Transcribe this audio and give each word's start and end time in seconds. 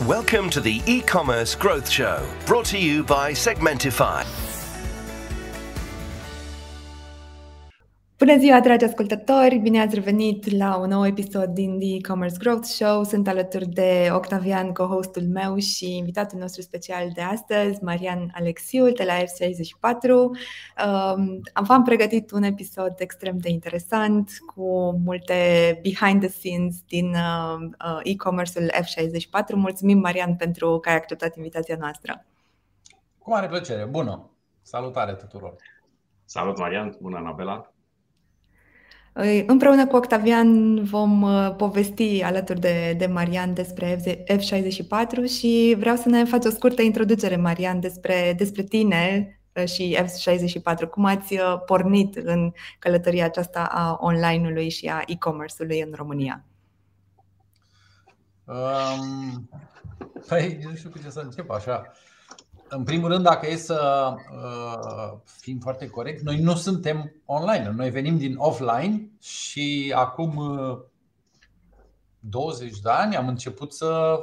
Welcome 0.00 0.50
to 0.50 0.60
the 0.60 0.82
e-commerce 0.86 1.54
growth 1.54 1.88
show, 1.88 2.26
brought 2.44 2.64
to 2.66 2.78
you 2.78 3.04
by 3.04 3.30
Segmentify. 3.30 4.51
Bună 8.24 8.38
ziua, 8.38 8.60
dragi 8.60 8.84
ascultători! 8.84 9.58
Bine 9.58 9.80
ați 9.80 9.94
revenit 9.94 10.56
la 10.56 10.76
un 10.76 10.88
nou 10.88 11.06
episod 11.06 11.44
din 11.44 11.78
The 11.78 11.94
E-Commerce 11.94 12.36
Growth 12.38 12.66
Show. 12.66 13.02
Sunt 13.04 13.28
alături 13.28 13.66
de 13.66 14.08
Octavian, 14.12 14.72
co-hostul 14.72 15.22
meu 15.32 15.58
și 15.58 15.96
invitatul 15.96 16.38
nostru 16.38 16.62
special 16.62 17.10
de 17.14 17.20
astăzi, 17.20 17.82
Marian 17.84 18.32
Alexiu, 18.34 18.90
de 18.90 19.04
la 19.04 19.12
F64. 19.14 20.10
Um, 20.10 21.40
am 21.52 21.82
pregătit 21.84 22.30
un 22.30 22.42
episod 22.42 22.92
extrem 22.98 23.38
de 23.38 23.48
interesant 23.48 24.30
cu 24.54 25.00
multe 25.04 25.34
behind 25.82 26.20
the 26.20 26.30
scenes 26.30 26.74
din 26.86 27.08
uh, 27.08 27.68
uh, 27.84 28.00
e-commerce-ul 28.02 28.70
F64. 28.74 29.54
Mulțumim, 29.54 29.98
Marian, 29.98 30.36
pentru 30.36 30.78
că 30.78 30.88
ai 30.88 30.96
acceptat 30.96 31.36
invitația 31.36 31.76
noastră. 31.80 32.24
Cu 33.18 33.30
mare 33.30 33.46
plăcere! 33.46 33.84
Bună! 33.84 34.30
Salutare 34.62 35.12
tuturor! 35.12 35.56
Salut, 36.24 36.58
Marian! 36.58 36.96
Bună, 37.00 37.16
Anabela! 37.16 37.71
Împreună 39.46 39.86
cu 39.86 39.96
Octavian 39.96 40.82
vom 40.84 41.22
uh, 41.22 41.54
povesti 41.56 42.22
alături 42.22 42.60
de, 42.60 42.94
de 42.98 43.06
Marian 43.06 43.54
despre 43.54 44.00
F64 44.30 45.30
și 45.38 45.74
vreau 45.78 45.96
să 45.96 46.08
ne 46.08 46.24
faci 46.24 46.44
o 46.44 46.50
scurtă 46.50 46.82
introducere, 46.82 47.36
Marian, 47.36 47.80
despre, 47.80 48.34
despre 48.36 48.62
tine 48.62 49.38
uh, 49.52 49.64
și 49.64 49.98
F64. 50.00 50.90
Cum 50.90 51.04
ați 51.04 51.34
uh, 51.34 51.62
pornit 51.66 52.16
în 52.16 52.52
călătoria 52.78 53.24
aceasta 53.24 53.68
a 53.70 53.98
online-ului 54.00 54.70
și 54.70 54.86
a 54.86 55.02
e-commerce-ului 55.06 55.80
în 55.80 55.92
România? 55.96 56.44
Um, 58.44 59.48
păi, 60.28 60.58
nu 60.64 60.74
știu 60.74 60.90
cu 60.90 60.98
ce 60.98 61.10
să 61.10 61.20
încep 61.20 61.50
așa. 61.50 61.92
În 62.74 62.84
primul 62.84 63.08
rând, 63.08 63.24
dacă 63.24 63.50
e 63.50 63.56
să 63.56 64.12
uh, 64.42 65.18
fim 65.24 65.58
foarte 65.58 65.88
corect, 65.88 66.22
noi 66.22 66.40
nu 66.40 66.54
suntem 66.54 67.14
online. 67.24 67.72
Noi 67.76 67.90
venim 67.90 68.18
din 68.18 68.34
offline 68.36 69.10
și 69.20 69.92
acum 69.96 70.36
uh, 70.36 70.78
20 72.20 72.78
de 72.80 72.90
ani 72.90 73.16
am 73.16 73.28
început 73.28 73.74
să 73.74 74.16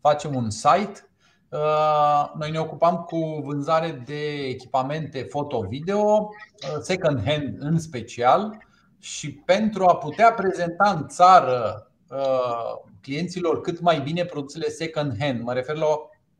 facem 0.00 0.34
un 0.34 0.50
site. 0.50 1.10
Uh, 1.48 2.30
noi 2.38 2.50
ne 2.50 2.58
ocupam 2.58 2.96
cu 2.96 3.40
vânzare 3.44 4.02
de 4.06 4.24
echipamente 4.48 5.22
foto-video, 5.22 6.00
uh, 6.00 6.78
second 6.82 7.24
hand 7.24 7.56
în 7.58 7.78
special, 7.78 8.66
și 8.98 9.32
pentru 9.32 9.84
a 9.84 9.96
putea 9.96 10.32
prezenta 10.32 10.90
în 10.90 11.08
țară 11.08 11.90
uh, 12.10 12.90
clienților 13.00 13.60
cât 13.60 13.80
mai 13.80 14.00
bine 14.00 14.24
produsele 14.24 14.68
second 14.68 15.16
hand, 15.18 15.42
mă 15.42 15.52
refer 15.52 15.76
la 15.76 15.86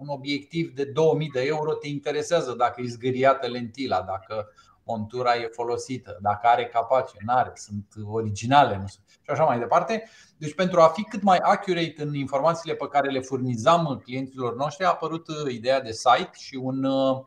un 0.00 0.08
obiectiv 0.08 0.74
de 0.74 0.84
2000 0.84 1.30
de 1.32 1.42
euro 1.42 1.74
te 1.74 1.88
interesează 1.88 2.54
dacă 2.58 2.80
e 2.80 2.86
zgâriată 2.86 3.46
lentila, 3.46 4.02
dacă 4.02 4.48
montura 4.84 5.34
e 5.34 5.50
folosită, 5.52 6.18
dacă 6.20 6.46
are 6.46 6.66
capace, 6.66 7.16
nu 7.26 7.32
are, 7.34 7.52
sunt 7.54 7.86
originale 8.04 8.76
nu 8.76 8.86
sunt, 8.86 9.04
și 9.08 9.30
așa 9.30 9.44
mai 9.44 9.58
departe. 9.58 10.10
Deci 10.36 10.54
pentru 10.54 10.80
a 10.80 10.86
fi 10.86 11.02
cât 11.02 11.22
mai 11.22 11.38
accurate 11.38 11.94
în 11.96 12.14
informațiile 12.14 12.74
pe 12.76 12.88
care 12.88 13.10
le 13.10 13.20
furnizam 13.20 14.00
clienților 14.04 14.56
noștri 14.56 14.84
a 14.84 14.88
apărut 14.88 15.28
uh, 15.28 15.52
ideea 15.52 15.80
de 15.80 15.92
site 15.92 16.30
și 16.32 16.56
un 16.56 16.84
uh, 16.84 17.18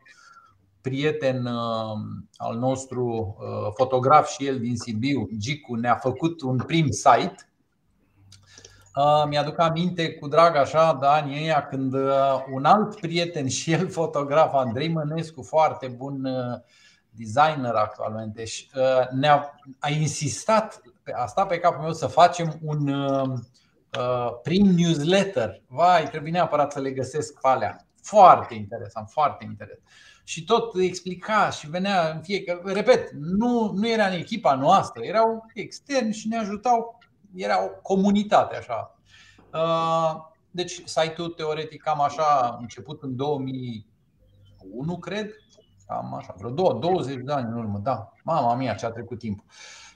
prieten 0.80 1.46
uh, 1.46 1.98
al 2.36 2.58
nostru, 2.58 3.36
fotograf 3.76 4.28
și 4.28 4.46
el 4.46 4.58
din 4.58 4.76
Sibiu, 4.76 5.28
Gicu, 5.38 5.74
ne-a 5.74 5.94
făcut 5.94 6.40
un 6.40 6.56
prim 6.56 6.90
site 6.90 7.53
mi-aduc 9.28 9.58
aminte 9.58 10.12
cu 10.12 10.28
drag 10.28 10.56
așa 10.56 10.96
de 11.00 11.06
anii 11.06 11.42
ăia 11.42 11.66
când 11.66 11.94
un 12.52 12.64
alt 12.64 13.00
prieten 13.00 13.48
și 13.48 13.72
el 13.72 13.88
fotograf, 14.00 14.54
Andrei 14.54 14.88
Mănescu, 14.88 15.42
foarte 15.42 15.86
bun 15.86 16.28
designer 17.10 17.74
actualmente, 17.74 18.42
ne-a 19.10 19.60
a 19.78 19.88
insistat, 19.88 20.80
a 21.16 21.26
stat 21.26 21.48
pe 21.48 21.58
capul 21.58 21.82
meu 21.82 21.92
să 21.92 22.06
facem 22.06 22.58
un 22.62 22.94
prim 24.42 24.66
newsletter. 24.66 25.62
Vai, 25.66 26.08
trebuie 26.08 26.32
neapărat 26.32 26.72
să 26.72 26.80
le 26.80 26.90
găsesc 26.90 27.40
pe 27.40 27.48
alea. 27.48 27.86
Foarte 28.02 28.54
interesant, 28.54 29.08
foarte 29.10 29.44
interesant. 29.44 29.88
Și 30.24 30.44
tot 30.44 30.74
explica 30.78 31.50
și 31.50 31.70
venea 31.70 32.10
în 32.10 32.22
fiecare. 32.22 32.60
Repet, 32.64 33.10
nu, 33.12 33.72
nu 33.74 33.88
era 33.88 34.06
în 34.06 34.12
echipa 34.12 34.54
noastră, 34.54 35.02
erau 35.04 35.46
externi 35.54 36.12
și 36.12 36.28
ne 36.28 36.38
ajutau 36.38 36.98
era 37.34 37.64
o 37.64 37.68
comunitate 37.82 38.56
așa. 38.56 38.98
Uh, 39.52 40.32
deci 40.50 40.82
site-ul 40.84 41.28
teoretic 41.28 41.82
cam 41.82 42.00
așa 42.00 42.22
a 42.22 42.56
început 42.60 43.02
în 43.02 43.16
2001, 43.16 44.98
cred. 44.98 45.30
Cam 45.86 46.14
așa, 46.14 46.34
vreo 46.38 46.72
20 46.72 47.22
de 47.24 47.32
ani 47.32 47.46
în 47.50 47.58
urmă, 47.58 47.78
da. 47.78 48.12
Mama 48.24 48.54
mia, 48.54 48.74
ce 48.74 48.86
a 48.86 48.90
trecut 48.90 49.18
timpul. 49.18 49.44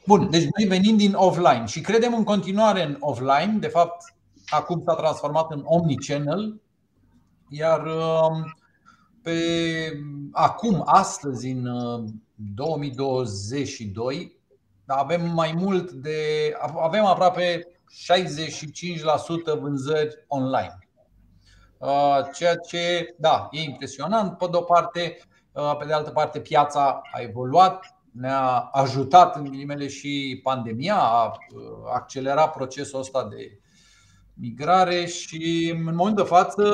Bun, 0.06 0.30
deci 0.30 0.46
noi 0.56 0.68
venim 0.68 0.96
din 0.96 1.14
offline 1.14 1.64
și 1.66 1.80
credem 1.80 2.14
în 2.14 2.24
continuare 2.24 2.82
în 2.82 2.96
offline. 3.00 3.56
De 3.58 3.68
fapt, 3.68 4.14
acum 4.46 4.82
s-a 4.86 4.94
transformat 4.94 5.50
în 5.50 5.62
omnichannel. 5.64 6.60
Iar 7.48 7.86
um, 7.86 8.54
pe 9.22 9.38
acum, 10.32 10.82
astăzi, 10.86 11.50
în 11.50 11.68
2022, 12.54 14.16
uh, 14.16 14.37
avem 14.96 15.30
mai 15.30 15.52
mult 15.56 15.90
de. 15.90 16.52
avem 16.76 17.04
aproape 17.04 17.62
65% 19.56 19.60
vânzări 19.60 20.24
online. 20.26 20.78
Uh, 21.78 22.18
ceea 22.34 22.56
ce, 22.56 23.14
da, 23.18 23.48
e 23.50 23.60
impresionant. 23.60 24.38
Pe 24.38 24.46
de 24.50 24.56
o 24.56 24.60
parte, 24.60 25.18
uh, 25.52 25.76
pe 25.78 25.84
de 25.84 25.92
altă 25.92 26.10
parte, 26.10 26.40
piața 26.40 27.00
a 27.12 27.20
evoluat, 27.20 27.96
ne-a 28.12 28.68
ajutat 28.72 29.36
în 29.36 29.44
ghilimele 29.44 29.88
și 29.88 30.40
pandemia, 30.42 30.98
a 30.98 31.24
uh, 31.26 31.32
accelerat 31.94 32.52
procesul 32.52 32.98
ăsta 32.98 33.28
de 33.28 33.58
migrare 34.34 35.06
și 35.06 35.72
în 35.76 35.94
momentul 35.94 36.24
de 36.24 36.28
față, 36.28 36.64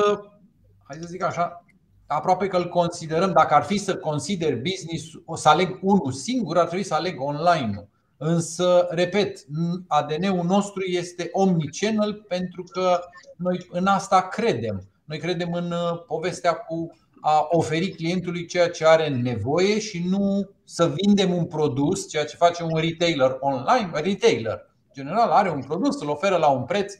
hai 0.83 0.97
să 1.01 1.07
zic 1.07 1.23
așa, 1.23 1.65
aproape 2.07 2.47
că 2.47 2.57
îl 2.57 2.67
considerăm, 2.67 3.31
dacă 3.31 3.53
ar 3.53 3.63
fi 3.63 3.77
să 3.77 3.97
consider 3.97 4.61
business, 4.61 5.05
o 5.25 5.35
să 5.35 5.49
aleg 5.49 5.77
unul 5.81 6.11
singur, 6.11 6.57
ar 6.57 6.65
trebui 6.65 6.85
să 6.85 6.93
aleg 6.93 7.21
online-ul. 7.21 7.87
Însă, 8.17 8.87
repet, 8.89 9.45
ADN-ul 9.87 10.43
nostru 10.45 10.83
este 10.83 11.29
omnichannel 11.31 12.13
pentru 12.13 12.63
că 12.63 12.99
noi 13.37 13.67
în 13.69 13.87
asta 13.87 14.27
credem. 14.27 14.87
Noi 15.05 15.17
credem 15.17 15.53
în 15.53 15.71
uh, 15.71 16.03
povestea 16.07 16.53
cu 16.53 16.91
a 17.21 17.47
oferi 17.49 17.89
clientului 17.89 18.45
ceea 18.45 18.69
ce 18.69 18.85
are 18.85 19.07
nevoie 19.07 19.79
și 19.79 20.07
nu 20.07 20.49
să 20.63 20.93
vindem 20.95 21.33
un 21.33 21.45
produs, 21.45 22.09
ceea 22.09 22.25
ce 22.25 22.35
face 22.35 22.63
un 22.63 22.77
retailer 22.79 23.37
online. 23.39 23.89
Retailer, 23.93 24.69
general, 24.93 25.29
are 25.29 25.51
un 25.51 25.61
produs, 25.61 26.01
îl 26.01 26.09
oferă 26.09 26.37
la 26.37 26.47
un 26.47 26.63
preț. 26.63 26.93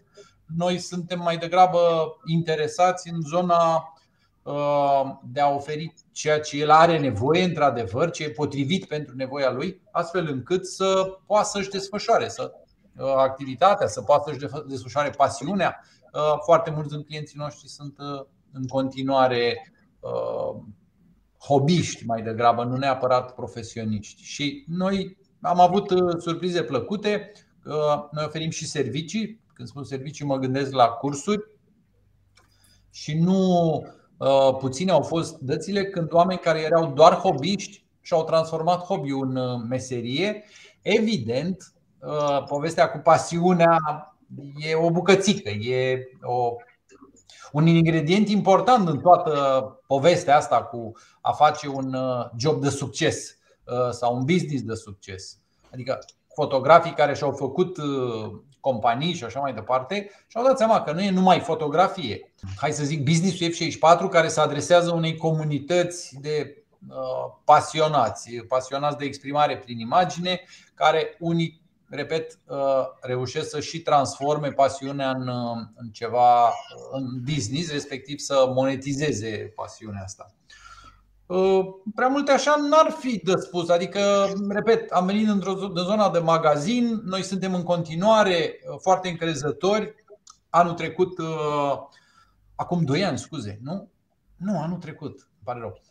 Noi 0.57 0.77
suntem 0.77 1.19
mai 1.19 1.37
degrabă 1.37 1.79
interesați 2.25 3.09
în 3.09 3.21
zona 3.21 3.89
Uh, 4.45 5.17
de 5.23 5.39
a 5.41 5.49
oferi 5.49 5.93
ceea 6.15 6.39
ce 6.39 6.57
el 6.57 6.69
are 6.69 6.99
nevoie, 6.99 7.43
într-adevăr, 7.43 8.11
ce 8.11 8.23
e 8.23 8.29
potrivit 8.29 8.85
pentru 8.85 9.15
nevoia 9.15 9.51
lui, 9.51 9.81
astfel 9.91 10.27
încât 10.27 10.65
să 10.65 11.17
poată 11.25 11.47
să-și 11.47 11.69
desfășoare 11.69 12.27
să, 12.27 12.51
uh, 12.97 13.13
activitatea, 13.17 13.87
să 13.87 14.01
poată 14.01 14.31
să-și 14.31 14.67
desfășoare 14.67 15.09
pasiunea. 15.09 15.79
Uh, 16.13 16.35
foarte 16.43 16.69
mulți 16.69 16.89
din 16.89 17.03
clienții 17.03 17.37
noștri 17.39 17.67
sunt 17.67 17.95
în 18.51 18.67
continuare 18.67 19.71
hobiști 21.39 22.05
mai 22.05 22.21
degrabă, 22.21 22.63
nu 22.63 22.75
neapărat 22.75 23.33
profesioniști. 23.33 24.23
Și 24.23 24.65
noi 24.67 25.17
am 25.41 25.59
avut 25.59 25.93
surprize 26.17 26.63
plăcute. 26.63 27.31
Noi 28.11 28.23
oferim 28.25 28.49
și 28.49 28.67
servicii. 28.67 29.41
Când 29.53 29.67
spun 29.67 29.83
servicii, 29.83 30.25
mă 30.25 30.37
gândesc 30.37 30.71
la 30.71 30.87
cursuri 30.87 31.43
și 32.91 33.17
nu 33.17 33.81
Uh, 33.81 34.04
puține 34.59 34.91
au 34.91 35.01
fost 35.01 35.37
dățile 35.37 35.85
când 35.85 36.13
oameni 36.13 36.39
care 36.39 36.59
erau 36.59 36.91
doar 36.93 37.13
hobiști 37.13 37.85
și-au 38.01 38.23
transformat 38.23 38.79
hobby-ul 38.79 39.29
în 39.29 39.35
uh, 39.35 39.61
meserie. 39.69 40.43
Evident, 40.81 41.73
uh, 41.99 42.43
povestea 42.43 42.89
cu 42.91 42.97
pasiunea 42.97 43.77
e 44.57 44.75
o 44.75 44.91
bucățică, 44.91 45.49
e 45.49 46.09
o, 46.21 46.53
un 47.51 47.67
ingredient 47.67 48.29
important 48.29 48.87
în 48.87 48.99
toată 48.99 49.33
povestea 49.87 50.37
asta 50.37 50.63
cu 50.63 50.91
a 51.21 51.31
face 51.31 51.67
un 51.67 51.95
job 52.37 52.61
de 52.61 52.69
succes 52.69 53.37
sau 53.91 54.15
un 54.15 54.25
business 54.25 54.63
de 54.63 54.73
succes. 54.73 55.39
Adică 55.73 55.99
fotografii 56.33 56.93
care 56.93 57.13
și-au 57.13 57.31
făcut 57.31 57.77
companii 58.59 59.13
și 59.13 59.23
așa 59.23 59.39
mai 59.39 59.53
departe 59.53 60.09
și 60.27 60.37
au 60.37 60.43
dat 60.43 60.57
seama 60.57 60.81
că 60.81 60.91
nu 60.91 61.01
e 61.01 61.11
numai 61.11 61.39
fotografie. 61.39 62.33
Hai 62.57 62.71
să 62.71 62.83
zic 62.83 63.03
business-ul 63.03 63.51
F64 63.51 64.09
care 64.09 64.27
se 64.27 64.39
adresează 64.39 64.93
unei 64.93 65.17
comunități 65.17 66.17
de 66.21 66.63
uh, 66.87 67.33
pasionați, 67.43 68.35
pasionați 68.35 68.97
de 68.97 69.05
exprimare 69.05 69.57
prin 69.57 69.79
imagine, 69.79 70.41
care 70.73 71.15
unii 71.19 71.63
repet, 71.89 72.39
reușesc 73.01 73.49
să 73.49 73.59
și 73.59 73.81
transforme 73.81 74.49
pasiunea 74.49 75.09
în, 75.09 75.29
în 75.75 75.89
ceva, 75.91 76.53
în 76.91 77.21
business, 77.23 77.71
respectiv 77.71 78.19
să 78.19 78.51
monetizeze 78.53 79.51
pasiunea 79.55 80.01
asta. 80.03 80.33
Prea 81.95 82.07
multe 82.07 82.31
așa 82.31 82.55
n-ar 82.69 82.91
fi 82.99 83.21
de 83.23 83.33
spus. 83.37 83.69
Adică, 83.69 84.33
repet, 84.49 84.91
am 84.91 85.05
venit 85.05 85.27
într-o 85.27 85.51
în 85.51 85.83
zona 85.83 86.09
de 86.09 86.19
magazin, 86.19 87.01
noi 87.03 87.23
suntem 87.23 87.53
în 87.53 87.63
continuare 87.63 88.59
foarte 88.81 89.09
încrezători. 89.09 89.95
Anul 90.49 90.73
trecut, 90.73 91.13
acum 92.55 92.83
2 92.83 93.03
ani, 93.03 93.17
scuze, 93.17 93.59
nu? 93.61 93.89
Nu, 94.35 94.59
anul 94.59 94.77
trecut, 94.77 95.11
îmi 95.11 95.43
pare 95.43 95.59
rău. 95.59 95.81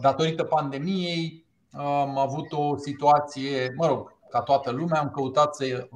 Datorită 0.00 0.44
pandemiei, 0.44 1.44
am 1.72 2.18
avut 2.18 2.52
o 2.52 2.76
situație, 2.76 3.74
mă 3.76 3.86
rog, 3.86 4.14
ca 4.30 4.40
toată 4.40 4.70
lumea, 4.70 5.00
am 5.00 5.10
căutat 5.10 5.54
să 5.54 5.88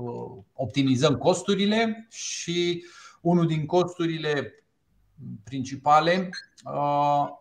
optimizăm 0.55 1.17
costurile 1.17 2.07
și 2.11 2.85
unul 3.21 3.47
din 3.47 3.67
costurile 3.67 4.65
principale 5.45 6.29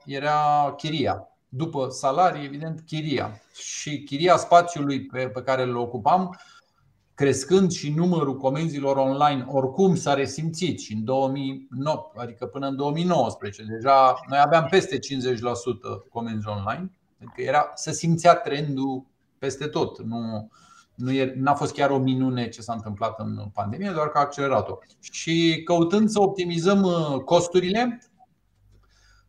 era 0.05 0.73
chiria. 0.77 1.27
După 1.49 1.89
salarii, 1.89 2.45
evident, 2.45 2.81
chiria. 2.85 3.41
Și 3.53 4.03
chiria 4.03 4.37
spațiului 4.37 5.05
pe, 5.05 5.29
pe 5.29 5.41
care 5.41 5.61
îl 5.61 5.77
ocupam, 5.77 6.39
crescând 7.19 7.71
și 7.71 7.89
numărul 7.89 8.37
comenzilor 8.37 8.97
online, 8.97 9.45
oricum 9.47 9.95
s-a 9.95 10.13
resimțit 10.13 10.79
și 10.79 10.93
în 10.93 11.03
2009, 11.03 12.11
adică 12.15 12.45
până 12.45 12.67
în 12.67 12.75
2019, 12.75 13.63
deja 13.63 14.19
noi 14.29 14.39
aveam 14.43 14.67
peste 14.69 14.97
50% 14.97 14.99
comenzi 16.09 16.47
online, 16.47 16.91
adică 17.21 17.41
era, 17.41 17.71
să 17.75 17.91
simțea 17.91 18.35
trendul 18.35 19.05
peste 19.37 19.67
tot. 19.67 20.01
Nu, 20.01 20.49
nu 20.95 21.11
e, 21.11 21.33
n-a 21.35 21.53
fost 21.53 21.73
chiar 21.73 21.89
o 21.89 21.97
minune 21.97 22.49
ce 22.49 22.61
s-a 22.61 22.73
întâmplat 22.73 23.19
în 23.19 23.49
pandemie, 23.53 23.91
doar 23.91 24.07
că 24.07 24.17
a 24.17 24.21
accelerat-o. 24.21 24.77
Și 24.99 25.61
căutând 25.65 26.09
să 26.09 26.21
optimizăm 26.21 26.81
uh, 26.83 27.21
costurile, 27.25 28.01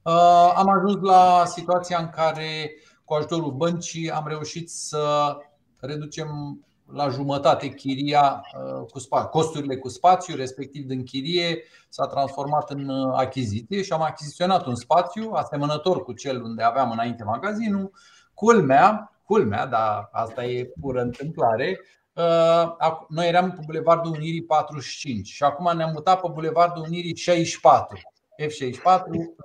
uh, 0.02 0.52
am 0.56 0.69
ajuns 0.69 1.02
la 1.02 1.44
situația 1.46 1.98
în 1.98 2.08
care, 2.08 2.70
cu 3.04 3.14
ajutorul 3.14 3.52
băncii, 3.52 4.10
am 4.10 4.25
reușit 4.26 4.70
să 4.70 5.37
reducem 5.81 6.60
la 6.92 7.08
jumătate 7.08 7.69
chiria 7.69 8.44
uh, 8.54 8.87
cu 8.92 8.98
spațiu. 8.98 9.28
Costurile 9.28 9.76
cu 9.76 9.88
spațiu, 9.88 10.37
respectiv 10.37 10.84
din 10.84 11.04
chirie, 11.04 11.62
s-a 11.88 12.06
transformat 12.06 12.70
în 12.70 12.90
achiziție 13.14 13.82
și 13.82 13.92
am 13.92 14.02
achiziționat 14.02 14.66
un 14.66 14.75
spațiu 14.75 15.31
asemănător 15.32 16.02
cu 16.02 16.12
cel 16.12 16.42
unde 16.42 16.62
aveam 16.62 16.90
înainte 16.90 17.25
magazinul. 17.25 17.90
Culmea, 18.34 19.12
culmea, 19.25 19.66
dar 19.66 20.08
asta 20.12 20.44
e 20.44 20.70
pură 20.81 21.00
întâmplare, 21.00 21.81
uh, 22.12 22.92
noi 23.08 23.28
eram 23.28 23.50
pe 23.50 23.60
Bulevardul 23.66 24.12
Unirii 24.12 24.42
45 24.42 25.28
și 25.28 25.42
acum 25.42 25.76
ne-am 25.76 25.90
mutat 25.92 26.20
pe 26.20 26.28
Bulevardul 26.32 26.84
Unirii 26.87 27.16
64. 27.16 28.00
F64 28.42 28.82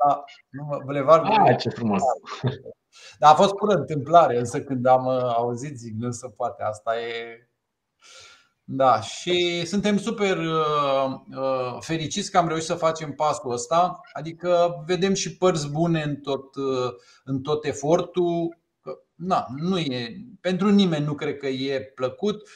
la 0.06 0.24
Bulevardul 0.84 1.32
Ah, 1.32 1.58
ce 1.58 1.70
frumos! 1.70 2.02
Dar 3.20 3.32
a 3.32 3.36
fost 3.36 3.54
pură 3.54 3.74
întâmplare, 3.74 4.40
însă 4.40 4.62
când 4.62 4.86
am 4.86 5.06
uh, 5.06 5.22
auzit 5.22 5.78
zic, 5.78 5.94
nu 5.94 6.12
se 6.12 6.28
poate, 6.28 6.64
asta 6.64 7.00
e 7.00 7.48
da, 8.68 9.02
și 9.02 9.66
suntem 9.66 9.98
super 9.98 10.38
uh, 10.38 11.14
uh, 11.36 11.78
fericiți 11.80 12.32
că 12.32 12.38
am 12.38 12.48
reușit 12.48 12.66
să 12.68 12.74
facem 12.74 13.12
pasul 13.12 13.52
ăsta. 13.52 14.00
Adică 14.14 14.84
vedem 14.86 15.14
și 15.14 15.38
părți 15.38 15.70
bune 15.70 16.04
în 16.04 16.16
tot, 16.16 16.56
uh, 16.56 16.94
în 17.24 17.42
tot 17.42 17.66
efortul 17.66 18.58
na, 19.16 19.46
nu 19.56 19.78
e, 19.78 20.26
pentru 20.42 20.70
nimeni 20.70 21.06
nu 21.06 21.14
cred 21.14 21.38
că 21.38 21.48
e 21.48 21.82
plăcut. 21.82 22.50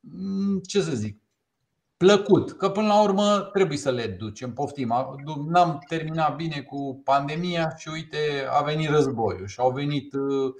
Mm, 0.00 0.58
ce 0.58 0.82
să 0.82 0.94
zic? 0.94 1.22
Plăcut, 1.98 2.52
că 2.52 2.68
până 2.68 2.86
la 2.86 3.02
urmă 3.02 3.50
trebuie 3.52 3.78
să 3.78 3.90
le 3.90 4.06
ducem, 4.06 4.52
poftim. 4.52 4.94
N-am 5.46 5.84
terminat 5.88 6.36
bine 6.36 6.60
cu 6.60 7.00
pandemia 7.04 7.74
și 7.76 7.88
uite, 7.92 8.16
a 8.50 8.62
venit 8.62 8.88
războiul 8.88 9.46
și 9.46 9.60
au 9.60 9.70
venit 9.70 10.12
uh, 10.12 10.54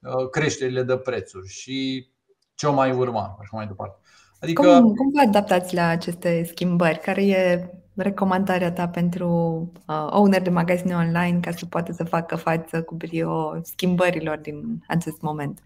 uh, 0.00 0.28
creșterile 0.30 0.82
de 0.82 0.96
prețuri 0.96 1.48
și 1.48 2.08
ce 2.54 2.66
o 2.66 2.72
mai 2.72 2.92
urma, 2.92 3.36
așa 3.40 3.50
mai 3.52 3.66
departe. 3.66 3.98
Adică... 4.40 4.62
Cum, 4.62 4.94
cum 4.94 5.10
vă 5.14 5.20
adaptați 5.26 5.74
la 5.74 5.86
aceste 5.86 6.44
schimbări? 6.44 6.98
Care 6.98 7.26
e 7.26 7.70
recomandarea 7.94 8.72
ta 8.72 8.88
pentru 8.88 9.28
uh, 9.86 10.06
owner 10.10 10.42
de 10.42 10.50
magazine 10.50 10.94
online 10.94 11.40
ca 11.40 11.50
să 11.50 11.66
poată 11.66 11.92
să 11.92 12.04
facă 12.04 12.36
față 12.36 12.82
cu 12.82 12.94
brio 12.94 13.60
schimbărilor 13.62 14.36
din 14.36 14.84
acest 14.88 15.20
moment? 15.20 15.62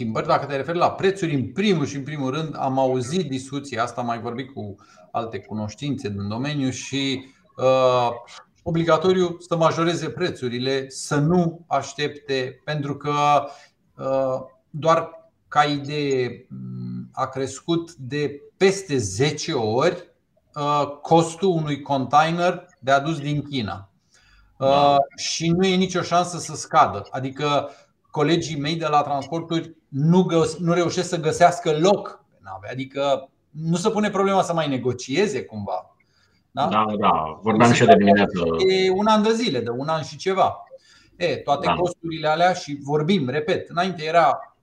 Schimbări, 0.00 0.26
dacă 0.26 0.46
te 0.46 0.56
referi 0.56 0.78
la 0.78 0.90
prețuri, 0.90 1.34
în 1.34 1.52
primul 1.52 1.86
și 1.86 1.96
în 1.96 2.02
primul 2.02 2.30
rând 2.30 2.54
am 2.58 2.78
auzit 2.78 3.28
discuția 3.28 3.82
asta, 3.82 4.00
am 4.00 4.06
mai 4.06 4.20
vorbit 4.20 4.52
cu 4.52 4.74
alte 5.10 5.38
cunoștințe 5.38 6.08
din 6.08 6.28
domeniu 6.28 6.70
și 6.70 7.24
uh, 7.56 8.10
obligatoriu 8.62 9.36
să 9.38 9.56
majoreze 9.56 10.08
prețurile, 10.08 10.88
să 10.88 11.16
nu 11.16 11.64
aștepte, 11.66 12.60
pentru 12.64 12.96
că 12.96 13.12
uh, 13.96 14.40
doar 14.70 15.10
ca 15.48 15.64
idee 15.64 16.46
a 17.12 17.26
crescut 17.26 17.94
de 17.94 18.40
peste 18.56 18.96
10 18.96 19.52
ori 19.52 20.12
uh, 20.54 20.86
costul 21.02 21.48
unui 21.48 21.80
container 21.80 22.66
de 22.78 22.90
adus 22.90 23.18
din 23.18 23.42
China. 23.42 23.90
Da. 24.58 24.96
Și 25.16 25.48
nu 25.48 25.66
e 25.66 25.74
nicio 25.74 26.02
șansă 26.02 26.38
să 26.38 26.54
scadă. 26.54 27.06
Adică 27.10 27.70
colegii 28.10 28.58
mei 28.58 28.76
de 28.76 28.86
la 28.86 29.02
transporturi 29.02 29.78
nu, 29.90 30.22
găs- 30.22 30.58
nu 30.58 30.72
reușesc 30.72 31.08
să 31.08 31.20
găsească 31.20 31.78
loc 31.78 32.24
pe 32.30 32.36
nave. 32.42 32.68
Adică 32.70 33.30
nu 33.50 33.76
se 33.76 33.90
pune 33.90 34.10
problema 34.10 34.42
să 34.42 34.52
mai 34.52 34.68
negocieze 34.68 35.44
cumva. 35.44 35.94
Da, 36.50 36.68
da, 36.68 36.86
da. 36.98 37.38
vorbeam 37.42 37.72
și 37.72 37.84
de 37.84 37.94
dimineață. 37.96 38.38
E 38.68 38.90
un 38.90 39.06
an 39.06 39.22
de 39.22 39.32
zile, 39.32 39.60
de 39.60 39.70
un 39.70 39.88
an 39.88 40.02
și 40.02 40.16
ceva. 40.16 40.64
E, 41.16 41.36
toate 41.36 41.66
da. 41.66 41.74
costurile 41.74 42.28
alea 42.28 42.52
și 42.52 42.78
vorbim, 42.82 43.28
repet, 43.28 43.68
înainte 43.68 44.04
era 44.04 44.54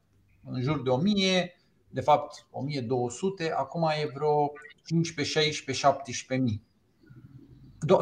în 0.43 0.61
jur 0.61 0.81
de 0.81 0.89
1000, 0.89 1.55
de 1.89 2.01
fapt 2.01 2.45
1200, 2.51 3.53
acum 3.57 3.83
e 3.83 4.11
vreo 4.13 4.51
15, 4.85 5.39
16, 5.39 5.85
17 5.85 6.47
mii. 6.47 6.63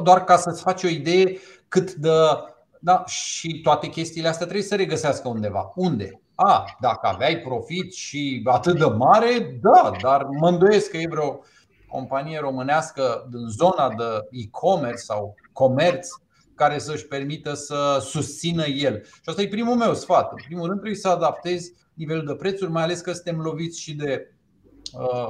Doar 0.04 0.24
ca 0.24 0.38
să-ți 0.38 0.62
faci 0.62 0.84
o 0.84 0.88
idee 0.88 1.38
cât 1.68 1.94
de. 1.94 2.10
Da, 2.80 3.04
și 3.06 3.62
toate 3.64 3.88
chestiile 3.88 4.28
astea 4.28 4.46
trebuie 4.46 4.68
să 4.68 4.76
regăsească 4.76 5.28
undeva. 5.28 5.72
Unde? 5.76 6.22
A, 6.36 6.66
dacă 6.80 7.08
aveai 7.08 7.38
profit 7.38 7.94
și 7.94 8.42
atât 8.46 8.78
de 8.78 8.86
mare, 8.86 9.60
da, 9.62 9.92
dar 10.02 10.24
mă 10.24 10.50
îndoiesc 10.50 10.90
că 10.90 10.98
e 10.98 11.08
vreo 11.10 11.40
companie 11.88 12.40
românească 12.40 13.28
din 13.30 13.48
zona 13.48 13.94
de 13.98 14.28
e-commerce 14.32 14.98
sau 14.98 15.36
comerț 15.54 16.08
care 16.56 16.78
să-și 16.78 17.06
permită 17.06 17.54
să 17.54 17.98
susțină 18.02 18.66
el. 18.66 19.04
Și 19.04 19.22
asta 19.26 19.42
e 19.42 19.48
primul 19.48 19.76
meu 19.76 19.94
sfat. 19.94 20.32
În 20.32 20.38
primul 20.46 20.66
rând 20.66 20.80
trebuie 20.80 21.00
să 21.00 21.10
adaptezi 21.10 21.74
nivelul 21.94 22.26
de 22.26 22.36
prețuri, 22.36 22.72
mai 22.72 22.84
ales 22.84 23.02
că 23.02 23.12
suntem 23.12 23.40
loviți 23.40 23.82
și 23.82 23.96
de 23.96 24.36
uh, 24.94 25.28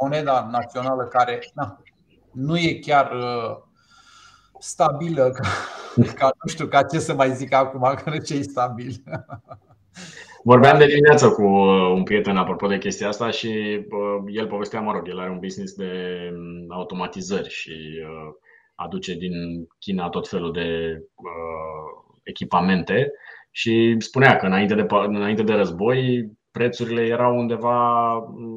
moneda 0.00 0.48
națională 0.50 1.04
care 1.04 1.50
na, 1.54 1.82
nu 2.32 2.58
e 2.58 2.78
chiar 2.78 3.12
uh, 3.12 3.56
stabilă 4.58 5.30
ca, 5.36 5.48
ca 6.14 6.30
nu 6.42 6.50
știu 6.50 6.66
ca 6.66 6.82
ce 6.82 6.98
să 6.98 7.14
mai 7.14 7.34
zic 7.34 7.52
acum 7.52 7.94
că 8.04 8.18
ce 8.18 8.34
e 8.34 8.42
stabil. 8.42 9.02
Vorbeam 10.44 10.78
de 10.78 10.86
dimineață 10.86 11.30
cu 11.30 11.42
uh, 11.42 11.90
un 11.94 12.02
prieten 12.02 12.36
apropo 12.36 12.66
de 12.66 12.78
chestia 12.78 13.08
asta 13.08 13.30
și 13.30 13.48
uh, 13.90 14.34
el 14.34 14.46
povestea, 14.46 14.80
mă 14.80 14.92
rog, 14.92 15.08
el 15.08 15.18
are 15.18 15.30
un 15.30 15.38
business 15.38 15.74
de 15.74 16.18
um, 16.32 16.72
automatizări 16.72 17.48
și 17.48 17.70
uh, 17.70 18.34
aduce 18.74 19.14
din 19.14 19.32
China 19.78 20.08
tot 20.08 20.28
felul 20.28 20.52
de 20.52 20.98
echipamente 22.22 23.12
și 23.50 23.94
spunea 23.98 24.36
că 24.36 24.46
înainte 24.46 24.74
de, 24.74 24.86
înainte 24.88 25.42
de 25.42 25.52
război 25.52 26.30
prețurile 26.50 27.06
erau 27.06 27.38
undeva, 27.38 28.12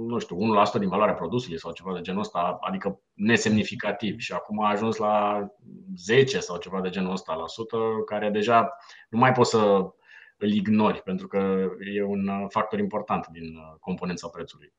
nu 0.08 0.20
știu, 0.20 0.38
1% 0.76 0.80
din 0.80 0.90
valoarea 0.90 1.14
produsului 1.14 1.60
sau 1.60 1.72
ceva 1.72 1.94
de 1.94 2.02
genul 2.02 2.20
ăsta, 2.20 2.58
adică 2.62 3.00
nesemnificativ. 3.14 4.20
Și 4.20 4.34
acum 4.34 4.64
a 4.64 4.70
ajuns 4.70 4.98
la 4.98 5.48
10 5.98 6.40
sau 6.40 6.58
ceva 6.58 6.82
de 6.82 6.90
genul 6.90 7.12
ăsta 7.12 7.34
la 7.34 7.48
sută, 7.48 7.78
care 8.06 8.30
deja 8.30 8.78
nu 9.10 9.18
mai 9.18 9.32
poți 9.32 9.50
să 9.50 9.94
îl 10.44 10.52
ignori, 10.52 11.02
pentru 11.02 11.28
că 11.28 11.70
e 11.96 12.04
un 12.04 12.48
factor 12.50 12.80
important 12.80 13.28
din 13.28 13.58
componența 13.80 14.28
prețului. 14.28 14.74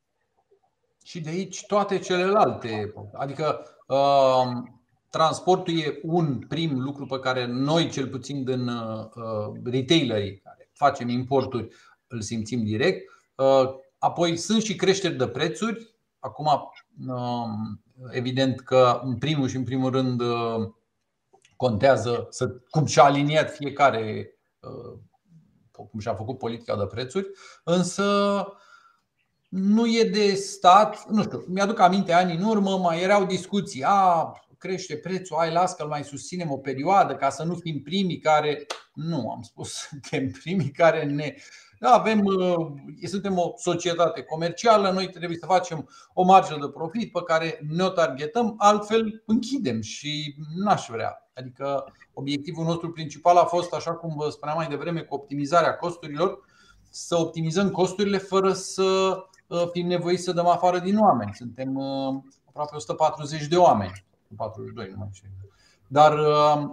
Și 1.05 1.21
de 1.21 1.31
aici 1.31 1.67
toate 1.67 1.99
celelalte. 1.99 2.93
Adică 3.13 3.67
uh, 3.87 4.63
transportul 5.11 5.79
e 5.79 6.01
un 6.03 6.39
prim 6.49 6.81
lucru 6.81 7.07
pe 7.07 7.19
care 7.19 7.47
noi, 7.47 7.89
cel 7.89 8.09
puțin 8.09 8.45
din 8.45 8.69
uh, 8.69 9.53
retailerii 9.65 10.39
care 10.39 10.71
facem 10.73 11.09
importuri, 11.09 11.69
îl 12.07 12.21
simțim 12.21 12.65
direct. 12.65 13.11
Uh, 13.35 13.75
apoi 13.99 14.37
sunt 14.37 14.63
și 14.63 14.77
creșteri 14.77 15.17
de 15.17 15.29
prețuri. 15.29 15.95
Acum, 16.19 16.47
uh, 17.09 17.49
evident 18.11 18.61
că 18.61 19.01
în 19.05 19.19
primul 19.19 19.49
și 19.49 19.57
în 19.57 19.65
primul 19.65 19.91
rând 19.91 20.23
contează 21.57 22.27
să, 22.31 22.49
cum 22.71 22.87
și-a 22.87 23.03
aliniat 23.03 23.51
fiecare, 23.51 24.29
cum 25.83 26.01
și-a 26.01 26.15
făcut 26.15 26.39
politica 26.39 26.77
de 26.77 26.87
prețuri, 26.87 27.27
însă 27.65 28.47
nu 29.49 29.87
e 29.87 30.05
de 30.05 30.35
stat, 30.35 31.11
nu 31.11 31.23
știu, 31.23 31.45
mi-aduc 31.49 31.79
aminte 31.79 32.13
ani 32.13 32.35
în 32.35 32.43
urmă, 32.43 32.79
mai 32.79 33.03
erau 33.03 33.25
discuții, 33.25 33.85
a, 33.87 34.33
crește 34.59 34.97
prețul, 34.97 35.37
ai 35.37 35.53
las 35.53 35.75
că 35.75 35.87
mai 35.87 36.05
susținem 36.05 36.51
o 36.51 36.57
perioadă 36.57 37.15
ca 37.15 37.31
să 37.31 37.43
nu 37.43 37.55
fim 37.55 37.83
primii 37.83 38.19
care, 38.19 38.67
nu, 38.95 39.31
am 39.31 39.43
spus, 39.43 39.73
suntem 39.89 40.31
primii 40.31 40.71
care 40.71 41.05
ne 41.05 41.35
da, 41.74 41.74
avem, 41.93 42.25
uh, 42.25 42.67
suntem 43.05 43.39
o 43.39 43.53
societate 43.57 44.23
comercială, 44.23 44.91
noi 44.91 45.09
trebuie 45.09 45.39
să 45.39 45.47
facem 45.47 45.89
o 46.13 46.23
marjă 46.23 46.57
de 46.61 46.69
profit 46.69 47.13
pe 47.13 47.23
care 47.23 47.61
ne 47.69 47.83
o 47.83 47.89
targetăm, 47.89 48.55
altfel 48.59 49.23
închidem 49.27 49.81
și 49.81 50.37
n-aș 50.55 50.87
vrea. 50.91 51.29
Adică 51.35 51.93
obiectivul 52.13 52.65
nostru 52.65 52.91
principal 52.91 53.37
a 53.37 53.45
fost, 53.45 53.73
așa 53.73 53.93
cum 53.93 54.15
vă 54.17 54.29
spuneam 54.29 54.57
mai 54.57 54.67
devreme, 54.67 55.01
cu 55.01 55.15
optimizarea 55.15 55.77
costurilor, 55.77 56.39
să 56.91 57.17
optimizăm 57.19 57.71
costurile 57.71 58.19
fără 58.19 58.53
să 58.53 59.17
uh, 59.47 59.69
fim 59.73 59.87
nevoiți 59.87 60.23
să 60.23 60.33
dăm 60.33 60.47
afară 60.47 60.79
din 60.79 60.99
oameni. 60.99 61.31
Suntem 61.35 61.77
uh, 61.77 62.23
aproape 62.45 62.77
140 62.77 63.47
de 63.47 63.57
oameni, 63.57 64.05
42, 64.37 64.89
nu 64.91 64.97
mai 64.99 65.09
știu. 65.13 65.29
Dar 65.87 66.19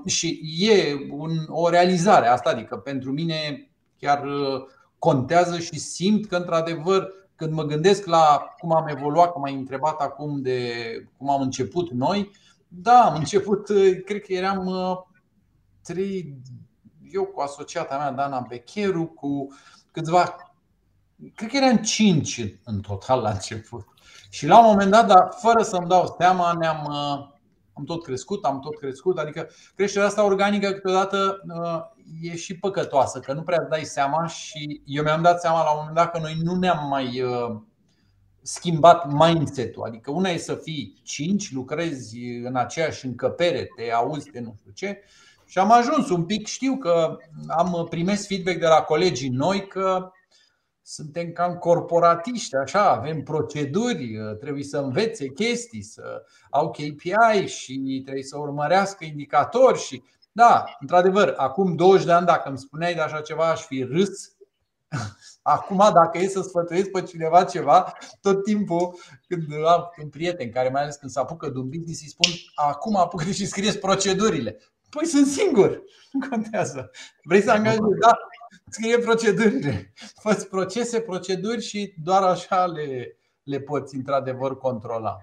și 0.05 0.39
e 0.59 1.07
un, 1.11 1.31
o 1.47 1.69
realizare 1.69 2.27
asta, 2.27 2.49
adică 2.49 2.77
pentru 2.77 3.11
mine 3.11 3.71
chiar 3.97 4.23
contează 5.01 5.59
și 5.59 5.79
simt 5.79 6.25
că, 6.25 6.35
într-adevăr, 6.35 7.07
când 7.35 7.53
mă 7.53 7.63
gândesc 7.63 8.05
la 8.05 8.53
cum 8.57 8.71
am 8.71 8.87
evoluat, 8.87 9.31
cum 9.31 9.43
ai 9.43 9.53
întrebat 9.53 9.99
acum 9.99 10.41
de 10.41 10.71
cum 11.17 11.29
am 11.29 11.41
început 11.41 11.91
noi, 11.91 12.31
da, 12.67 13.01
am 13.01 13.15
început, 13.15 13.65
cred 14.07 14.21
că 14.21 14.33
eram 14.33 14.65
uh, 14.65 14.97
trei, 15.83 16.37
eu 17.11 17.25
cu 17.25 17.41
asociata 17.41 17.97
mea, 17.97 18.11
Dana 18.11 18.45
Becheru, 18.49 19.05
cu 19.05 19.47
câțiva, 19.91 20.35
cred 21.35 21.49
că 21.49 21.57
eram 21.57 21.77
cinci 21.77 22.59
în 22.63 22.79
total 22.79 23.21
la 23.21 23.29
început. 23.29 23.85
Și 24.29 24.47
la 24.47 24.59
un 24.59 24.65
moment 24.65 24.91
dat, 24.91 25.07
dar 25.07 25.29
fără 25.41 25.61
să-mi 25.61 25.87
dau 25.87 26.15
seama, 26.19 26.53
ne-am, 26.53 26.85
uh, 26.89 27.29
am 27.73 27.83
tot 27.85 28.03
crescut, 28.03 28.45
am 28.45 28.59
tot 28.59 28.77
crescut, 28.77 29.17
adică 29.17 29.49
creșterea 29.75 30.07
asta 30.07 30.25
organică 30.25 30.71
câteodată 30.71 31.41
uh, 31.47 32.00
e 32.21 32.35
și 32.35 32.57
păcătoasă, 32.57 33.19
că 33.19 33.33
nu 33.33 33.41
prea 33.41 33.57
îți 33.61 33.69
dai 33.69 33.83
seama 33.83 34.27
și 34.27 34.81
eu 34.85 35.03
mi-am 35.03 35.21
dat 35.21 35.41
seama 35.41 35.63
la 35.63 35.71
un 35.71 35.77
moment 35.77 35.95
dat 35.95 36.11
că 36.11 36.19
noi 36.19 36.37
nu 36.43 36.55
ne-am 36.55 36.87
mai 36.87 37.21
uh, 37.21 37.61
schimbat 38.41 39.11
mindset-ul. 39.11 39.83
Adică 39.83 40.11
una 40.11 40.29
e 40.29 40.37
să 40.37 40.55
fii 40.55 40.99
cinci, 41.03 41.51
lucrezi 41.51 42.19
în 42.43 42.55
aceeași 42.55 43.05
încăpere, 43.05 43.67
te 43.75 43.91
auzi 43.91 44.31
de 44.31 44.39
nu 44.39 44.55
știu 44.59 44.71
ce 44.71 45.01
și 45.51 45.57
am 45.59 45.71
ajuns 45.71 46.09
un 46.09 46.25
pic, 46.25 46.47
știu 46.47 46.77
că 46.77 47.17
am 47.47 47.87
primesc 47.89 48.27
feedback 48.27 48.59
de 48.59 48.67
la 48.67 48.81
colegii 48.81 49.29
noi 49.29 49.67
că 49.67 50.11
suntem 50.81 51.31
cam 51.31 51.55
corporatiști, 51.55 52.55
așa, 52.55 52.89
avem 52.89 53.23
proceduri, 53.23 54.17
trebuie 54.39 54.63
să 54.63 54.77
învețe 54.77 55.27
chestii, 55.27 55.81
să 55.81 56.23
au 56.49 56.71
KPI 56.71 57.45
și 57.45 58.01
trebuie 58.03 58.23
să 58.23 58.37
urmărească 58.37 59.05
indicatori 59.05 59.79
și 59.79 60.03
da, 60.31 60.63
într-adevăr, 60.79 61.33
acum 61.37 61.75
20 61.75 62.05
de 62.05 62.11
ani 62.11 62.25
dacă 62.25 62.49
îmi 62.49 62.57
spuneai 62.57 62.93
de 62.93 63.01
așa 63.01 63.21
ceva 63.21 63.49
aș 63.49 63.61
fi 63.61 63.83
râs. 63.83 64.35
Acum 65.41 65.77
dacă 65.77 66.17
e 66.17 66.27
să 66.27 66.41
sfătuiesc 66.41 66.89
pe 66.89 67.01
cineva 67.01 67.43
ceva, 67.43 67.93
tot 68.21 68.43
timpul 68.43 68.99
când 69.27 69.43
am 69.65 69.89
un 70.01 70.09
prieten 70.09 70.51
care 70.51 70.69
mai 70.69 70.81
ales 70.81 70.95
când 70.95 71.11
se 71.11 71.19
apucă 71.19 71.49
de 71.49 71.57
un 71.57 71.69
business 71.69 72.01
îi 72.01 72.07
spun 72.07 72.29
acum 72.55 72.95
apucă 72.95 73.23
și 73.23 73.45
scrieți 73.45 73.79
procedurile. 73.79 74.57
Păi 74.89 75.05
sunt 75.05 75.27
singur, 75.27 75.83
nu 76.11 76.27
contează. 76.29 76.91
Vrei 77.23 77.41
să 77.41 77.51
angajezi? 77.51 77.81
Da, 77.99 78.17
scrie 78.69 78.97
procedurile. 78.97 79.93
Fă 80.15 80.47
procese, 80.49 80.99
proceduri 80.99 81.61
și 81.61 81.93
doar 82.03 82.23
așa 82.23 82.65
le, 82.65 83.17
le 83.43 83.59
poți 83.59 83.95
într-adevăr 83.95 84.57
controla. 84.57 85.17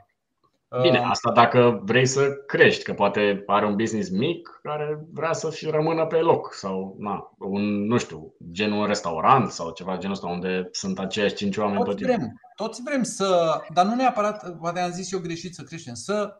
Bine, 0.82 0.98
asta 0.98 1.32
dacă 1.32 1.80
vrei 1.84 2.06
să 2.06 2.30
crești, 2.46 2.82
că 2.82 2.92
poate 2.92 3.42
are 3.46 3.66
un 3.66 3.76
business 3.76 4.10
mic 4.10 4.60
care 4.62 5.06
vrea 5.12 5.32
să 5.32 5.50
și 5.50 5.70
rămână 5.70 6.06
pe 6.06 6.16
loc 6.16 6.54
sau 6.54 6.96
na, 6.98 7.34
un, 7.38 7.86
nu 7.86 7.98
știu, 7.98 8.34
genul 8.50 8.78
un 8.78 8.86
restaurant 8.86 9.50
sau 9.50 9.70
ceva 9.70 9.96
genul 9.96 10.14
ăsta 10.14 10.26
unde 10.26 10.68
sunt 10.72 10.98
aceiași 10.98 11.34
cinci 11.34 11.56
oameni 11.56 11.84
toți 11.84 12.02
vrem, 12.02 12.40
toți 12.54 12.82
vrem 12.82 13.02
să, 13.02 13.60
dar 13.72 13.84
nu 13.84 13.94
neapărat, 13.94 14.56
poate 14.58 14.80
am 14.80 14.90
zis 14.90 15.12
eu 15.12 15.18
greșit 15.18 15.54
să 15.54 15.62
creștem, 15.62 15.94
să 15.94 16.32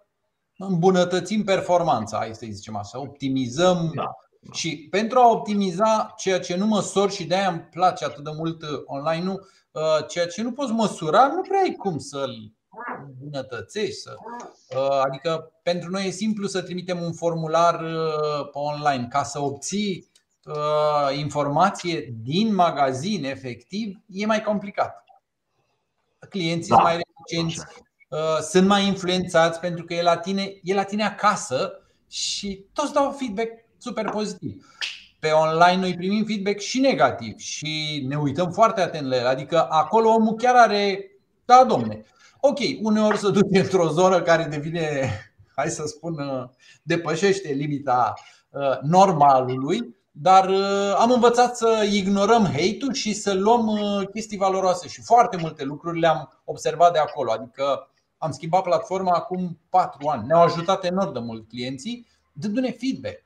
îmbunătățim 0.56 1.44
performanța, 1.44 2.16
hai 2.16 2.34
să 2.34 2.46
zicem 2.50 2.76
așa, 2.76 3.00
optimizăm 3.00 3.92
da. 3.94 4.10
Și 4.52 4.86
pentru 4.90 5.18
a 5.18 5.30
optimiza 5.30 6.14
ceea 6.16 6.40
ce 6.40 6.56
nu 6.56 6.66
măsori 6.66 7.14
și 7.14 7.26
de-aia 7.26 7.48
îmi 7.48 7.68
place 7.70 8.04
atât 8.04 8.24
de 8.24 8.30
mult 8.36 8.62
online-ul, 8.84 9.48
uh, 9.70 10.06
ceea 10.08 10.26
ce 10.26 10.42
nu 10.42 10.52
poți 10.52 10.72
măsura, 10.72 11.26
nu 11.26 11.40
prea 11.40 11.60
ai 11.60 11.74
cum 11.74 11.98
să-l 11.98 12.52
îmbunătățești. 13.06 14.00
Să, 14.00 14.14
uh, 14.76 15.00
adică 15.04 15.52
pentru 15.62 15.90
noi 15.90 16.06
e 16.06 16.10
simplu 16.10 16.46
să 16.46 16.62
trimitem 16.62 17.02
un 17.02 17.12
formular 17.12 17.80
uh, 17.80 18.48
pe 18.52 18.58
online 18.58 19.06
ca 19.10 19.22
să 19.22 19.40
obții 19.40 20.06
informație 21.16 22.14
din 22.22 22.54
magazin 22.54 23.24
efectiv, 23.24 24.00
e 24.06 24.26
mai 24.26 24.42
complicat. 24.42 25.04
Clienții 26.28 26.70
da. 26.70 26.74
sunt 26.74 26.86
mai 26.86 26.96
reticenți, 26.96 27.64
sunt 28.50 28.66
mai 28.66 28.86
influențați 28.86 29.60
pentru 29.60 29.84
că 29.84 29.94
e 29.94 30.02
la 30.02 30.16
tine, 30.16 30.52
e 30.62 30.74
la 30.74 30.82
tine 30.82 31.04
acasă 31.04 31.72
și 32.08 32.64
toți 32.72 32.92
dau 32.92 33.10
feedback 33.10 33.50
super 33.78 34.10
pozitiv. 34.10 34.66
Pe 35.18 35.30
online 35.30 35.80
noi 35.80 35.94
primim 35.94 36.24
feedback 36.24 36.58
și 36.58 36.80
negativ 36.80 37.38
și 37.38 38.04
ne 38.08 38.16
uităm 38.16 38.50
foarte 38.50 38.80
atent 38.80 39.06
la 39.06 39.16
el. 39.16 39.26
Adică 39.26 39.66
acolo 39.70 40.08
omul 40.08 40.34
chiar 40.34 40.54
are, 40.54 41.10
da 41.44 41.64
domne, 41.64 42.04
ok, 42.40 42.58
uneori 42.82 43.18
se 43.18 43.30
duce 43.30 43.58
într-o 43.64 43.88
zonă 43.88 44.22
care 44.22 44.44
devine, 44.44 45.10
hai 45.56 45.68
să 45.68 45.82
spun, 45.86 46.16
depășește 46.82 47.52
limita 47.52 48.14
uh, 48.50 48.78
normalului, 48.82 49.96
dar 50.20 50.48
uh, 50.48 50.94
am 50.98 51.10
învățat 51.10 51.56
să 51.56 51.86
ignorăm 51.92 52.44
hate-ul 52.44 52.92
și 52.92 53.12
să 53.14 53.34
luăm 53.34 53.66
uh, 53.66 54.08
chestii 54.12 54.38
valoroase 54.38 54.88
și 54.88 55.02
foarte 55.02 55.36
multe 55.36 55.64
lucruri 55.64 56.00
le-am 56.00 56.42
observat 56.44 56.92
de 56.92 56.98
acolo. 56.98 57.32
Adică 57.32 57.90
am 58.18 58.30
schimbat 58.30 58.62
platforma 58.62 59.12
acum 59.12 59.58
4 59.68 60.08
ani. 60.08 60.26
Ne-au 60.26 60.42
ajutat 60.42 60.84
enorm 60.84 61.12
de 61.12 61.18
mult 61.18 61.48
clienții 61.48 62.06
dându-ne 62.32 62.70
feedback. 62.70 63.24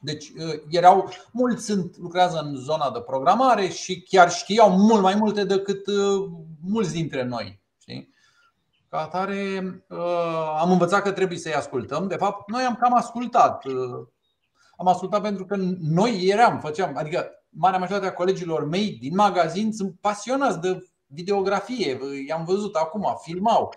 Deci 0.00 0.28
uh, 0.28 0.62
erau 0.70 1.08
mulți 1.32 1.64
sunt, 1.64 1.96
lucrează 1.96 2.38
în 2.38 2.56
zona 2.56 2.90
de 2.90 3.00
programare 3.00 3.68
și 3.68 4.02
chiar 4.02 4.30
știau 4.30 4.70
mult 4.70 5.02
mai 5.02 5.14
multe 5.14 5.44
decât 5.44 5.86
uh, 5.86 6.30
mulți 6.60 6.92
dintre 6.92 7.22
noi. 7.22 7.60
Știi? 7.88 8.14
Ca 8.88 8.98
atare 8.98 9.60
uh, 9.88 10.56
am 10.58 10.70
învățat 10.70 11.02
că 11.02 11.12
trebuie 11.12 11.38
să-i 11.38 11.54
ascultăm. 11.54 12.08
De 12.08 12.16
fapt, 12.16 12.50
noi 12.50 12.62
am 12.62 12.74
cam 12.74 12.94
ascultat. 12.94 13.64
Am 14.76 14.86
ascultat 14.86 15.22
pentru 15.22 15.44
că 15.44 15.56
noi 15.80 16.26
eram, 16.26 16.60
făceam, 16.60 16.96
adică 16.96 17.30
marea 17.48 17.78
majoritate 17.78 18.12
a 18.12 18.16
colegilor 18.16 18.64
mei 18.64 18.90
din 19.00 19.14
magazin 19.14 19.72
sunt 19.72 19.96
pasionați 20.00 20.60
de 20.60 20.88
videografie. 21.06 21.98
I-am 22.26 22.44
văzut 22.44 22.74
acum, 22.74 23.18
filmau 23.22 23.74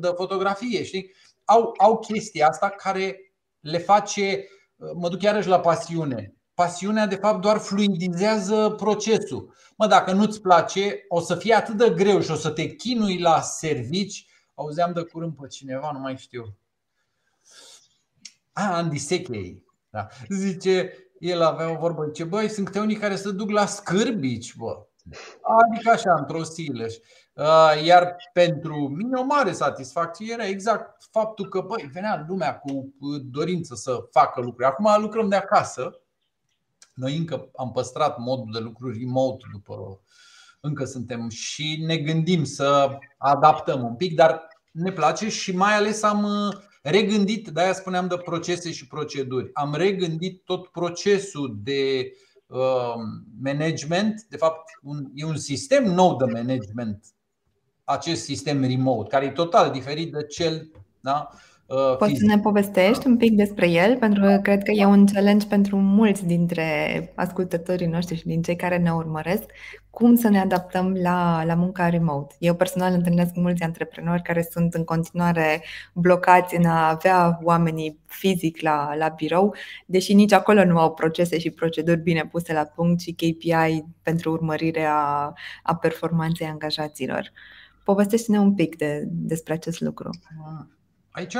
de 0.00 0.08
fotografie, 0.16 0.84
știi? 0.84 1.12
Au, 1.44 1.74
au 1.78 1.98
chestia 1.98 2.48
asta 2.48 2.68
care 2.68 3.16
le 3.60 3.78
face 3.78 4.48
mă 4.94 5.08
duc 5.08 5.22
iarăși 5.22 5.48
la 5.48 5.60
pasiune. 5.60 6.35
Pasiunea, 6.56 7.06
de 7.06 7.16
fapt, 7.16 7.40
doar 7.40 7.58
fluidizează 7.58 8.70
procesul. 8.70 9.54
Mă, 9.76 9.86
dacă 9.86 10.12
nu-ți 10.12 10.40
place, 10.40 11.04
o 11.08 11.20
să 11.20 11.34
fie 11.34 11.54
atât 11.54 11.76
de 11.76 11.90
greu 11.90 12.20
și 12.20 12.30
o 12.30 12.34
să 12.34 12.50
te 12.50 12.66
chinui 12.66 13.18
la 13.18 13.40
servici. 13.40 14.26
Auzeam 14.54 14.92
de 14.92 15.02
curând 15.02 15.32
pe 15.40 15.46
cineva, 15.46 15.90
nu 15.92 15.98
mai 15.98 16.16
știu. 16.16 16.56
Ah, 18.52 18.70
Andy 18.72 18.98
Sechei. 18.98 19.64
Da. 19.90 20.08
Zice, 20.28 20.92
el 21.18 21.42
avea 21.42 21.70
o 21.70 21.78
vorbă, 21.78 22.04
zice, 22.06 22.24
băi, 22.24 22.48
sunt 22.48 22.66
câte 22.66 22.78
unii 22.80 22.96
care 22.96 23.16
se 23.16 23.30
duc 23.30 23.50
la 23.50 23.66
scârbici, 23.66 24.56
bă. 24.56 24.86
Adică 25.42 25.90
așa, 25.90 26.14
într-o 26.18 26.42
stilă. 26.42 26.86
Uh, 27.32 27.84
iar 27.84 28.16
pentru 28.32 28.88
mine 28.88 29.18
o 29.18 29.24
mare 29.24 29.52
satisfacție 29.52 30.32
era 30.32 30.46
exact 30.46 31.04
faptul 31.10 31.48
că 31.48 31.60
băi, 31.60 31.90
venea 31.92 32.24
lumea 32.28 32.58
cu 32.58 32.94
dorință 33.30 33.74
să 33.74 34.06
facă 34.10 34.40
lucruri. 34.40 34.68
Acum 34.68 35.02
lucrăm 35.02 35.28
de 35.28 35.36
acasă. 35.36 36.00
Noi 36.96 37.16
încă 37.16 37.50
am 37.56 37.72
păstrat 37.72 38.18
modul 38.18 38.52
de 38.52 38.58
lucru 38.58 38.92
remote 38.92 39.44
după 39.52 40.00
încă 40.60 40.84
suntem 40.84 41.28
și 41.28 41.82
ne 41.86 41.96
gândim 41.96 42.44
să 42.44 42.98
adaptăm 43.18 43.84
un 43.84 43.94
pic, 43.94 44.14
dar 44.14 44.48
ne 44.70 44.92
place 44.92 45.28
și 45.28 45.56
mai 45.56 45.74
ales 45.74 46.02
am 46.02 46.24
uh, 46.24 46.56
regândit, 46.82 47.48
de 47.48 47.60
aia 47.60 47.72
spuneam 47.72 48.06
de 48.06 48.16
procese 48.16 48.72
și 48.72 48.86
proceduri. 48.86 49.50
Am 49.52 49.74
regândit 49.74 50.44
tot 50.44 50.66
procesul 50.66 51.58
de 51.62 52.12
uh, 52.46 52.94
management, 53.42 54.22
de 54.28 54.36
fapt 54.36 54.70
e 55.14 55.24
un 55.24 55.36
sistem 55.36 55.84
nou 55.84 56.16
de 56.16 56.24
management 56.24 57.04
acest 57.84 58.24
sistem 58.24 58.62
remote, 58.62 59.08
care 59.08 59.24
e 59.24 59.30
total 59.30 59.70
diferit 59.70 60.12
de 60.12 60.24
cel 60.24 60.70
da? 61.00 61.30
Uh, 61.66 61.96
Poți 61.98 62.14
să 62.14 62.24
ne 62.26 62.38
povestești 62.38 63.06
un 63.06 63.16
pic 63.16 63.32
despre 63.32 63.70
el? 63.70 63.96
Pentru 63.96 64.22
că 64.22 64.38
cred 64.42 64.62
că 64.62 64.70
e 64.70 64.84
un 64.84 65.06
challenge 65.06 65.46
pentru 65.46 65.76
mulți 65.76 66.26
dintre 66.26 67.12
ascultătorii 67.14 67.86
noștri 67.86 68.16
și 68.16 68.26
din 68.26 68.42
cei 68.42 68.56
care 68.56 68.78
ne 68.78 68.92
urmăresc, 68.92 69.42
cum 69.90 70.14
să 70.14 70.28
ne 70.28 70.40
adaptăm 70.40 70.94
la, 71.02 71.44
la 71.44 71.54
munca 71.54 71.88
remote. 71.88 72.34
Eu 72.38 72.54
personal 72.54 72.92
întâlnesc 72.92 73.34
mulți 73.34 73.62
antreprenori 73.62 74.22
care 74.22 74.48
sunt 74.50 74.74
în 74.74 74.84
continuare 74.84 75.64
blocați 75.92 76.56
în 76.56 76.64
a 76.64 76.88
avea 76.88 77.38
oamenii 77.42 77.98
fizic 78.04 78.60
la, 78.60 78.94
la 78.94 79.08
birou, 79.08 79.54
deși 79.86 80.14
nici 80.14 80.32
acolo 80.32 80.64
nu 80.64 80.78
au 80.78 80.94
procese 80.94 81.38
și 81.38 81.50
proceduri 81.50 82.00
bine 82.00 82.26
puse 82.26 82.52
la 82.52 82.64
punct 82.64 83.00
și 83.00 83.12
KPI 83.12 83.84
pentru 84.02 84.30
urmărirea 84.30 84.94
a 85.62 85.74
performanței 85.74 86.46
angajaților. 86.46 87.32
Povestește-ne 87.84 88.38
un 88.38 88.54
pic 88.54 88.76
de, 88.76 89.02
despre 89.08 89.52
acest 89.52 89.80
lucru. 89.80 90.10
Aici 91.16 91.36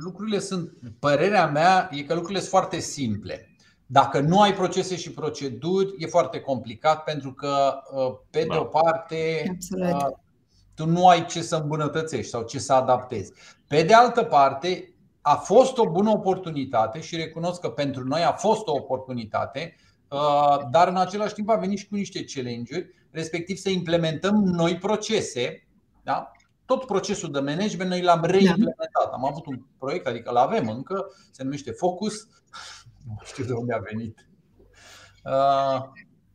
lucrurile 0.00 0.38
sunt, 0.38 0.72
părerea 0.98 1.46
mea 1.46 1.88
e 1.92 2.02
că 2.02 2.12
lucrurile 2.14 2.38
sunt 2.38 2.50
foarte 2.50 2.78
simple. 2.78 3.48
Dacă 3.86 4.20
nu 4.20 4.40
ai 4.40 4.54
procese 4.54 4.96
și 4.96 5.10
proceduri, 5.10 5.94
e 5.98 6.06
foarte 6.06 6.40
complicat 6.40 7.04
pentru 7.04 7.32
că, 7.32 7.72
uh, 7.92 8.14
pe 8.30 8.46
de 8.50 8.56
o 8.56 8.64
parte, 8.64 9.44
Absolut. 9.54 9.92
Uh, 9.92 10.06
tu 10.74 10.86
nu 10.86 11.08
ai 11.08 11.26
ce 11.26 11.42
să 11.42 11.56
îmbunătățești 11.56 12.30
sau 12.30 12.42
ce 12.42 12.58
să 12.58 12.72
adaptezi. 12.72 13.32
Pe 13.66 13.82
de 13.82 13.94
altă 13.94 14.22
parte, 14.22 14.94
a 15.20 15.34
fost 15.34 15.78
o 15.78 15.90
bună 15.90 16.10
oportunitate 16.10 17.00
și 17.00 17.16
recunosc 17.16 17.60
că 17.60 17.68
pentru 17.68 18.04
noi 18.04 18.22
a 18.22 18.32
fost 18.32 18.66
o 18.66 18.74
oportunitate, 18.74 19.74
uh, 20.08 20.58
dar 20.70 20.88
în 20.88 20.96
același 20.96 21.34
timp 21.34 21.48
a 21.48 21.56
venit 21.56 21.78
și 21.78 21.88
cu 21.88 21.94
niște 21.94 22.24
challenge-uri, 22.24 22.94
respectiv 23.10 23.56
să 23.56 23.70
implementăm 23.70 24.34
noi 24.34 24.76
procese 24.76 25.66
da? 26.02 26.32
Tot 26.76 26.86
procesul 26.86 27.30
de 27.30 27.40
management 27.40 27.90
noi 27.90 28.02
l-am 28.02 28.24
reimplementat. 28.24 29.12
Am 29.12 29.24
avut 29.24 29.46
un 29.46 29.62
proiect, 29.78 30.06
adică 30.06 30.30
l 30.30 30.36
avem 30.36 30.68
încă, 30.68 31.06
se 31.30 31.42
numește 31.42 31.70
Focus. 31.70 32.14
Nu 33.06 33.18
știu 33.24 33.44
de 33.44 33.52
unde 33.52 33.74
a 33.74 33.78
venit. 33.78 34.28
Uh, 35.24 35.82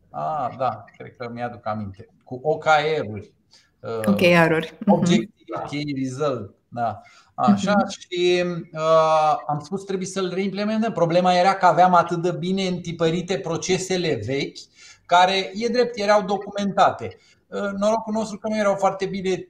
ah, 0.10 0.56
da, 0.58 0.84
cred 0.98 1.16
că 1.16 1.30
mi-aduc 1.34 1.66
aminte. 1.66 2.08
Cu 2.24 2.40
OKR-uri. 2.44 3.34
Uh, 3.80 4.08
OKR-uri. 4.08 4.78
Mhm. 4.80 4.92
Objective, 4.92 5.64
Key 5.70 5.94
Result. 6.04 6.56
Da. 6.68 7.02
Așa 7.36 7.74
uh-huh. 7.74 8.00
și 8.00 8.44
uh, 8.74 9.36
am 9.48 9.60
spus 9.60 9.84
trebuie 9.84 10.08
să-l 10.08 10.34
reimplementăm. 10.34 10.92
Problema 10.92 11.34
era 11.34 11.56
că 11.56 11.66
aveam 11.66 11.94
atât 11.94 12.22
de 12.22 12.32
bine 12.32 12.68
întipărite 12.68 13.40
procesele 13.40 14.22
vechi, 14.26 14.58
care, 15.06 15.52
e 15.54 15.68
drept, 15.68 15.98
erau 15.98 16.22
documentate. 16.22 17.18
Uh, 17.48 17.70
norocul 17.78 18.14
nostru 18.14 18.38
că 18.38 18.48
nu 18.48 18.58
erau 18.58 18.76
foarte 18.76 19.06
bine 19.06 19.48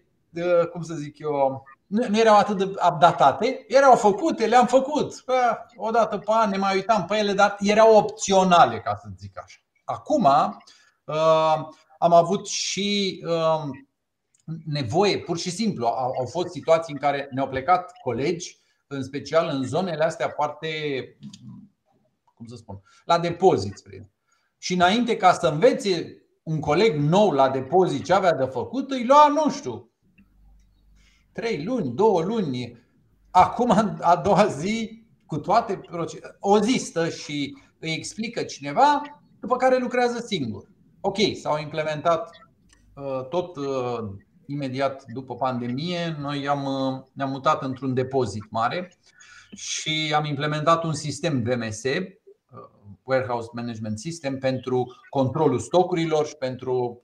cum 0.72 0.82
să 0.82 0.94
zic 0.94 1.20
eu, 1.20 1.64
nu 1.88 2.20
erau 2.20 2.38
atât 2.38 2.58
de 2.58 2.64
updatate, 2.64 3.66
erau 3.68 3.96
făcute, 3.96 4.46
le-am 4.46 4.68
făcut. 4.68 5.24
O 5.76 5.90
dată 5.90 6.18
pe 6.18 6.32
an 6.32 6.50
ne 6.50 6.58
mai 6.58 6.76
uitam 6.76 7.06
pe 7.06 7.18
ele, 7.18 7.34
dar 7.34 7.56
erau 7.60 7.96
opționale, 7.96 8.80
ca 8.80 8.96
să 8.96 9.08
zic 9.18 9.40
așa. 9.44 9.60
Acum 9.86 10.24
uh, 10.24 11.68
am 11.98 12.14
avut 12.14 12.48
și 12.48 13.22
uh, 13.28 13.64
nevoie, 14.66 15.20
pur 15.20 15.38
și 15.38 15.50
simplu. 15.50 15.86
Au, 15.86 16.14
au 16.20 16.26
fost 16.26 16.48
situații 16.48 16.94
în 16.94 17.00
care 17.00 17.28
ne-au 17.32 17.48
plecat 17.48 17.92
colegi, 18.04 18.60
în 18.88 19.04
special 19.04 19.48
în 19.48 19.64
zonele 19.64 20.04
astea 20.04 20.30
foarte, 20.30 20.70
cum 22.36 22.46
să 22.46 22.56
spun, 22.56 22.82
la 23.06 23.20
depozit. 23.20 23.82
Și 24.58 24.74
înainte 24.74 25.18
ca 25.18 25.34
să 25.34 25.48
învețe 25.48 26.22
un 26.44 26.60
coleg 26.60 26.96
nou 26.96 27.32
la 27.32 27.50
depozit 27.50 28.04
ce 28.04 28.14
avea 28.14 28.34
de 28.34 28.46
făcut, 28.46 28.92
îi 28.92 29.06
lua, 29.06 29.28
nu 29.28 29.50
știu, 29.52 29.92
trei 31.38 31.64
luni, 31.64 31.92
două 31.96 32.22
luni. 32.22 32.86
Acum, 33.32 33.98
a 34.02 34.16
doua 34.16 34.46
zi, 34.46 35.04
cu 35.26 35.38
toate 35.38 35.82
o 36.40 36.60
zi 36.60 36.78
stă 36.78 37.10
și 37.10 37.58
îi 37.80 37.94
explică 37.94 38.44
cineva, 38.44 39.02
după 39.40 39.56
care 39.56 39.78
lucrează 39.78 40.20
singur. 40.20 40.68
Ok, 41.02 41.18
s-au 41.42 41.60
implementat 41.60 42.30
uh, 42.94 43.28
tot 43.30 43.56
uh, 43.56 44.00
imediat 44.46 45.04
după 45.14 45.36
pandemie. 45.36 46.16
Noi 46.20 46.48
am, 46.48 46.66
uh, 46.66 47.04
ne-am 47.14 47.30
mutat 47.30 47.64
într-un 47.64 47.94
depozit 47.94 48.52
mare 48.52 48.92
și 49.56 50.14
am 50.16 50.26
implementat 50.26 50.84
un 50.84 50.94
sistem 50.94 51.42
VMS, 51.42 51.82
Warehouse 53.04 53.50
Management 53.54 54.00
System, 54.00 54.38
pentru 54.38 54.96
controlul 55.10 55.60
stocurilor 55.60 56.28
și 56.28 56.36
pentru 56.36 57.02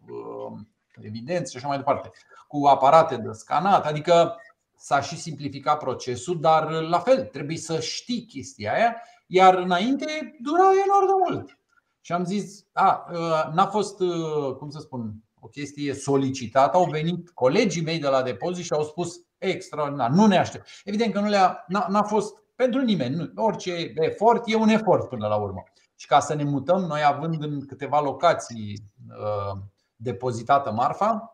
evidență 1.02 1.52
și 1.52 1.58
așa 1.58 1.68
mai 1.68 1.78
departe 1.78 2.12
cu 2.54 2.68
aparate 2.68 3.16
de 3.16 3.32
scanat, 3.32 3.86
adică 3.86 4.36
s-a 4.76 5.02
și 5.02 5.18
simplificat 5.18 5.78
procesul, 5.78 6.40
dar 6.40 6.72
la 6.72 7.00
fel, 7.00 7.24
trebuie 7.24 7.58
să 7.58 7.80
știi 7.80 8.26
chestia 8.26 8.74
aia, 8.74 8.96
iar 9.28 9.56
înainte 9.56 10.06
dura 10.42 10.64
enorm 10.86 11.06
de 11.06 11.14
mult. 11.30 11.58
Și 12.02 12.12
am 12.12 12.26
zis, 12.26 12.66
a, 12.72 13.06
ă, 13.14 13.52
n-a 13.54 13.66
fost, 13.66 14.00
ă, 14.00 14.54
cum 14.60 14.70
să 14.70 14.80
spun, 14.80 15.14
o 15.40 15.48
chestie 15.48 15.94
solicitată, 15.94 16.78
au 16.78 16.86
venit 16.86 17.30
colegii 17.30 17.84
mei 17.84 18.00
de 18.00 18.08
la 18.08 18.22
depozit 18.22 18.66
și 18.66 18.74
au 18.74 18.84
spus 18.84 19.16
extraordinar, 19.38 20.10
nu 20.10 20.26
ne 20.26 20.38
aștept. 20.38 20.68
Evident 20.84 21.14
că 21.14 21.20
nu 21.20 21.28
le-a, 21.28 21.64
n-a, 21.68 21.88
n-a 21.90 22.04
fost 22.04 22.34
pentru 22.56 22.82
nimeni, 22.82 23.16
nu, 23.16 23.32
orice 23.36 23.94
efort 23.96 24.44
e 24.46 24.56
un 24.56 24.70
efort 24.70 25.10
până 25.10 25.28
la 25.28 25.36
urmă. 25.36 25.64
Și 25.96 26.08
ca 26.08 26.20
să 26.20 26.34
ne 26.34 26.44
mutăm, 26.44 26.82
noi 26.82 27.04
având 27.04 27.44
în 27.44 27.66
câteva 27.66 28.02
locații 28.02 28.92
uh, 29.10 29.60
depozitată 29.96 30.72
marfa, 30.72 31.34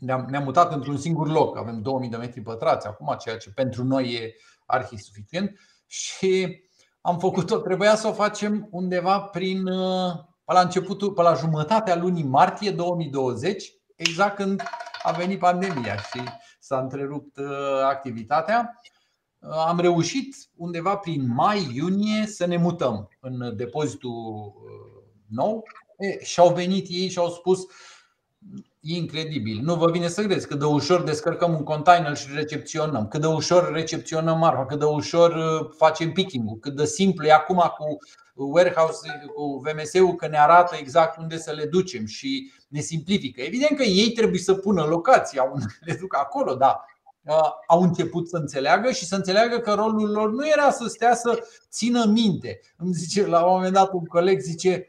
ne-am, 0.00 0.26
ne-am 0.30 0.42
mutat 0.42 0.72
într-un 0.72 0.96
singur 0.96 1.28
loc. 1.28 1.56
Avem 1.56 1.82
2000 1.82 2.08
de 2.08 2.16
metri 2.16 2.40
pătrați 2.40 2.86
acum, 2.86 3.16
ceea 3.18 3.36
ce 3.36 3.50
pentru 3.50 3.84
noi 3.84 4.12
e 4.12 4.34
arhi 4.66 4.96
suficient. 4.96 5.58
Și 5.86 6.62
am 7.00 7.18
făcut-o, 7.18 7.56
trebuia 7.56 7.96
să 7.96 8.08
o 8.08 8.12
facem 8.12 8.68
undeva 8.70 9.20
prin 9.20 9.66
uh, 9.66 10.12
pe 10.44 10.52
la 10.52 10.60
începutul, 10.60 11.12
pe 11.12 11.22
la 11.22 11.34
jumătatea 11.34 11.96
lunii 11.96 12.24
martie 12.24 12.70
2020, 12.70 13.72
exact 13.96 14.36
când 14.36 14.62
a 15.02 15.12
venit 15.12 15.38
pandemia 15.38 15.96
și 15.96 16.22
s-a 16.58 16.78
întrerupt 16.78 17.36
uh, 17.36 17.46
activitatea. 17.84 18.80
Uh, 19.38 19.64
am 19.66 19.80
reușit 19.80 20.36
undeva 20.56 20.96
prin 20.96 21.34
mai-iunie 21.34 22.26
să 22.26 22.46
ne 22.46 22.56
mutăm 22.56 23.08
în 23.20 23.56
depozitul 23.56 24.52
nou 25.28 25.62
și 26.22 26.40
au 26.40 26.54
venit 26.54 26.86
ei 26.88 27.08
și 27.08 27.18
au 27.18 27.28
spus 27.28 27.66
incredibil. 28.80 29.60
Nu 29.62 29.74
vă 29.74 29.90
vine 29.90 30.08
să 30.08 30.22
credeți 30.22 30.46
cât 30.46 30.58
de 30.58 30.64
ușor 30.64 31.02
descărcăm 31.02 31.54
un 31.54 31.62
container 31.62 32.16
și 32.16 32.26
recepționăm, 32.34 33.08
cât 33.08 33.20
de 33.20 33.26
ușor 33.26 33.72
recepționăm 33.72 34.38
marfa, 34.38 34.66
cât 34.66 34.78
de 34.78 34.84
ușor 34.84 35.34
uh, 35.34 35.70
facem 35.76 36.12
picking-ul, 36.12 36.58
cât 36.58 36.76
de 36.76 36.84
simplu 36.84 37.26
e 37.26 37.32
acum 37.32 37.72
cu 37.78 37.96
warehouse, 38.34 39.08
cu 39.34 39.62
VMS-ul 39.64 40.14
că 40.14 40.28
ne 40.28 40.38
arată 40.38 40.76
exact 40.78 41.18
unde 41.18 41.38
să 41.38 41.52
le 41.52 41.64
ducem 41.64 42.06
și 42.06 42.52
ne 42.68 42.80
simplifică. 42.80 43.40
Evident 43.40 43.76
că 43.76 43.82
ei 43.82 44.10
trebuie 44.10 44.40
să 44.40 44.54
pună 44.54 44.82
locația 44.82 45.42
unde 45.42 45.66
le 45.86 45.96
duc 46.00 46.16
acolo, 46.16 46.54
dar 46.54 46.84
uh, 47.24 47.50
au 47.66 47.82
început 47.82 48.28
să 48.28 48.36
înțeleagă 48.36 48.90
și 48.90 49.06
să 49.06 49.14
înțeleagă 49.14 49.58
că 49.58 49.72
rolul 49.72 50.10
lor 50.10 50.30
nu 50.30 50.48
era 50.48 50.70
să 50.70 50.84
stea 50.88 51.14
să 51.14 51.38
țină 51.70 52.04
minte. 52.04 52.60
Îmi 52.76 52.92
zice 52.92 53.26
la 53.26 53.44
un 53.44 53.52
moment 53.52 53.72
dat 53.72 53.92
un 53.92 54.04
coleg 54.04 54.40
zice 54.40 54.88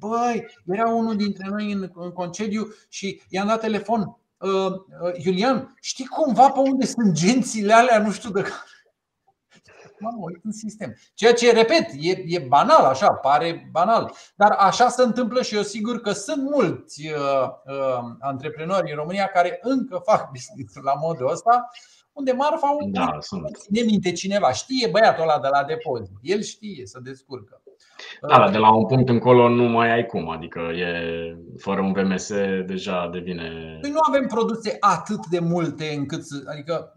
Băi, 0.00 0.46
era 0.66 0.88
unul 0.88 1.16
dintre 1.16 1.48
noi 1.48 1.72
în, 1.72 1.90
în 1.94 2.12
concediu 2.12 2.68
și 2.88 3.22
i-am 3.28 3.46
dat 3.46 3.60
telefon. 3.60 4.00
Uh, 4.38 4.50
uh, 4.50 5.24
Iulian, 5.24 5.74
știi 5.80 6.06
cumva 6.06 6.50
pe 6.50 6.58
unde 6.58 6.86
sunt 6.86 7.12
gențile 7.12 7.72
alea? 7.72 7.98
Nu 8.02 8.10
știu 8.10 8.30
de 8.30 8.42
care. 8.42 8.54
Mă 9.98 10.10
uit 10.18 10.44
în 10.44 10.52
sistem. 10.52 10.96
Ceea 11.14 11.32
ce, 11.32 11.52
repet, 11.52 11.90
e, 11.98 12.22
e 12.26 12.38
banal, 12.38 12.84
așa, 12.84 13.12
pare 13.12 13.68
banal. 13.70 14.12
Dar 14.34 14.50
așa 14.50 14.88
se 14.88 15.02
întâmplă 15.02 15.42
și 15.42 15.54
eu 15.54 15.62
sigur 15.62 16.00
că 16.00 16.12
sunt 16.12 16.42
mulți 16.42 17.06
uh, 17.06 17.48
uh, 17.64 18.14
antreprenori 18.20 18.90
în 18.90 18.96
România 18.96 19.26
care 19.26 19.58
încă 19.62 20.00
fac 20.04 20.30
business 20.30 20.74
la 20.82 20.94
modul 20.94 21.30
ăsta, 21.30 21.68
unde 22.12 22.32
marfa 22.32 22.76
da, 22.90 23.18
ține 23.58 23.80
minte 23.80 24.12
cineva. 24.12 24.52
Știe 24.52 24.88
băiatul 24.88 25.22
ăla 25.22 25.40
de 25.40 25.48
la 25.48 25.64
depozit. 25.64 26.16
El 26.22 26.42
știe 26.42 26.86
să 26.86 27.00
descurcă. 27.02 27.62
Da, 28.28 28.50
de 28.50 28.58
la 28.58 28.74
un 28.74 28.86
punct 28.86 29.08
încolo 29.08 29.48
nu 29.48 29.62
mai 29.62 29.92
ai 29.92 30.06
cum, 30.06 30.28
adică 30.28 30.58
e 30.58 30.92
fără 31.58 31.80
un 31.80 31.92
VMS 31.92 32.32
deja 32.66 33.08
devine. 33.12 33.78
Păi 33.80 33.90
nu 33.90 33.98
avem 34.08 34.26
produse 34.26 34.76
atât 34.80 35.26
de 35.26 35.38
multe 35.38 35.94
încât 35.96 36.24
să, 36.24 36.42
adică 36.46 36.94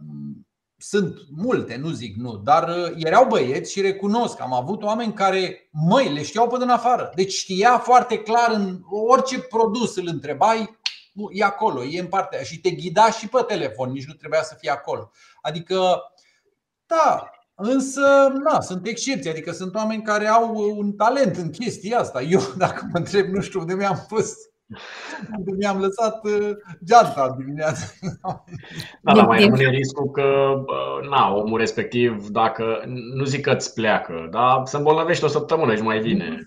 sunt 0.77 1.17
multe, 1.35 1.75
nu 1.75 1.89
zic 1.89 2.15
nu, 2.15 2.37
dar 2.37 2.69
uh, 2.69 2.91
erau 2.95 3.27
băieți 3.27 3.71
și 3.71 3.81
recunosc, 3.81 4.41
am 4.41 4.53
avut 4.53 4.83
oameni 4.83 5.13
care, 5.13 5.69
măi, 5.71 6.13
le 6.13 6.23
știau 6.23 6.47
pe 6.47 6.57
din 6.57 6.69
afară. 6.69 7.11
Deci 7.15 7.33
știa 7.33 7.77
foarte 7.77 8.17
clar 8.19 8.51
în 8.51 8.79
orice 8.89 9.39
produs 9.39 9.95
îl 9.95 10.07
întrebai, 10.07 10.77
e 11.31 11.43
acolo, 11.43 11.83
e 11.83 11.99
în 11.99 12.07
partea 12.07 12.37
aia 12.37 12.47
și 12.47 12.59
te 12.59 12.69
ghida 12.69 13.11
și 13.11 13.27
pe 13.27 13.43
telefon, 13.47 13.91
nici 13.91 14.07
nu 14.07 14.13
trebuia 14.13 14.43
să 14.43 14.55
fie 14.59 14.71
acolo. 14.71 15.11
Adică, 15.41 16.01
da, 16.85 17.29
Însă, 17.65 18.01
na, 18.51 18.61
sunt 18.61 18.87
excepții, 18.87 19.29
adică 19.29 19.51
sunt 19.51 19.75
oameni 19.75 20.01
care 20.01 20.27
au 20.27 20.75
un 20.77 20.91
talent 20.91 21.35
în 21.35 21.49
chestia 21.49 21.99
asta. 21.99 22.21
Eu, 22.21 22.41
dacă 22.57 22.89
mă 22.91 22.97
întreb, 22.97 23.27
nu 23.27 23.41
știu 23.41 23.59
unde 23.59 23.73
mi-am 23.73 24.05
pus 24.07 24.33
Mi-am 25.57 25.79
lăsat 25.79 26.25
uh, 26.25 26.51
geanta 26.85 27.35
dimineața. 27.37 27.85
Da, 29.01 29.13
dar 29.13 29.25
mai 29.25 29.43
rămâne 29.43 29.69
riscul 29.69 30.11
că, 30.11 30.53
na, 31.09 31.33
omul 31.35 31.59
respectiv, 31.59 32.27
dacă, 32.27 32.83
nu 33.13 33.23
zic 33.23 33.41
că 33.41 33.51
îți 33.51 33.73
pleacă, 33.73 34.27
dar 34.31 34.61
se 34.63 34.77
îmbolnăvește 34.77 35.25
o 35.25 35.27
săptămână 35.27 35.75
și 35.75 35.81
mai 35.81 35.99
vine. 35.99 36.43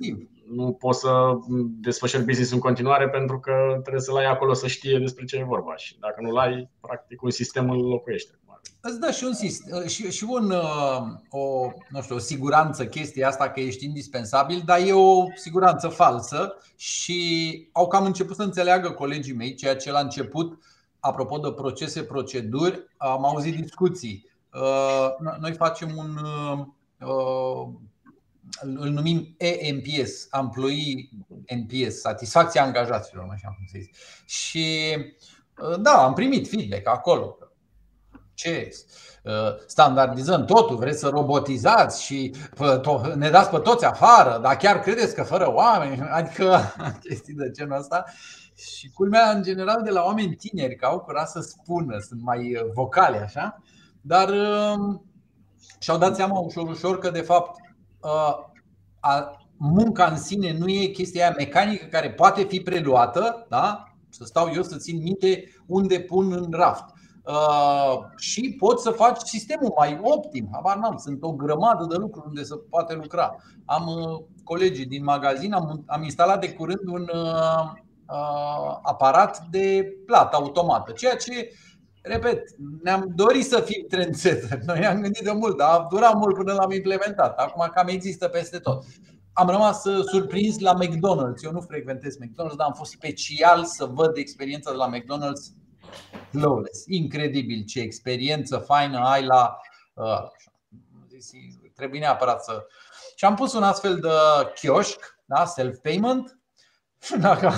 Nu 0.55 0.73
poți 0.73 1.01
să 1.01 1.33
desfășori 1.81 2.25
business 2.25 2.53
în 2.53 2.59
continuare 2.59 3.09
pentru 3.09 3.41
că 3.41 3.53
trebuie 3.81 4.03
să-l 4.03 4.17
ai 4.17 4.27
acolo 4.27 4.53
să 4.53 4.67
știe 4.67 4.99
despre 4.99 5.25
ce 5.25 5.37
e 5.37 5.45
vorba 5.45 5.77
și 5.77 5.97
dacă 6.01 6.17
nu-l 6.21 6.37
ai, 6.37 6.71
practic 6.81 7.23
un 7.23 7.31
sistem 7.31 7.71
îl 7.71 7.89
locuiește 7.89 8.39
îți 8.87 9.01
dă 9.01 9.11
și 9.11 9.25
un, 9.25 9.33
uh, 9.79 9.89
și, 9.89 10.11
și 10.11 10.25
un, 10.29 10.51
uh, 10.51 11.03
o, 11.31 11.71
nu 11.89 12.03
știu, 12.03 12.15
o 12.15 12.19
siguranță 12.19 12.87
chestia 12.87 13.29
asta 13.29 13.51
că 13.51 13.61
ești 13.61 13.85
indispensabil, 13.85 14.63
dar 14.65 14.79
e 14.81 14.93
o 14.93 15.25
siguranță 15.35 15.89
falsă 15.89 16.57
și 16.77 17.69
au 17.73 17.89
cam 17.89 18.05
început 18.05 18.37
să 18.37 18.43
înțeleagă 18.43 18.91
colegii 18.91 19.35
mei 19.35 19.55
ceea 19.55 19.77
ce 19.77 19.91
la 19.91 20.01
început, 20.01 20.59
apropo 21.01 21.39
de 21.39 21.53
procese, 21.53 22.03
proceduri, 22.03 22.87
am 22.97 23.25
auzit 23.25 23.57
discuții. 23.61 24.31
Uh, 24.55 25.09
noi 25.41 25.53
facem 25.53 25.97
un, 25.97 26.19
îl 28.61 28.91
numim 28.91 29.35
EMPS, 29.37 30.29
Employee 30.31 31.09
NPS, 31.55 32.01
satisfacția 32.01 32.63
angajaților, 32.63 33.29
așa 33.31 33.49
cum 33.49 33.67
se 33.73 33.79
zice. 33.79 33.99
Și 34.25 34.97
da, 35.81 36.05
am 36.05 36.15
primit 36.15 36.49
feedback 36.49 36.89
acolo 36.89 37.39
ce? 38.37 38.69
Uh, 39.23 39.33
standardizăm 39.67 40.45
totul, 40.45 40.77
vreți 40.77 40.99
să 40.99 41.09
robotizați 41.09 42.03
și 42.03 42.35
ne 43.15 43.31
dați 43.31 43.51
pe 43.51 43.59
toți 43.59 43.85
afară, 43.85 44.41
dar 44.43 44.57
chiar 44.57 44.81
credeți 44.81 45.15
că 45.15 45.23
fără 45.23 45.53
oameni? 45.55 46.01
Adică 46.19 46.61
chestii 47.09 47.35
de 47.35 47.51
genul 47.51 47.79
ăsta. 47.79 48.05
Și 48.55 48.91
culmea, 48.91 49.31
în 49.31 49.43
general, 49.43 49.83
de 49.83 49.91
la 49.91 50.03
oameni 50.03 50.35
tineri, 50.35 50.77
că 50.77 50.87
au 50.87 51.01
curaj 51.01 51.27
să 51.27 51.41
spună, 51.41 51.99
sunt 51.99 52.23
mai 52.23 52.55
uh, 52.55 52.71
vocale 52.75 53.19
așa, 53.19 53.63
dar 54.01 54.29
um, 54.29 55.05
și-au 55.79 55.99
dat 55.99 56.17
seama 56.17 56.39
ușor, 56.39 56.69
ușor 56.69 56.99
că, 56.99 57.11
de 57.11 57.21
fapt, 57.21 57.61
uh, 58.01 58.37
munca 59.57 60.05
în 60.05 60.17
sine 60.17 60.57
nu 60.59 60.69
e 60.69 60.87
chestia 60.87 61.25
aia 61.25 61.35
mecanică 61.39 61.87
care 61.87 62.11
poate 62.11 62.45
fi 62.45 62.61
preluată, 62.61 63.47
da? 63.49 63.91
să 64.09 64.25
stau 64.25 64.51
eu 64.55 64.63
să 64.63 64.77
țin 64.77 65.03
minte 65.03 65.45
unde 65.67 66.01
pun 66.01 66.33
în 66.33 66.47
raft 66.51 66.85
Uh, 66.85 66.96
și 68.17 68.57
poți 68.59 68.83
să 68.83 68.91
faci 68.91 69.21
sistemul 69.21 69.75
mai 69.77 70.01
optim. 70.03 70.49
Habar 70.53 70.77
n-am, 70.77 70.97
sunt 70.97 71.23
o 71.23 71.33
grămadă 71.33 71.87
de 71.89 71.97
lucruri 71.97 72.27
unde 72.27 72.43
se 72.43 72.55
poate 72.71 72.95
lucra. 72.95 73.37
Am 73.65 73.87
uh, 73.87 74.21
colegii 74.45 74.87
din 74.87 75.05
magazin, 75.05 75.53
am, 75.53 75.83
am 75.87 76.03
instalat 76.03 76.41
de 76.41 76.53
curând 76.53 76.89
un 76.89 77.09
uh, 77.15 77.73
uh, 78.09 78.79
aparat 78.83 79.47
de 79.51 79.93
plată 80.07 80.37
automată, 80.37 80.93
ceea 80.93 81.17
ce 81.17 81.51
Repet, 82.09 82.43
ne-am 82.83 83.13
dorit 83.15 83.45
să 83.45 83.61
fim 83.61 83.87
trendsetter. 83.89 84.59
Noi 84.67 84.87
am 84.87 85.01
gândit 85.01 85.25
de 85.25 85.33
mult, 85.33 85.57
dar 85.57 85.71
a 85.71 85.87
durat 85.91 86.15
mult 86.15 86.37
până 86.37 86.53
l-am 86.53 86.71
implementat. 86.71 87.39
Acum 87.39 87.71
cam 87.75 87.89
există 87.89 88.29
peste 88.29 88.59
tot. 88.59 88.85
Am 89.33 89.49
rămas 89.49 89.83
surprins 90.11 90.59
la 90.59 90.75
McDonald's. 90.75 91.45
Eu 91.45 91.53
nu 91.53 91.61
frecventez 91.61 92.17
McDonald's, 92.17 92.57
dar 92.57 92.67
am 92.67 92.73
fost 92.73 92.91
special 92.91 93.65
să 93.65 93.85
văd 93.85 94.17
experiența 94.17 94.71
de 94.71 94.77
la 94.77 94.91
McDonald's 94.91 95.66
flawless. 96.31 96.85
Incredibil 96.87 97.65
ce 97.65 97.81
experiență 97.81 98.59
faină 98.59 98.99
ai 98.99 99.25
la. 99.25 99.57
Uh, 99.95 100.23
trebuie 101.75 102.01
neapărat 102.01 102.45
să. 102.45 102.67
Și 103.15 103.25
am 103.25 103.35
pus 103.35 103.53
un 103.53 103.63
astfel 103.63 104.01
de 104.01 104.09
chioșc, 104.55 105.19
da, 105.25 105.45
self-payment. 105.45 106.39
Și 107.03 107.17
dacă 107.29 107.53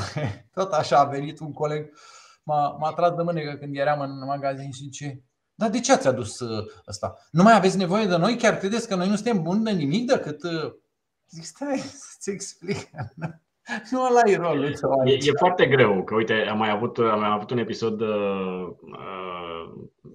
tot 0.53 0.73
așa 0.73 0.99
a 0.99 1.05
venit 1.05 1.41
un 1.41 1.53
coleg, 1.53 1.93
m-a, 2.43 2.69
m-a 2.69 2.93
tras 2.93 3.15
de 3.15 3.23
mânecă 3.23 3.57
când 3.57 3.77
eram 3.77 4.01
în 4.01 4.25
magazin 4.25 4.71
și 4.71 4.83
zice 4.83 5.23
dar 5.59 5.71
de 5.71 5.81
ce 5.81 5.93
ați 5.93 6.07
adus 6.07 6.39
uh, 6.41 6.67
ăsta? 6.89 7.19
Nu 7.31 7.43
mai 7.43 7.55
aveți 7.55 7.77
nevoie 7.77 8.07
de 8.07 8.17
noi? 8.17 8.37
Chiar 8.37 8.59
credeți 8.59 8.89
că 8.89 8.95
noi 8.95 9.09
nu 9.09 9.15
suntem 9.15 9.43
buni 9.43 9.65
de 9.65 9.71
nimic 9.71 10.07
decât... 10.07 10.43
Uh, 10.43 10.75
zic, 11.31 11.45
stai 11.45 11.79
să-ți 11.79 12.31
explic. 12.31 12.91
Nu 13.91 14.03
ăla 14.03 14.21
e 14.25 14.37
rolul 14.37 14.75
tău 14.75 14.91
e, 15.05 15.13
e 15.13 15.33
foarte 15.39 15.67
greu, 15.67 16.05
că 16.05 16.15
uite, 16.15 16.47
am 16.51 16.59
mai 16.59 16.71
avut, 16.71 16.99
am 16.99 17.21
mai 17.21 17.31
avut 17.33 17.51
un 17.51 17.59
episod 17.59 18.01
uh, 18.01 18.69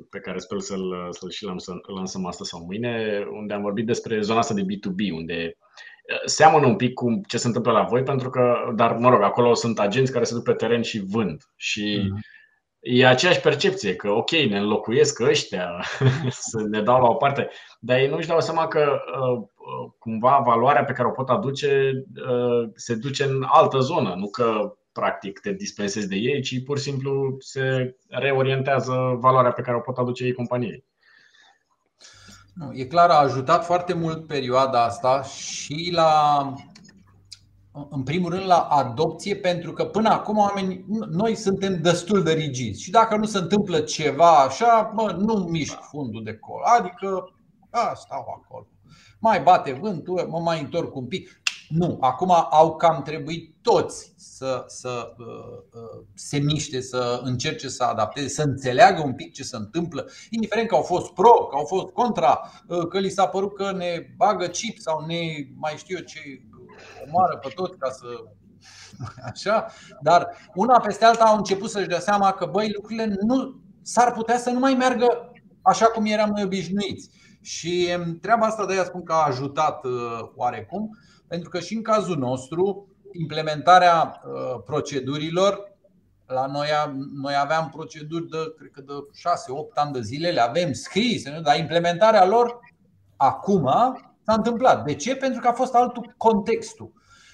pe 0.10 0.20
care 0.20 0.38
sper 0.38 0.60
să-l, 0.60 1.08
să-l 1.10 1.30
și 1.30 1.44
lansăm, 1.44 1.82
lansăm 1.96 2.26
astăzi 2.26 2.50
sau 2.50 2.66
mâine, 2.66 3.26
unde 3.32 3.54
am 3.54 3.62
vorbit 3.62 3.86
despre 3.86 4.22
zona 4.22 4.39
asta 4.39 4.54
de 4.54 4.62
B2B, 4.62 5.12
unde 5.13 5.58
uh, 5.58 6.22
seamănă 6.26 6.66
un 6.66 6.76
pic 6.76 6.94
cu 6.94 7.22
ce 7.28 7.38
se 7.38 7.48
întâmplă 7.48 7.72
la 7.72 7.84
voi, 7.84 8.04
pentru 8.04 8.30
că, 8.30 8.72
dar 8.76 8.96
mă 8.98 9.10
rog, 9.10 9.22
acolo 9.22 9.54
sunt 9.54 9.80
agenți 9.80 10.12
care 10.12 10.24
se 10.24 10.34
duc 10.34 10.44
pe 10.44 10.54
teren 10.54 10.82
și 10.82 11.04
vând. 11.06 11.44
Și 11.56 12.00
mm-hmm 12.00 12.42
e 12.84 13.08
aceeași 13.08 13.39
percepție, 13.39 13.96
că 13.96 14.10
ok, 14.12 14.32
ne 14.32 14.58
înlocuiesc 14.58 15.20
ăștia, 15.20 15.84
să 16.50 16.62
ne 16.70 16.82
dau 16.82 17.02
la 17.02 17.08
o 17.08 17.13
parte, 17.13 17.50
dar 17.80 17.98
ei 17.98 18.08
nu-și 18.08 18.28
dau 18.28 18.39
seama 18.39 18.68
că 18.68 19.02
uh, 19.20 19.38
uh, 19.38 19.48
cumva 19.99 20.41
valoarea 20.45 20.84
pe 20.84 20.93
care 20.93 21.08
o 21.08 21.12
pot 21.12 21.30
aduce 21.30 21.91
uh, 22.28 22.69
se 22.76 22.95
duce 22.95 23.23
în 23.23 23.43
altă 23.47 23.80
zonă, 23.80 24.13
nu 24.17 24.30
că 24.30 24.76
practic 24.91 25.39
te 25.39 25.52
dispensezi 25.52 26.08
de 26.08 26.15
ei, 26.15 26.41
ci 26.41 26.63
pur 26.63 26.78
și 26.78 26.84
simplu 26.84 27.36
se 27.39 27.95
reorientează 28.08 29.17
valoarea 29.19 29.52
pe 29.52 29.62
care 29.62 29.78
o 29.78 29.80
pot 29.80 29.97
aduce 29.97 30.23
ei 30.23 30.34
companiei. 30.34 30.86
E 32.73 32.86
clar, 32.86 33.10
a 33.10 33.13
ajutat 33.13 33.65
foarte 33.65 33.93
mult 33.93 34.28
perioada 34.28 34.84
asta 34.84 35.23
și 35.23 35.89
la 35.93 36.54
în 37.89 38.04
primul 38.04 38.30
rând 38.30 38.45
la 38.45 38.60
adopție, 38.60 39.36
pentru 39.36 39.73
că 39.73 39.86
până 39.86 40.10
acum 40.10 40.38
oamenii, 40.38 40.86
noi 41.10 41.36
suntem 41.36 41.82
destul 41.82 42.23
de 42.23 42.34
rigizi 42.34 42.82
și 42.82 42.91
dacă 42.91 43.15
nu 43.15 43.26
se 43.26 43.38
întâmplă 43.38 43.80
ceva 43.80 44.38
așa, 44.38 44.91
mă, 44.95 45.15
nu 45.19 45.34
mișc 45.34 45.80
fundul 45.82 46.23
de 46.23 46.38
col. 46.38 46.62
Adică, 46.80 47.34
a, 47.69 47.93
stau 47.93 48.19
acolo. 48.19 48.67
Mai 49.23 49.41
bate 49.41 49.71
vântul, 49.71 50.27
mă 50.29 50.39
mai 50.39 50.62
întorc 50.62 50.95
un 50.95 51.07
pic. 51.07 51.41
Nu, 51.69 51.97
acum 52.01 52.31
au 52.51 52.75
cam 52.75 53.01
trebuit 53.01 53.55
toți 53.62 54.13
să, 54.17 54.63
să 54.67 55.13
uh, 55.17 55.25
uh, 55.73 56.05
se 56.13 56.38
miște, 56.38 56.81
să 56.81 57.21
încerce 57.23 57.69
să 57.69 57.83
adapteze, 57.83 58.27
să 58.27 58.41
înțeleagă 58.41 59.01
un 59.05 59.13
pic 59.13 59.33
ce 59.33 59.43
se 59.43 59.55
întâmplă, 59.55 60.09
indiferent 60.29 60.67
că 60.67 60.75
au 60.75 60.81
fost 60.81 61.12
pro, 61.12 61.31
că 61.31 61.55
au 61.55 61.65
fost 61.65 61.88
contra, 61.88 62.51
uh, 62.67 62.88
că 62.88 62.99
li 62.99 63.09
s-a 63.09 63.27
părut 63.27 63.55
că 63.55 63.71
ne 63.71 64.05
bagă 64.17 64.45
chip 64.45 64.77
sau 64.77 65.05
ne 65.05 65.21
mai 65.55 65.73
știu 65.77 65.97
eu 65.97 66.03
ce 66.03 66.19
omoară 67.07 67.38
pe 67.38 67.51
toți 67.55 67.77
ca 67.77 67.89
să 67.89 68.05
Așa? 69.31 69.65
Dar 70.01 70.27
una 70.55 70.79
peste 70.79 71.05
alta 71.05 71.23
au 71.23 71.38
început 71.38 71.69
să-și 71.69 71.88
dea 71.88 71.99
seama 71.99 72.31
că 72.31 72.45
băi, 72.45 72.71
lucrurile 72.73 73.15
nu 73.21 73.62
s-ar 73.81 74.12
putea 74.12 74.38
să 74.38 74.49
nu 74.49 74.59
mai 74.59 74.73
meargă 74.73 75.31
așa 75.62 75.86
cum 75.86 76.05
eram 76.05 76.29
noi 76.29 76.43
obișnuiți. 76.43 77.09
Și 77.43 77.89
treaba 78.21 78.45
asta 78.45 78.65
de 78.65 78.73
aia 78.73 78.84
spun 78.84 79.03
că 79.03 79.13
a 79.13 79.25
ajutat 79.25 79.86
uh, 79.86 79.91
oarecum, 80.36 80.97
pentru 81.27 81.49
că 81.49 81.60
și 81.60 81.75
în 81.75 81.82
cazul 81.82 82.17
nostru, 82.17 82.88
implementarea 83.12 84.21
uh, 84.25 84.62
procedurilor, 84.65 85.71
la 86.25 86.45
noi, 86.45 86.67
noi 87.13 87.34
aveam 87.41 87.69
proceduri 87.69 88.29
de, 88.29 88.38
cred 88.58 88.71
că 88.71 88.82
de 88.82 88.93
6-8 88.93 89.73
ani 89.73 89.93
de 89.93 90.01
zile, 90.01 90.32
le 90.32 90.41
avem 90.41 90.73
scrise, 90.73 91.39
dar 91.43 91.58
implementarea 91.58 92.25
lor 92.25 92.60
acum 93.17 93.69
S-a 94.25 94.34
întâmplat. 94.34 94.86
De 94.86 94.95
ce? 94.95 95.15
Pentru 95.15 95.41
că 95.41 95.47
a 95.47 95.53
fost 95.53 95.73
altul 95.73 96.13
contextul. 96.17 96.91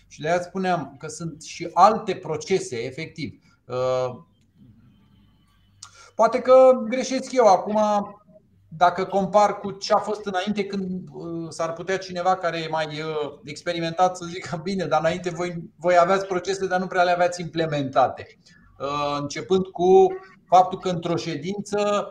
Și 0.07 0.21
de 0.21 0.29
aia 0.29 0.41
spuneam 0.41 0.95
că 0.97 1.07
sunt 1.07 1.41
și 1.41 1.69
alte 1.73 2.15
procese, 2.15 2.75
efectiv. 2.83 3.41
Uh, 3.65 4.19
poate 6.15 6.39
că 6.39 6.71
greșesc 6.89 7.31
eu 7.31 7.45
acum, 7.45 7.79
dacă 8.69 9.05
compar 9.05 9.59
cu 9.59 9.71
ce 9.71 9.93
a 9.93 9.97
fost 9.97 10.25
înainte, 10.25 10.65
când 10.65 11.07
uh, 11.11 11.47
s-ar 11.49 11.73
putea 11.73 11.97
cineva 11.97 12.35
care 12.35 12.57
e 12.57 12.67
mai 12.67 12.85
uh, 12.85 13.39
experimentat 13.43 14.17
să 14.17 14.25
zică 14.25 14.59
bine, 14.63 14.85
dar 14.85 14.99
înainte 14.99 15.29
voi, 15.29 15.71
voi 15.75 15.97
aveați 15.97 16.25
procese, 16.25 16.67
dar 16.67 16.79
nu 16.79 16.87
prea 16.87 17.03
le 17.03 17.11
aveați 17.11 17.41
implementate. 17.41 18.37
Începând 19.19 19.65
cu 19.65 20.07
faptul 20.45 20.79
că 20.79 20.89
într-o 20.89 21.15
ședință 21.15 22.07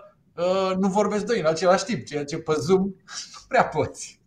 nu 0.78 0.88
vorbesc 0.88 1.24
doi 1.24 1.38
în 1.38 1.46
același 1.46 1.84
timp, 1.84 2.04
ceea 2.04 2.24
ce 2.24 2.38
pe 2.38 2.54
Zoom 2.58 2.82
nu 3.32 3.40
prea 3.48 3.64
poți. 3.64 4.20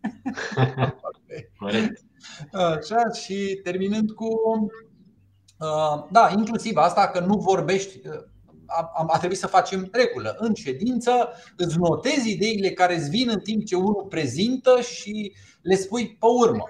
Așa, 2.52 3.10
și 3.22 3.60
terminând 3.62 4.10
cu. 4.10 4.26
Uh, 5.58 6.04
da, 6.10 6.32
inclusiv 6.36 6.76
asta 6.76 7.08
că 7.08 7.20
nu 7.20 7.36
vorbești. 7.36 8.00
Uh, 8.78 8.88
a, 8.94 9.04
a 9.08 9.18
trebuit 9.18 9.38
să 9.38 9.46
facem 9.46 9.88
regulă. 9.92 10.36
În 10.38 10.54
ședință 10.54 11.12
îți 11.56 11.78
notezi 11.78 12.30
ideile 12.30 12.70
care 12.70 12.94
îți 12.94 13.08
vin 13.08 13.28
în 13.28 13.40
timp 13.40 13.64
ce 13.64 13.76
unul 13.76 14.06
prezintă 14.08 14.80
și 14.80 15.32
le 15.62 15.74
spui 15.74 16.16
pe 16.20 16.26
urmă. 16.26 16.64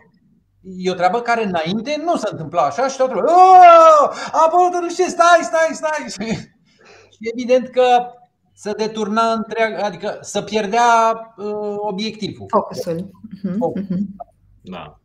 E 0.77 0.91
o 0.91 0.95
treabă 0.95 1.21
care 1.21 1.45
înainte 1.45 2.03
nu 2.05 2.17
se 2.17 2.29
întâmpla 2.31 2.63
așa 2.63 2.89
și 2.89 2.97
totul. 2.97 3.25
Oh, 3.25 4.31
a 4.33 4.45
apărut 4.47 4.83
nu 4.83 4.91
știu, 4.91 5.05
stai, 5.05 5.39
stai, 5.43 5.69
stai. 5.75 6.07
Și 7.13 7.31
evident 7.33 7.69
că 7.69 8.07
să 8.53 8.75
deturna 8.77 9.33
întreaga, 9.33 9.85
adică 9.85 10.19
să 10.21 10.43
pierdea 10.43 10.85
uh, 11.37 11.75
obiectivul. 11.77 12.47
Focusul. 12.49 13.11
Mhm, 13.43 13.59
Focus. 13.59 13.83
Mhm. 13.89 14.17
Da. 14.61 15.01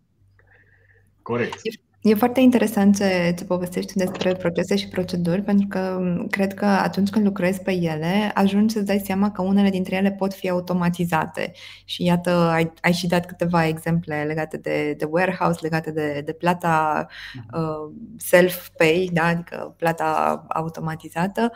Corect. 1.22 1.60
E 2.02 2.14
foarte 2.14 2.40
interesant 2.40 2.96
ce, 2.96 3.34
ce 3.38 3.44
povestești 3.46 3.94
despre 3.94 4.34
procese 4.34 4.76
și 4.76 4.88
proceduri, 4.88 5.42
pentru 5.42 5.68
că 5.68 6.00
cred 6.30 6.54
că 6.54 6.66
atunci 6.66 7.10
când 7.10 7.26
lucrezi 7.26 7.62
pe 7.62 7.72
ele, 7.72 8.32
ajungi 8.34 8.74
să-ți 8.74 8.86
dai 8.86 9.02
seama 9.06 9.32
că 9.32 9.42
unele 9.42 9.70
dintre 9.70 9.96
ele 9.96 10.12
pot 10.12 10.34
fi 10.34 10.50
automatizate. 10.50 11.52
Și 11.86 12.04
iată, 12.04 12.30
ai, 12.30 12.74
ai 12.82 12.94
și 12.94 13.08
dat 13.08 13.26
câteva 13.26 13.68
exemple 13.68 14.24
legate 14.24 14.58
de, 14.58 14.94
de 14.98 15.06
warehouse, 15.10 15.60
legate 15.62 15.92
de, 15.92 16.22
de 16.26 16.34
plata 16.34 17.08
uh, 17.54 17.94
self-pay, 18.18 19.10
da? 19.14 19.26
adică 19.26 19.74
plata 19.78 20.46
automatizată. 20.50 21.52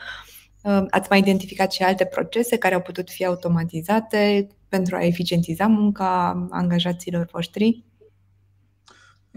Uh, 0.64 0.86
ați 0.90 1.08
mai 1.10 1.20
identificat 1.20 1.72
și 1.72 1.84
alte 1.84 2.06
procese 2.06 2.58
care 2.58 2.76
au 2.76 2.82
putut 2.82 3.10
fi 3.10 3.26
automatizate 3.26 4.48
pentru 4.70 4.96
a 4.96 5.06
eficientiza 5.06 5.68
munca 5.68 6.48
angajaților 6.50 7.28
voștri? 7.32 7.84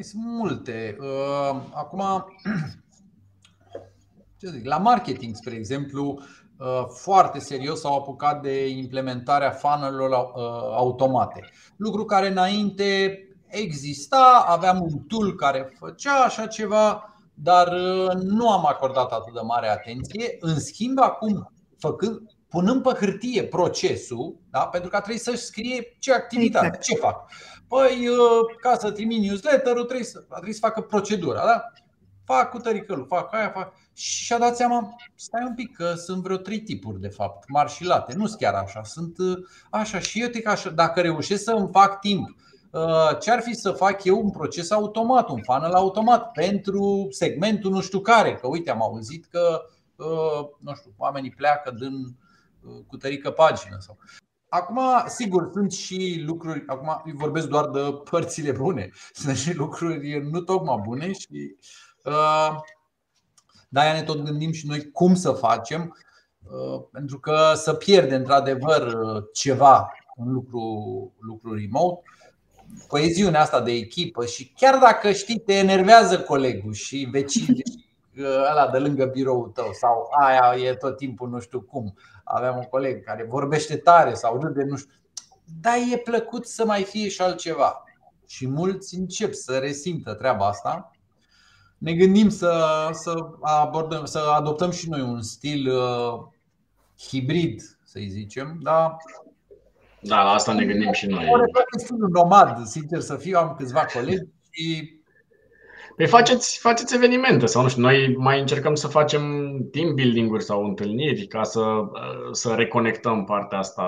Sunt 0.02 0.22
multe. 0.24 0.96
Uh, 1.00 1.62
acum, 1.74 2.02
ce 4.40 4.48
zic, 4.50 4.64
la 4.64 4.78
marketing, 4.78 5.35
spre 5.35 5.54
exemplu, 5.54 6.22
uh, 6.59 6.85
foarte 6.88 7.38
serios 7.38 7.80
s-au 7.80 7.98
apucat 7.98 8.42
de 8.42 8.68
implementarea 8.68 9.50
funnel 9.50 10.00
uh, 10.00 10.09
automate. 10.74 11.44
Lucru 11.76 12.04
care 12.04 12.28
înainte 12.28 13.18
exista, 13.46 14.44
aveam 14.48 14.80
un 14.83 14.98
tool 14.98 15.35
care 15.35 15.72
făcea 15.78 16.14
așa 16.14 16.46
ceva, 16.46 17.14
dar 17.35 17.72
nu 18.14 18.50
am 18.50 18.66
acordat 18.66 19.12
atât 19.12 19.35
de 19.35 19.40
mare 19.40 19.68
atenție. 19.68 20.37
În 20.40 20.61
schimb, 20.61 20.98
acum, 20.98 21.52
făcând, 21.78 22.20
punând 22.48 22.83
pe 22.83 22.90
hârtie 22.98 23.44
procesul, 23.44 24.37
da? 24.50 24.66
pentru 24.66 24.90
că 24.90 24.96
trebuie 24.96 25.18
să-și 25.18 25.42
scrie 25.42 25.96
ce 25.98 26.12
activitate, 26.12 26.66
exact. 26.66 26.85
ce 26.85 26.94
fac. 26.94 27.30
Păi, 27.74 28.08
uh, 28.08 28.56
ca 28.60 28.76
să 28.78 28.90
trimit 28.90 29.22
newsletter-ul, 29.22 29.84
trebuie 29.84 30.06
să, 30.06 30.18
trebuie 30.18 30.52
să 30.52 30.60
facă 30.60 30.80
procedura, 30.80 31.44
da? 31.44 31.72
Fac 32.24 32.50
cu 32.50 32.58
tăricălul, 32.58 33.06
fac 33.06 33.34
aia, 33.34 33.50
fac. 33.50 33.72
Și 33.92 34.32
a 34.32 34.38
dat 34.38 34.56
seama, 34.56 34.96
stai 35.14 35.44
un 35.46 35.54
pic, 35.54 35.76
că 35.76 35.94
sunt 35.94 36.22
vreo 36.22 36.37
trei 36.37 36.60
tipuri, 36.60 37.00
de 37.00 37.08
fapt, 37.08 37.48
mari 37.48 37.72
și 37.72 37.84
late. 37.84 38.14
Nu 38.14 38.26
sunt 38.26 38.40
chiar 38.40 38.54
așa, 38.54 38.82
sunt 38.82 39.18
uh, 39.18 39.37
așa. 39.70 39.98
Și 39.98 40.22
eu 40.22 40.28
te 40.28 40.48
așa, 40.48 40.70
dacă 40.70 41.00
reușesc 41.00 41.42
să 41.42 41.52
îmi 41.52 41.68
fac 41.72 42.00
timp, 42.00 42.28
uh, 42.70 43.18
ce 43.20 43.30
ar 43.30 43.40
fi 43.40 43.54
să 43.54 43.70
fac 43.70 44.04
eu 44.04 44.20
un 44.24 44.30
proces 44.30 44.70
automat, 44.70 45.28
un 45.28 45.42
funnel 45.42 45.72
automat 45.72 46.32
pentru 46.32 47.06
segmentul 47.10 47.70
nu 47.70 47.80
știu 47.80 48.00
care? 48.00 48.34
Că 48.34 48.46
uite, 48.46 48.70
am 48.70 48.82
auzit 48.82 49.26
că, 49.26 49.62
nu 50.58 50.74
știu, 50.74 50.92
oamenii 50.96 51.30
pleacă 51.30 51.70
din 51.70 52.16
cu 52.87 52.96
tărică 52.96 53.30
pagină 53.30 53.76
sau 53.80 53.98
Acum, 54.54 54.80
sigur, 55.06 55.50
sunt 55.52 55.72
și 55.72 56.22
lucruri, 56.26 56.64
acum 56.66 57.12
vorbesc 57.14 57.48
doar 57.48 57.68
de 57.68 57.80
părțile 58.10 58.52
bune, 58.52 58.90
sunt 59.12 59.36
și 59.36 59.54
lucruri 59.54 60.28
nu 60.30 60.40
tocmai 60.40 60.80
bune 60.84 61.12
și 61.12 61.56
uh, 62.04 62.56
de-aia 63.68 63.92
ne 63.92 64.02
tot 64.02 64.22
gândim 64.24 64.52
și 64.52 64.66
noi 64.66 64.90
cum 64.90 65.14
să 65.14 65.30
facem, 65.30 65.96
uh, 66.42 66.82
pentru 66.92 67.18
că 67.20 67.52
să 67.54 67.74
pierde 67.74 68.14
într-adevăr 68.14 68.96
ceva 69.32 69.92
în 70.16 70.32
lucru, 70.32 70.62
lucru 71.20 71.54
remote, 71.54 72.02
coeziunea 72.88 73.40
asta 73.40 73.60
de 73.60 73.72
echipă 73.72 74.26
și 74.26 74.52
chiar 74.56 74.78
dacă 74.78 75.12
știi, 75.12 75.38
te 75.38 75.54
enervează 75.54 76.20
colegul 76.20 76.72
și 76.72 77.08
vecinii 77.10 77.62
ăla 78.22 78.68
de 78.72 78.79
lângă 78.79 79.05
biroul 79.05 79.48
tău 79.48 79.72
sau 79.72 80.09
aia 80.20 80.55
e 80.59 80.74
tot 80.74 80.96
timpul 80.96 81.29
nu 81.29 81.40
știu 81.40 81.61
cum. 81.61 81.94
Aveam 82.24 82.57
un 82.57 82.62
coleg 82.62 83.05
care 83.05 83.27
vorbește 83.29 83.77
tare 83.77 84.14
sau 84.14 84.40
râde, 84.40 84.64
nu 84.64 84.77
știu. 84.77 84.92
Dar 85.61 85.74
e 85.92 85.96
plăcut 85.96 86.46
să 86.46 86.66
mai 86.66 86.83
fie 86.83 87.09
și 87.09 87.20
altceva. 87.20 87.85
Și 88.27 88.48
mulți 88.48 88.94
încep 88.94 89.33
să 89.33 89.59
resimtă 89.59 90.14
treaba 90.14 90.46
asta. 90.46 90.90
Ne 91.79 91.94
gândim 91.94 92.29
să, 92.29 92.88
să, 92.92 93.14
abordăm, 93.40 94.05
să 94.05 94.18
adoptăm 94.18 94.70
și 94.70 94.88
noi 94.88 95.00
un 95.00 95.22
stil 95.22 95.70
uh, 95.70 96.20
hibrid, 97.09 97.62
să-i 97.85 98.09
zicem, 98.09 98.59
da? 98.62 98.96
Da, 100.00 100.22
la 100.22 100.31
asta 100.31 100.53
ne 100.53 100.64
gândim 100.64 100.92
și 100.92 101.07
noi. 101.07 101.27
Stilul 101.77 102.09
nomad, 102.09 102.66
sincer 102.66 103.00
să 103.00 103.16
fiu, 103.16 103.38
am 103.38 103.55
câțiva 103.59 103.85
colegi 103.85 104.24
și 104.50 104.98
Păi 105.96 106.07
faceți, 106.07 106.59
faceți 106.59 106.94
evenimente 106.94 107.46
sau 107.46 107.62
nu 107.62 107.68
știu, 107.68 107.83
noi 107.83 108.16
mai 108.16 108.40
încercăm 108.40 108.74
să 108.74 108.88
facem 108.88 109.22
team 109.70 109.94
building-uri 109.94 110.44
sau 110.44 110.64
întâlniri 110.64 111.26
ca 111.26 111.42
să, 111.42 111.85
să 112.33 112.54
reconectăm 112.54 113.24
partea 113.24 113.59
asta, 113.59 113.85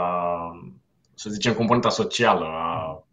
să 1.15 1.31
zicem, 1.31 1.55
componenta 1.55 1.89
socială 1.89 2.45
a 2.45 3.05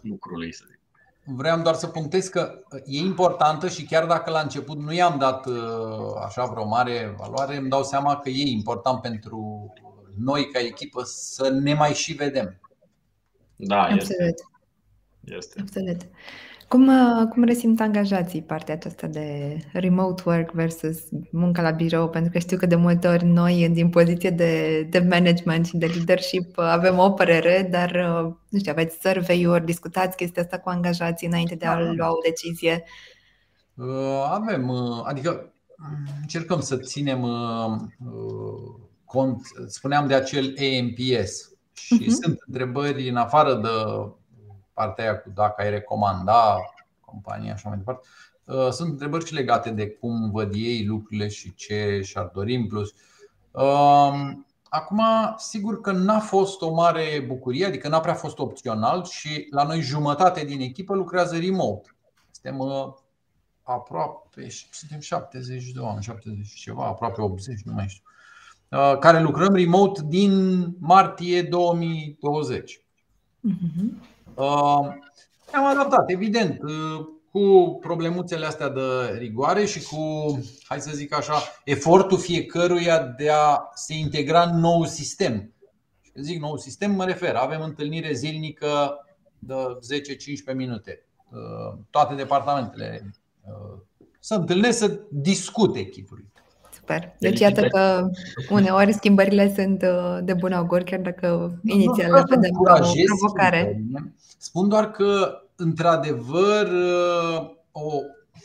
lucrului, 0.00 0.52
să 0.52 0.64
zic. 0.66 0.78
Vreau 1.26 1.60
doar 1.62 1.74
să 1.74 1.86
punctez 1.86 2.28
că 2.28 2.62
e 2.84 2.98
importantă 2.98 3.68
și 3.68 3.84
chiar 3.84 4.06
dacă 4.06 4.30
la 4.30 4.40
început 4.40 4.78
nu 4.78 4.92
i-am 4.92 5.18
dat 5.18 5.46
așa 6.24 6.44
vreo 6.44 6.66
mare 6.66 7.14
valoare, 7.18 7.56
îmi 7.56 7.68
dau 7.68 7.82
seama 7.82 8.16
că 8.16 8.28
e 8.28 8.50
important 8.50 9.00
pentru 9.00 9.72
noi 10.18 10.50
ca 10.52 10.58
echipă 10.58 11.02
să 11.04 11.48
ne 11.48 11.74
mai 11.74 11.94
și 11.94 12.12
vedem. 12.12 12.60
Da, 13.56 13.82
Absolut. 13.82 14.10
este. 14.20 14.44
este. 15.20 15.60
Absolut. 15.60 16.00
Cum, 16.68 16.88
uh, 16.88 17.28
cum 17.30 17.44
resimt 17.44 17.80
angajații 17.80 18.42
partea 18.42 18.74
aceasta 18.74 19.06
de 19.06 19.56
remote 19.72 20.22
work 20.26 20.52
versus 20.52 20.98
munca 21.30 21.62
la 21.62 21.70
birou? 21.70 22.08
Pentru 22.08 22.32
că 22.32 22.38
știu 22.38 22.56
că 22.56 22.66
de 22.66 22.74
multe 22.74 23.08
ori 23.08 23.24
noi, 23.24 23.68
din 23.72 23.90
poziție 23.90 24.30
de, 24.30 24.82
de 24.90 24.98
management 24.98 25.66
și 25.66 25.76
de 25.76 25.86
leadership, 25.86 26.56
uh, 26.56 26.64
avem 26.64 26.98
o 26.98 27.10
părere, 27.10 27.68
dar, 27.70 27.90
uh, 27.90 28.32
nu 28.48 28.58
știu, 28.58 28.72
aveți 28.72 28.98
survey-uri, 29.02 29.64
discutați 29.64 30.16
chestia 30.16 30.42
asta 30.42 30.58
cu 30.58 30.68
angajații 30.68 31.26
înainte 31.26 31.54
de 31.54 31.66
a 31.66 31.74
da. 31.74 31.92
lua 31.92 32.10
o 32.10 32.18
decizie? 32.24 32.84
Avem, 34.30 34.70
adică 35.04 35.52
încercăm 36.20 36.60
să 36.60 36.76
ținem 36.76 37.26
cont, 39.04 39.40
spuneam 39.66 40.06
de 40.06 40.14
acel 40.14 40.54
EMPS 40.56 41.52
și 41.72 42.02
uh-huh. 42.02 42.22
sunt 42.22 42.38
întrebări 42.46 43.08
în 43.08 43.16
afară 43.16 43.54
de 43.54 43.68
partea 44.74 45.04
aia 45.04 45.18
cu 45.18 45.30
dacă 45.34 45.62
ai 45.62 45.70
recomanda 45.70 46.58
compania 47.00 47.52
așa 47.52 47.68
mai 47.68 47.78
departe. 47.78 48.06
Uh, 48.44 48.70
sunt 48.70 48.90
întrebări 48.90 49.26
și 49.26 49.34
legate 49.34 49.70
de 49.70 49.88
cum 49.88 50.30
văd 50.30 50.54
ei 50.54 50.86
lucrurile 50.86 51.28
și 51.28 51.54
ce 51.54 52.00
și-ar 52.04 52.30
dori 52.34 52.54
în 52.54 52.66
plus. 52.66 52.94
Um, 53.50 54.46
acum, 54.68 55.02
sigur 55.36 55.80
că 55.80 55.92
n-a 55.92 56.18
fost 56.18 56.60
o 56.60 56.72
mare 56.72 57.24
bucurie, 57.26 57.66
adică 57.66 57.88
n-a 57.88 58.00
prea 58.00 58.14
fost 58.14 58.38
opțional 58.38 59.04
și 59.04 59.46
la 59.50 59.62
noi 59.62 59.80
jumătate 59.80 60.44
din 60.44 60.60
echipă 60.60 60.94
lucrează 60.94 61.36
remote. 61.36 61.94
Suntem 62.30 62.58
uh, 62.58 62.92
aproape, 63.62 64.46
suntem 64.70 65.00
70 65.00 65.70
de 65.70 65.80
oameni, 65.80 66.02
70 66.02 66.54
ceva, 66.54 66.86
aproape 66.86 67.20
80, 67.20 67.60
nu 67.62 67.72
mai 67.72 67.88
știu, 67.88 68.04
uh, 68.68 68.98
care 68.98 69.20
lucrăm 69.20 69.54
remote 69.54 70.02
din 70.04 70.64
martie 70.78 71.42
2020. 71.42 72.80
Uh-huh. 73.48 74.12
Ne-am 75.52 75.66
adaptat, 75.66 76.10
evident, 76.10 76.62
uh, 76.62 77.06
cu 77.30 77.78
problemuțele 77.80 78.46
astea 78.46 78.68
de 78.68 79.16
rigoare 79.18 79.64
și 79.64 79.82
cu, 79.82 79.98
hai 80.62 80.80
să 80.80 80.90
zic 80.94 81.14
așa, 81.14 81.34
efortul 81.64 82.18
fiecăruia 82.18 82.98
de 82.98 83.30
a 83.30 83.70
se 83.74 83.94
integra 83.94 84.42
în 84.42 84.60
nou 84.60 84.84
sistem. 84.84 85.52
Și 86.02 86.10
când 86.10 86.24
zic 86.24 86.40
nou 86.40 86.56
sistem, 86.56 86.90
mă 86.90 87.04
refer, 87.04 87.34
avem 87.34 87.62
întâlnire 87.62 88.12
zilnică 88.12 88.98
de 89.38 89.54
10-15 90.52 90.54
minute. 90.54 91.06
Uh, 91.30 91.78
toate 91.90 92.14
departamentele 92.14 93.10
uh, 93.46 93.80
să 94.20 94.34
întâlnesc 94.34 94.78
să 94.78 95.00
discute 95.10 95.78
echipului. 95.78 96.32
Super. 96.86 97.14
Deci 97.18 97.40
iată 97.40 97.62
că 97.62 98.10
uneori 98.50 98.92
schimbările 98.92 99.52
sunt 99.54 99.84
de 100.24 100.34
bun 100.34 100.52
augur, 100.52 100.82
chiar 100.82 101.00
dacă 101.00 101.58
inițial 101.62 102.12
le 102.12 102.22
vedem 102.28 102.50
ca 102.64 102.80
o 102.82 102.92
provocare. 103.06 103.84
Spun 104.38 104.68
doar 104.68 104.90
că, 104.90 105.42
într-adevăr, 105.56 106.68
o, 107.72 107.92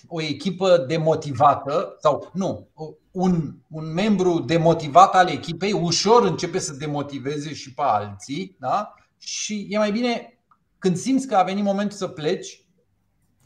o 0.08 0.22
echipă 0.22 0.86
demotivată, 0.88 1.96
sau 2.02 2.30
nu, 2.34 2.68
un, 3.12 3.56
un 3.68 3.94
membru 3.94 4.40
demotivat 4.40 5.16
al 5.16 5.30
echipei 5.30 5.72
ușor 5.72 6.26
începe 6.26 6.60
să 6.60 6.74
demotiveze 6.74 7.54
și 7.54 7.74
pe 7.74 7.82
alții, 7.86 8.56
da? 8.60 8.94
și 9.18 9.68
e 9.70 9.78
mai 9.78 9.92
bine 9.92 10.40
când 10.78 10.98
simți 10.98 11.28
că 11.28 11.36
a 11.36 11.44
venit 11.44 11.64
momentul 11.64 11.98
să 11.98 12.08
pleci, 12.08 12.64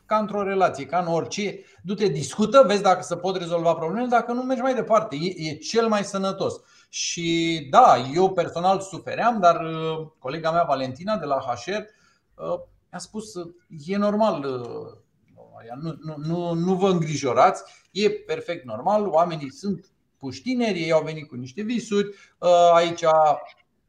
ca 0.05 0.17
într-o 0.17 0.43
relație, 0.43 0.85
ca 0.85 0.97
în 0.97 1.07
orice, 1.07 1.59
du-te, 1.83 2.07
discută, 2.07 2.63
vezi 2.67 2.81
dacă 2.81 3.01
se 3.01 3.15
pot 3.15 3.37
rezolva 3.37 3.73
problemele, 3.73 4.07
dacă 4.07 4.31
nu 4.31 4.41
mergi 4.41 4.61
mai 4.61 4.73
departe. 4.73 5.15
E, 5.15 5.49
e 5.49 5.55
cel 5.55 5.87
mai 5.87 6.03
sănătos. 6.03 6.53
Și 6.89 7.67
da, 7.69 7.95
eu 8.13 8.31
personal 8.31 8.79
sufeream, 8.79 9.39
dar 9.39 9.61
uh, 9.61 10.07
colega 10.19 10.51
mea 10.51 10.63
Valentina 10.63 11.17
de 11.17 11.25
la 11.25 11.39
HR 11.39 11.85
Uh, 12.35 12.59
a 12.89 12.97
spus 12.97 13.33
e 13.85 13.97
normal, 13.97 14.43
uh, 14.43 15.75
nu, 15.81 15.97
nu, 16.01 16.15
nu, 16.17 16.53
nu 16.53 16.75
vă 16.75 16.89
îngrijorați, 16.89 17.63
e 17.91 18.09
perfect 18.09 18.65
normal, 18.65 19.07
oamenii 19.07 19.51
sunt 19.51 19.91
puși 20.17 20.41
tineri, 20.41 20.81
ei 20.81 20.91
au 20.91 21.03
venit 21.03 21.27
cu 21.27 21.35
niște 21.35 21.61
visuri, 21.61 22.07
uh, 22.37 22.71
aici 22.73 23.03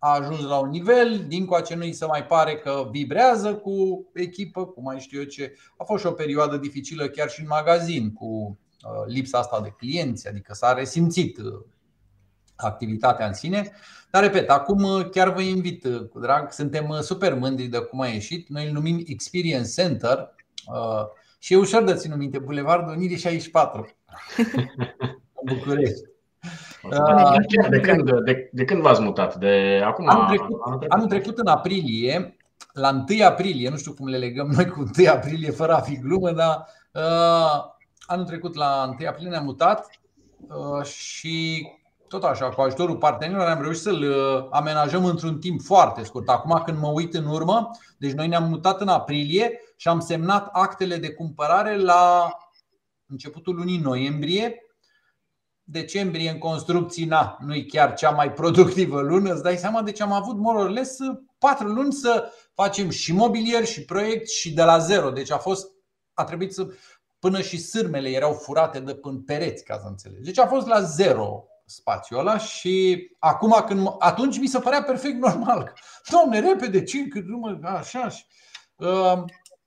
a 0.05 0.15
ajuns 0.15 0.41
la 0.41 0.59
un 0.59 0.69
nivel, 0.69 1.25
din 1.29 1.47
coace 1.47 1.75
nu 1.75 1.93
se 1.93 2.07
mai 2.07 2.27
pare 2.27 2.57
că 2.57 2.89
vibrează 2.91 3.55
cu 3.55 4.07
echipă, 4.15 4.67
cu 4.67 4.83
mai 4.83 5.01
știu 5.01 5.19
eu 5.19 5.25
ce. 5.25 5.55
A 5.77 5.85
fost 5.85 6.03
și 6.03 6.09
o 6.09 6.13
perioadă 6.13 6.57
dificilă 6.57 7.09
chiar 7.09 7.31
și 7.31 7.41
în 7.41 7.47
magazin 7.47 8.13
cu 8.13 8.27
uh, 8.27 9.07
lipsa 9.07 9.39
asta 9.39 9.61
de 9.61 9.75
clienți, 9.79 10.29
adică 10.29 10.55
s-a 10.55 10.73
resimțit 10.73 11.39
uh, 11.39 11.65
activitatea 12.57 13.27
în 13.27 13.33
sine. 13.33 13.71
Dar 14.11 14.23
repet, 14.23 14.51
acum 14.51 14.83
uh, 14.83 15.09
chiar 15.11 15.33
vă 15.33 15.41
invit 15.41 15.87
cu 16.11 16.19
drag, 16.19 16.53
suntem 16.53 16.99
super 17.01 17.35
mândri 17.35 17.67
de 17.67 17.79
cum 17.79 18.01
a 18.01 18.07
ieșit. 18.07 18.49
Noi 18.49 18.67
îl 18.67 18.73
numim 18.73 19.03
Experience 19.07 19.83
Center 19.83 20.35
și 21.39 21.53
e 21.53 21.57
ușor 21.57 21.85
de 21.85 21.95
ținut 21.95 22.19
minte, 22.19 22.39
Bulevardul 22.39 22.95
Unirii 22.95 23.19
64 23.19 23.89
în 25.51 25.59
București. 26.89 27.71
De 27.71 27.81
când, 27.81 28.25
de, 28.25 28.51
de 28.53 28.65
când 28.65 28.81
v-ați 28.81 29.01
mutat? 29.01 29.37
De 29.37 29.83
acum? 29.85 30.09
Anul 30.09 30.27
trecut, 30.27 30.61
anul 30.65 30.79
trecut, 30.79 30.93
anul 30.93 31.07
trecut 31.07 31.39
în 31.39 31.47
aprilie, 31.47 32.37
la 32.73 33.05
1 33.11 33.25
aprilie, 33.25 33.69
nu 33.69 33.77
știu 33.77 33.93
cum 33.93 34.07
le 34.07 34.17
legăm 34.17 34.47
noi 34.57 34.67
cu 34.67 34.81
1 34.99 35.11
aprilie 35.11 35.51
fără 35.51 35.75
a 35.75 35.81
fi 35.81 35.99
glumă, 35.99 36.31
dar 36.31 36.67
uh, 36.93 37.65
anul 38.07 38.25
trecut 38.25 38.55
la 38.55 38.95
1 38.99 39.09
aprilie 39.09 39.31
ne-am 39.31 39.45
mutat 39.45 39.87
uh, 40.49 40.85
și 40.85 41.67
tot 42.09 42.23
așa, 42.23 42.49
cu 42.49 42.61
ajutorul 42.61 42.97
partenerilor 42.97 43.49
am 43.49 43.63
reușit 43.63 43.83
să-l 43.83 44.03
uh, 44.03 44.47
amenajăm 44.51 45.05
într-un 45.05 45.39
timp 45.39 45.61
foarte 45.61 46.05
scurt. 46.05 46.29
Acum 46.29 46.63
când 46.65 46.79
mă 46.79 46.89
uit 46.89 47.15
în 47.15 47.27
urmă, 47.27 47.71
deci 47.99 48.13
noi 48.13 48.29
ne-am 48.29 48.49
mutat 48.49 48.81
în 48.81 48.89
aprilie 48.89 49.61
și 49.77 49.89
am 49.89 50.01
semnat 50.01 50.49
actele 50.53 50.97
de 50.97 51.13
cumpărare 51.13 51.77
la 51.77 52.29
începutul 53.07 53.55
lunii 53.55 53.79
noiembrie 53.79 54.64
decembrie 55.65 56.31
în 56.31 56.39
construcții, 56.39 57.05
na, 57.05 57.39
nu 57.41 57.55
e 57.55 57.63
chiar 57.63 57.95
cea 57.95 58.11
mai 58.11 58.33
productivă 58.33 59.01
lună, 59.01 59.33
îți 59.33 59.43
dai 59.43 59.57
seama, 59.57 59.83
deci 59.83 60.01
am 60.01 60.13
avut 60.13 60.37
more 60.37 60.59
or 60.59 60.71
less 60.71 60.99
patru 61.39 61.67
luni 61.67 61.93
să 61.93 62.33
facem 62.55 62.91
și 62.91 63.13
mobilier 63.13 63.65
și 63.65 63.85
proiect 63.85 64.29
și 64.29 64.53
de 64.53 64.63
la 64.63 64.79
zero. 64.79 65.11
Deci 65.11 65.31
a 65.31 65.39
fost, 65.39 65.71
a 66.15 66.25
trebuit 66.25 66.55
să, 66.55 66.67
până 67.19 67.41
și 67.41 67.59
sârmele 67.59 68.11
erau 68.11 68.33
furate 68.33 68.81
de 68.81 68.95
până 68.95 69.23
pereți, 69.27 69.65
ca 69.65 69.79
să 69.79 69.87
înțelegi. 69.87 70.25
Deci 70.25 70.39
a 70.39 70.47
fost 70.47 70.67
la 70.67 70.81
zero 70.81 71.45
spațiul 71.67 72.19
ăla 72.19 72.39
și 72.39 73.07
acum 73.19 73.65
când, 73.67 73.87
atunci 73.99 74.39
mi 74.39 74.47
se 74.47 74.59
părea 74.59 74.83
perfect 74.83 75.17
normal. 75.17 75.73
Doamne, 76.11 76.41
repede, 76.41 76.83
5, 76.83 77.09
așa. 77.63 78.01
așa. 78.01 78.25
Uh, 78.77 79.25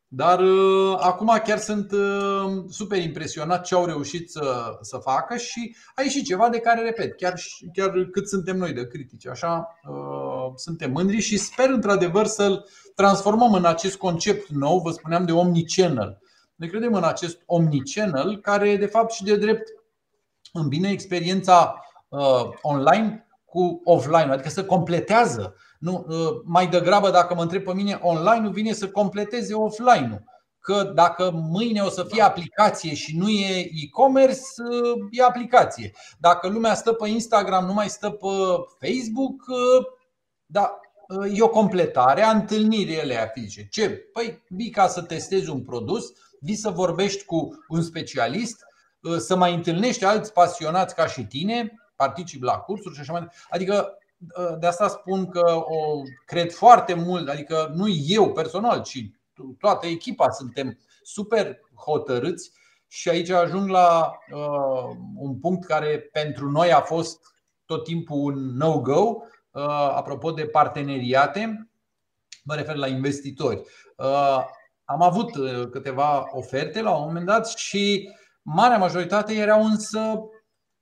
dar 0.09 0.39
uh, 0.39 0.97
acum 0.99 1.41
chiar 1.43 1.57
sunt 1.57 1.91
uh, 1.91 2.63
super 2.69 3.01
impresionat 3.01 3.63
ce 3.63 3.75
au 3.75 3.85
reușit 3.85 4.29
să, 4.29 4.77
să 4.81 4.97
facă 4.97 5.37
și 5.37 5.75
a 5.95 6.01
ieșit 6.01 6.25
ceva 6.25 6.49
de 6.49 6.59
care, 6.59 6.81
repet, 6.81 7.17
chiar, 7.17 7.33
chiar 7.73 8.07
cât 8.11 8.29
suntem 8.29 8.57
noi 8.57 8.73
de 8.73 8.87
critici. 8.87 9.27
Așa 9.27 9.79
uh, 9.89 10.51
suntem 10.55 10.91
mândri 10.91 11.19
și 11.19 11.37
sper 11.37 11.69
într-adevăr 11.69 12.25
să-l 12.25 12.69
transformăm 12.95 13.53
în 13.53 13.65
acest 13.65 13.97
concept 13.97 14.49
nou, 14.49 14.79
vă 14.79 14.91
spuneam 14.91 15.25
de 15.25 15.31
omnichannel. 15.31 16.21
Ne 16.55 16.67
credem 16.67 16.93
în 16.93 17.03
acest 17.03 17.41
omnichannel 17.45 18.39
care, 18.39 18.77
de 18.77 18.85
fapt, 18.85 19.11
și 19.11 19.23
de 19.23 19.37
drept 19.37 19.67
îmbine 20.53 20.89
experiența 20.89 21.79
uh, 22.07 22.49
online 22.61 23.27
cu 23.45 23.81
offline, 23.83 24.31
adică 24.31 24.49
să 24.49 24.65
completează 24.65 25.55
nu, 25.79 26.05
ă, 26.09 26.41
mai 26.45 26.67
degrabă, 26.67 27.09
dacă 27.09 27.33
mă 27.33 27.41
întreb 27.41 27.63
pe 27.63 27.73
mine, 27.73 27.99
online-ul 28.01 28.51
vine 28.51 28.73
să 28.73 28.89
completeze 28.89 29.53
offline-ul. 29.53 30.23
Că 30.59 30.91
dacă 30.95 31.31
mâine 31.33 31.81
o 31.81 31.89
să 31.89 32.03
fie 32.03 32.21
aplicație 32.21 32.93
și 32.93 33.17
nu 33.17 33.29
e 33.29 33.69
e-commerce, 33.83 34.41
ă, 34.71 34.93
e 35.11 35.23
aplicație. 35.23 35.93
Dacă 36.19 36.47
lumea 36.47 36.73
stă 36.73 36.93
pe 36.93 37.09
Instagram, 37.09 37.65
nu 37.65 37.73
mai 37.73 37.89
stă 37.89 38.09
pe 38.09 38.27
Facebook, 38.79 39.47
ă, 39.49 39.85
da, 40.45 40.79
e 41.33 41.41
o 41.41 41.49
completare 41.49 42.21
a 42.21 42.29
întâlnirii 42.29 42.95
ele 42.95 43.31
fizice. 43.33 43.67
Ce? 43.69 43.89
Păi 43.89 44.43
vii 44.49 44.69
ca 44.69 44.87
să 44.87 45.01
testezi 45.01 45.49
un 45.49 45.63
produs, 45.63 46.05
vii 46.39 46.55
să 46.55 46.69
vorbești 46.69 47.25
cu 47.25 47.65
un 47.67 47.81
specialist, 47.81 48.65
să 49.17 49.35
mai 49.35 49.53
întâlnești 49.53 50.05
alți 50.05 50.33
pasionați 50.33 50.95
ca 50.95 51.07
și 51.07 51.25
tine, 51.25 51.71
participi 51.95 52.43
la 52.43 52.57
cursuri 52.57 52.95
și 52.95 53.01
așa 53.01 53.11
mai 53.11 53.21
departe. 53.21 53.45
Adică 53.49 53.97
de 54.59 54.67
asta 54.67 54.87
spun 54.87 55.29
că 55.29 55.53
o 55.55 56.01
cred 56.25 56.51
foarte 56.51 56.93
mult, 56.93 57.29
adică 57.29 57.71
nu 57.75 57.87
eu 58.07 58.31
personal, 58.31 58.81
ci 58.81 59.09
toată 59.59 59.85
echipa 59.87 60.29
suntem 60.29 60.77
super 61.03 61.59
hotărâți 61.75 62.51
și 62.87 63.09
aici 63.09 63.29
ajung 63.29 63.69
la 63.69 64.11
uh, 64.33 64.95
un 65.15 65.39
punct 65.39 65.65
care 65.65 66.09
pentru 66.11 66.49
noi 66.49 66.71
a 66.71 66.81
fost 66.81 67.19
tot 67.65 67.83
timpul 67.83 68.33
un 68.33 68.55
no-go. 68.55 69.15
Uh, 69.51 69.63
apropo 69.95 70.31
de 70.31 70.45
parteneriate, 70.45 71.69
mă 72.43 72.55
refer 72.55 72.75
la 72.75 72.87
investitori. 72.87 73.61
Uh, 73.95 74.45
am 74.85 75.01
avut 75.01 75.35
uh, 75.35 75.67
câteva 75.69 76.27
oferte 76.31 76.81
la 76.81 76.95
un 76.95 77.05
moment 77.05 77.25
dat 77.25 77.47
și 77.47 78.09
marea 78.41 78.77
majoritate 78.77 79.33
erau 79.33 79.63
însă 79.63 80.19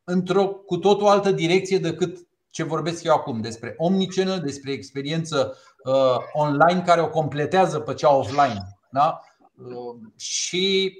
într-o 0.04 0.48
cu 0.48 0.78
totul 0.78 1.08
altă 1.08 1.32
direcție 1.32 1.78
decât 1.78 2.28
ce 2.56 2.64
vorbesc 2.64 3.04
eu 3.04 3.14
acum, 3.14 3.42
despre 3.42 3.74
omnichannel, 3.78 4.40
despre 4.40 4.72
experiență 4.72 5.58
uh, 5.84 6.18
online 6.34 6.84
care 6.86 7.02
o 7.02 7.10
completează 7.10 7.80
pe 7.80 7.94
cea 7.94 8.14
offline. 8.14 8.78
Da? 8.90 9.20
Uh, 9.56 9.96
și 10.16 10.94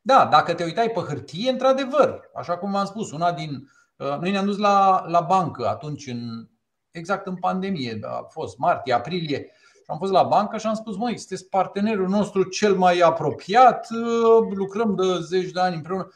da, 0.00 0.28
dacă 0.30 0.54
te 0.54 0.64
uitai 0.64 0.90
pe 0.90 1.00
hârtie, 1.00 1.50
într-adevăr, 1.50 2.20
așa 2.34 2.56
cum 2.58 2.70
v-am 2.70 2.84
spus, 2.84 3.12
una 3.12 3.32
din. 3.32 3.70
Uh, 3.96 4.16
noi 4.20 4.30
ne-am 4.30 4.44
dus 4.44 4.56
la, 4.56 5.04
la 5.06 5.20
bancă 5.20 5.68
atunci, 5.68 6.06
în, 6.06 6.48
exact 6.90 7.26
în 7.26 7.36
pandemie, 7.36 7.98
a 8.02 8.26
fost 8.30 8.58
martie, 8.58 8.92
aprilie, 8.92 9.38
și 9.72 9.84
am 9.86 9.98
fost 9.98 10.12
la 10.12 10.22
bancă 10.22 10.58
și 10.58 10.66
am 10.66 10.74
spus, 10.74 10.96
măi, 10.96 11.18
sunteți 11.18 11.48
partenerul 11.48 12.08
nostru 12.08 12.42
cel 12.42 12.74
mai 12.74 12.98
apropiat, 12.98 13.88
uh, 13.90 14.54
lucrăm 14.54 14.94
de 14.94 15.20
zeci 15.20 15.50
de 15.50 15.60
ani 15.60 15.76
împreună 15.76 16.08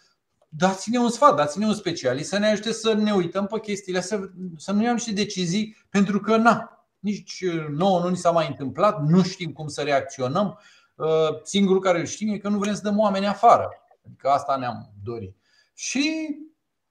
dați-ne 0.57 0.99
un 0.99 1.11
sfat, 1.11 1.37
dați-ne 1.37 1.67
un 1.67 1.75
specialist 1.75 2.29
să 2.29 2.39
ne 2.39 2.49
ajute 2.49 2.73
să 2.73 2.93
ne 2.93 3.13
uităm 3.13 3.47
pe 3.47 3.61
chestiile, 3.61 4.01
să, 4.01 4.31
să 4.57 4.73
nu 4.73 4.83
iau 4.83 4.93
niște 4.93 5.13
decizii, 5.13 5.77
pentru 5.89 6.21
că 6.21 6.37
na, 6.37 6.87
nici 6.99 7.45
nouă 7.71 8.01
nu 8.01 8.09
ni 8.09 8.17
s-a 8.17 8.31
mai 8.31 8.47
întâmplat, 8.49 9.03
nu 9.03 9.23
știm 9.23 9.53
cum 9.53 9.69
să 9.69 9.83
reacționăm. 9.83 10.59
Uh, 10.95 11.43
singurul 11.43 11.81
care 11.81 11.99
îl 11.99 12.05
știm 12.05 12.33
e 12.33 12.39
că 12.39 12.49
nu 12.49 12.59
vrem 12.59 12.75
să 12.75 12.83
dăm 12.83 12.99
oameni 12.99 13.27
afară. 13.27 13.69
Adică 14.07 14.29
asta 14.29 14.57
ne-am 14.57 14.93
dorit. 15.03 15.37
Și 15.75 16.37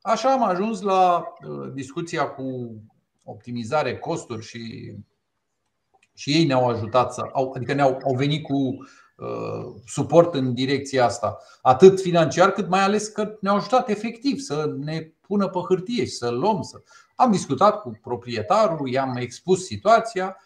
așa 0.02 0.32
am 0.32 0.44
ajuns 0.44 0.82
la 0.82 1.18
uh, 1.18 1.72
discuția 1.74 2.28
cu 2.28 2.76
optimizare, 3.24 3.98
costuri 3.98 4.46
și, 4.46 4.94
și 6.14 6.32
ei 6.32 6.46
ne-au 6.46 6.70
ajutat 6.70 7.14
să, 7.14 7.24
adică 7.54 7.74
ne-au 7.74 8.00
au 8.04 8.16
venit 8.16 8.44
cu 8.44 8.54
Uh, 8.54 8.88
suport 9.86 10.34
în 10.34 10.54
direcția 10.54 11.06
asta, 11.06 11.38
atât 11.62 12.02
financiar 12.02 12.52
cât 12.52 12.70
mai 12.70 12.82
ales 12.82 13.08
că 13.08 13.38
ne-au 13.42 13.56
ajutat 13.56 13.90
efectiv 13.90 14.40
să 14.40 14.76
ne 14.78 15.12
pună 15.22 15.48
pe 15.48 15.60
hârtie 15.68 16.06
și 16.06 16.12
să 16.12 16.30
luăm. 16.30 16.62
Să... 16.62 16.82
Am 17.16 17.32
discutat 17.32 17.82
cu 17.82 18.00
proprietarul, 18.02 18.90
i-am 18.90 19.16
expus 19.16 19.66
situația. 19.66 20.38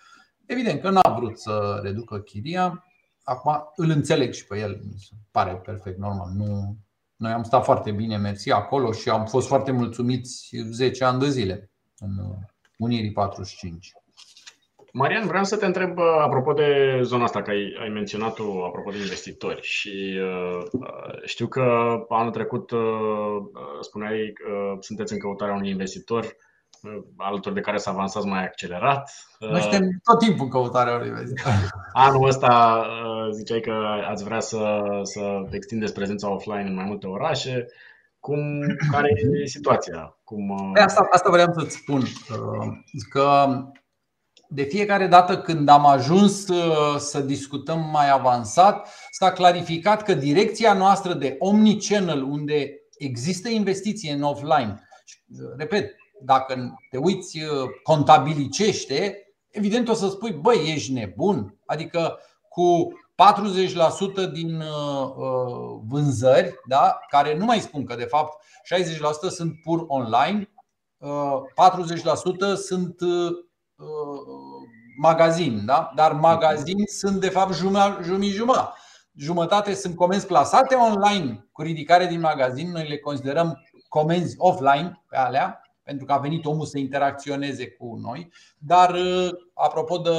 Evident 0.46 0.82
că 0.82 0.90
n-a 0.90 1.16
vrut 1.18 1.40
să 1.40 1.80
reducă 1.84 2.18
chiria. 2.18 2.86
Acum 3.24 3.72
îl 3.76 3.90
înțeleg 3.90 4.34
și 4.34 4.46
pe 4.46 4.60
el, 4.60 4.80
mi 4.84 5.00
se 5.00 5.14
pare 5.32 5.56
perfect 5.56 5.98
normal. 5.98 6.30
Nu, 6.36 6.76
noi 7.16 7.32
am 7.32 7.44
stat 7.44 7.64
foarte 7.64 7.92
bine, 7.92 8.18
mersi 8.18 8.52
acolo 8.52 8.92
și 8.92 9.10
am 9.10 9.26
fost 9.26 9.48
foarte 9.48 9.72
mulțumiți 9.72 10.56
10 10.72 11.04
ani 11.04 11.20
de 11.20 11.30
zile 11.30 11.72
în 11.98 12.10
Unirii 12.78 13.12
45. 13.12 13.94
Marian, 14.98 15.28
vreau 15.28 15.44
să 15.44 15.58
te 15.58 15.66
întreb 15.66 16.00
apropo 16.00 16.54
de 16.54 17.00
zona 17.02 17.24
asta, 17.24 17.42
că 17.42 17.50
ai, 17.50 17.78
ai 17.82 17.90
menționat-o 17.90 18.66
apropo 18.66 18.92
de 18.92 18.98
investitori 18.98 19.62
și 19.62 20.20
uh, 20.22 20.64
știu 21.26 21.48
că 21.48 21.62
anul 22.10 22.32
trecut 22.32 22.72
uh, 22.72 22.80
spuneai 23.82 24.34
că 24.34 24.78
sunteți 24.80 25.14
în 25.14 25.20
căutarea 25.20 25.56
unui 25.56 25.70
investitor 25.70 26.24
uh, 26.24 27.04
alături 27.18 27.54
de 27.54 27.62
care 27.62 27.78
să 27.78 27.90
avansați 27.90 28.28
mai 28.28 28.44
accelerat. 28.44 29.12
Noi 29.40 29.62
suntem 29.62 30.02
tot 30.04 30.20
timpul 30.20 30.44
în 30.44 30.52
căutarea 30.52 30.96
unui 30.96 31.08
investitor. 31.08 31.54
Anul 32.08 32.28
ăsta 32.28 32.84
uh, 32.86 33.32
ziceai 33.32 33.60
că 33.60 33.74
ați 34.10 34.24
vrea 34.24 34.40
să, 34.40 34.82
să 35.02 35.42
extindeți 35.52 35.94
prezența 35.94 36.34
offline 36.34 36.68
în 36.68 36.76
mai 36.76 36.86
multe 36.86 37.08
orașe. 37.08 37.66
Cum, 38.20 38.40
care 38.92 39.10
e 39.42 39.46
situația? 39.46 40.18
Cum, 40.24 40.50
uh... 40.50 40.70
Păi 40.74 40.82
asta, 40.82 41.08
asta 41.12 41.30
vreau 41.30 41.54
să-ți 41.54 41.76
spun. 41.76 42.02
Uh, 42.02 42.68
că 43.10 43.48
de 44.50 44.64
fiecare 44.64 45.08
dată 45.08 45.38
când 45.38 45.70
am 45.70 45.86
ajuns 45.86 46.48
uh, 46.48 46.96
să 46.98 47.20
discutăm 47.20 47.90
mai 47.92 48.10
avansat, 48.12 48.90
s-a 49.12 49.32
clarificat 49.32 50.04
că 50.04 50.14
direcția 50.14 50.74
noastră 50.74 51.14
de 51.14 51.36
omnichannel, 51.40 52.24
unde 52.24 52.72
există 52.98 53.50
investiție 53.50 54.12
în 54.12 54.22
offline, 54.22 54.88
uh, 55.30 55.54
repet, 55.58 55.96
dacă 56.22 56.78
te 56.89 56.98
uiți 56.98 57.39
uh, 57.39 57.70
contabilicește, 57.84 59.18
evident 59.50 59.88
o 59.88 59.93
să 59.93 60.08
spui, 60.08 60.32
băi, 60.32 60.72
ești 60.74 60.91
nebun. 60.91 61.60
Adică 61.66 62.20
cu 62.50 62.93
40% 64.28 64.32
din 64.34 64.64
vânzări, 65.88 66.54
da, 66.68 67.00
care 67.10 67.38
nu 67.38 67.46
mai 67.46 67.60
spun 67.60 67.86
că 67.86 67.96
de 67.96 68.04
fapt 68.04 68.43
60% 69.28 69.30
sunt 69.30 69.62
pur 69.64 69.84
online, 69.88 70.50
40% 72.56 72.56
sunt 72.56 72.96
magazin, 74.97 75.65
da? 75.65 75.91
dar 75.95 76.11
magazin 76.11 76.84
sunt 76.86 77.19
de 77.19 77.30
fapt 77.30 77.53
jumătate. 77.53 78.73
Jumătate 79.17 79.73
sunt 79.73 79.95
comenzi 79.95 80.26
plasate 80.26 80.76
online 80.76 81.47
cu 81.51 81.61
ridicare 81.61 82.05
din 82.05 82.19
magazin, 82.19 82.71
noi 82.71 82.88
le 82.88 82.97
considerăm 82.97 83.63
comenzi 83.88 84.36
offline 84.38 85.01
pe 85.09 85.17
alea, 85.17 85.61
pentru 85.84 86.05
că 86.05 86.13
a 86.13 86.17
venit 86.17 86.45
omul 86.45 86.65
să 86.65 86.78
interacționeze 86.78 87.69
cu 87.69 87.95
noi. 88.01 88.32
Dar, 88.57 88.93
uh, 88.93 89.30
apropo 89.53 89.97
de 89.97 90.09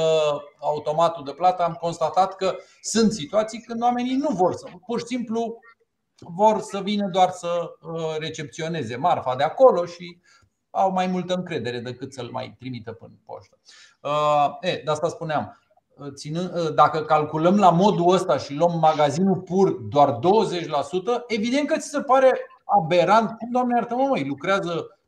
automatul 0.59 1.23
de 1.23 1.31
plată, 1.31 1.63
am 1.63 1.73
constatat 1.73 2.35
că 2.35 2.55
sunt 2.81 3.11
situații 3.11 3.61
când 3.61 3.81
oamenii 3.81 4.15
nu 4.15 4.29
vor 4.29 4.53
să, 4.53 4.67
pur 4.85 4.99
și 4.99 5.05
simplu 5.05 5.59
vor 6.19 6.61
să 6.61 6.79
vină 6.79 7.07
doar 7.07 7.29
să 7.29 7.71
uh, 7.81 8.15
recepționeze 8.19 8.95
marfa 8.95 9.35
de 9.35 9.43
acolo 9.43 9.85
și 9.85 10.19
au 10.77 10.91
mai 10.91 11.07
multă 11.07 11.33
încredere 11.33 11.79
decât 11.79 12.13
să-l 12.13 12.29
mai 12.31 12.55
trimită 12.59 12.91
până 12.91 13.13
poștă. 13.25 13.57
Uh, 14.01 14.57
e, 14.61 14.81
de 14.85 14.91
asta 14.91 15.07
spuneam. 15.07 15.57
Ținând, 16.13 16.69
dacă 16.69 17.01
calculăm 17.01 17.57
la 17.57 17.69
modul 17.69 18.13
ăsta 18.13 18.37
și 18.37 18.53
luăm 18.53 18.79
magazinul 18.79 19.37
pur 19.37 19.71
doar 19.71 20.11
20%, 20.11 20.19
evident 21.27 21.67
că 21.67 21.77
ți 21.77 21.89
se 21.89 22.01
pare 22.01 22.39
aberant. 22.65 23.37
Cum, 23.37 23.51
doamne 23.51 23.75
iartă 23.75 23.95
mă, 23.95 24.21
lucrează 24.25 24.99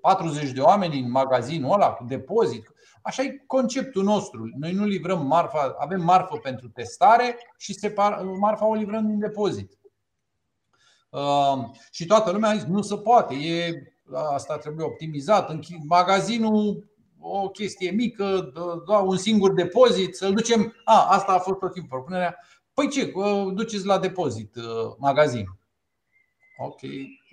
40 0.00 0.50
de 0.50 0.60
oameni 0.60 1.00
în 1.00 1.10
magazinul 1.10 1.72
ăla 1.72 1.90
cu 1.90 2.04
depozit. 2.04 2.74
Așa 3.02 3.22
e 3.22 3.44
conceptul 3.46 4.04
nostru. 4.04 4.50
Noi 4.58 4.72
nu 4.72 4.84
livrăm 4.84 5.26
marfa, 5.26 5.76
avem 5.78 6.00
marfă 6.00 6.36
pentru 6.36 6.68
testare 6.68 7.38
și 7.56 7.74
separ, 7.74 8.22
marfa 8.22 8.66
o 8.66 8.74
livrăm 8.74 9.06
din 9.06 9.18
depozit. 9.18 9.78
Uh, 11.10 11.64
și 11.90 12.06
toată 12.06 12.30
lumea 12.30 12.50
a 12.50 12.54
zis 12.54 12.64
nu 12.64 12.82
se 12.82 12.96
poate, 12.96 13.34
e, 13.34 13.72
asta 14.14 14.58
trebuie 14.58 14.86
optimizat. 14.86 15.58
Magazinul 15.88 16.84
o 17.20 17.48
chestie 17.48 17.90
mică, 17.90 18.52
doar 18.86 19.02
un 19.02 19.16
singur 19.16 19.52
depozit, 19.52 20.16
să-l 20.16 20.34
ducem. 20.34 20.74
A, 20.84 21.06
asta 21.10 21.32
a 21.32 21.38
fost 21.38 21.58
tot 21.58 21.72
timpul 21.72 21.98
propunerea. 21.98 22.38
Păi 22.74 22.88
ce, 22.88 23.12
duceți 23.54 23.86
la 23.86 23.98
depozit 23.98 24.56
uh, 24.56 24.94
magazin. 24.98 25.44
Ok, 26.58 26.80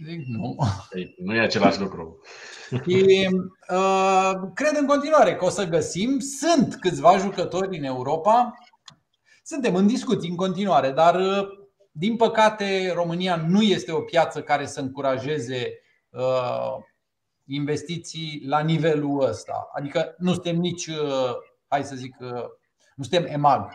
zic 0.05 0.25
nu. 0.27 0.57
Ei, 0.93 1.15
nu 1.17 1.35
e 1.35 1.39
același 1.39 1.79
lucru. 1.79 2.21
Și, 2.69 3.29
uh, 3.69 4.31
cred 4.53 4.77
în 4.79 4.85
continuare 4.85 5.35
că 5.35 5.45
o 5.45 5.49
să 5.49 5.67
găsim. 5.67 6.19
Sunt 6.19 6.75
câțiva 6.75 7.17
jucători 7.17 7.77
în 7.77 7.83
Europa. 7.83 8.53
Suntem 9.43 9.75
în 9.75 9.87
discuții 9.87 10.29
în 10.29 10.35
continuare, 10.35 10.91
dar 10.91 11.15
uh, 11.15 11.47
din 11.91 12.15
păcate 12.15 12.91
România 12.95 13.45
nu 13.47 13.61
este 13.61 13.91
o 13.91 13.99
piață 13.99 14.41
care 14.41 14.65
să 14.65 14.79
încurajeze 14.79 15.55
uh, 15.55 15.82
investiții 17.45 18.43
la 18.45 18.59
nivelul 18.59 19.21
ăsta. 19.21 19.69
Adică 19.73 20.15
nu 20.17 20.33
suntem 20.33 20.55
nici, 20.55 20.87
uh, 20.87 21.31
hai 21.67 21.83
să 21.83 21.95
zic, 21.95 22.15
uh, 22.19 22.45
nu 22.95 23.03
suntem 23.03 23.25
EMAG. 23.25 23.73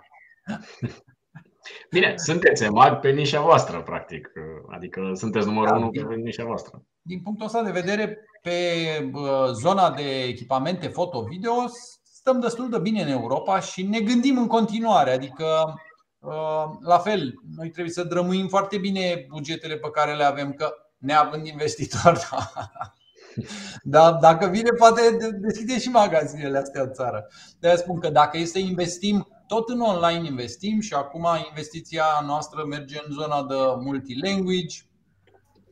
Bine, 1.91 2.15
sunteți 2.17 2.65
EMAG 2.65 3.01
pe 3.01 3.11
nișa 3.11 3.41
voastră, 3.41 3.83
practic. 3.83 4.31
Adică 4.69 5.11
sunteți 5.15 5.47
numărul 5.47 5.69
da, 5.69 5.77
unu 5.77 5.91
pe 5.91 6.15
nișa 6.15 6.45
voastră. 6.45 6.83
Din 7.03 7.23
punctul 7.23 7.47
ăsta 7.47 7.63
de 7.63 7.71
vedere, 7.71 8.19
pe 8.43 9.11
zona 9.53 9.91
de 9.91 10.23
echipamente 10.23 10.89
foto-video, 10.89 11.53
stăm 12.03 12.41
destul 12.41 12.71
de 12.71 12.79
bine 12.79 13.03
în 13.03 13.09
Europa 13.09 13.61
și 13.61 13.83
ne 13.83 14.01
gândim 14.01 14.39
în 14.39 14.47
continuare. 14.47 15.11
Adică, 15.11 15.75
la 16.81 16.99
fel, 16.99 17.35
noi 17.57 17.71
trebuie 17.71 17.93
să 17.93 18.05
drămuim 18.05 18.49
foarte 18.49 18.79
bine 18.79 19.27
bugetele 19.29 19.77
pe 19.77 19.91
care 19.91 20.15
le 20.15 20.25
avem, 20.25 20.53
că 20.53 20.75
neavând 20.99 21.47
investitor, 21.47 22.19
da. 22.31 22.53
Dar 23.83 24.13
dacă 24.13 24.47
vine, 24.47 24.71
poate 24.71 25.17
deschide 25.41 25.79
și 25.79 25.89
magazinele 25.89 26.59
astea 26.59 26.83
în 26.83 26.93
țară. 26.93 27.27
De 27.59 27.75
spun 27.75 28.01
că 28.01 28.09
dacă 28.11 28.37
este 28.37 28.59
să 28.59 28.65
investim 28.65 29.29
tot 29.47 29.69
în 29.69 29.81
online 29.81 30.27
investim 30.27 30.81
și 30.81 30.95
acum 30.95 31.27
investiția 31.49 32.05
noastră 32.27 32.65
merge 32.65 32.99
în 33.07 33.13
zona 33.13 33.43
de 33.43 33.55
multilanguage, 33.85 34.79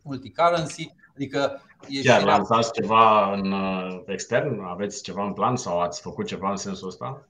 multicurrency, 0.02 0.94
adică 1.14 1.60
Chiar 2.02 2.22
lansați 2.22 2.72
ceva 2.72 3.32
în 3.32 3.52
uh, 3.52 4.02
extern? 4.06 4.60
Aveți 4.60 5.02
ceva 5.02 5.24
în 5.24 5.32
plan 5.32 5.56
sau 5.56 5.80
ați 5.80 6.00
făcut 6.00 6.26
ceva 6.26 6.50
în 6.50 6.56
sensul 6.56 6.88
ăsta? 6.88 7.26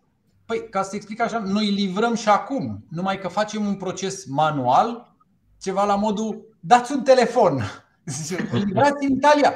Păi, 0.46 0.68
ca 0.68 0.82
să 0.82 0.96
explic 0.96 1.20
așa, 1.20 1.38
noi 1.38 1.66
livrăm 1.66 2.14
și 2.14 2.28
acum, 2.28 2.84
numai 2.90 3.18
că 3.18 3.28
facem 3.28 3.66
un 3.66 3.76
proces 3.76 4.24
manual, 4.26 5.14
ceva 5.60 5.84
la 5.84 5.94
modul 5.94 6.56
dați 6.60 6.92
un 6.92 7.02
telefon. 7.02 7.62
Livrați 8.52 9.06
în 9.06 9.12
Italia. 9.12 9.54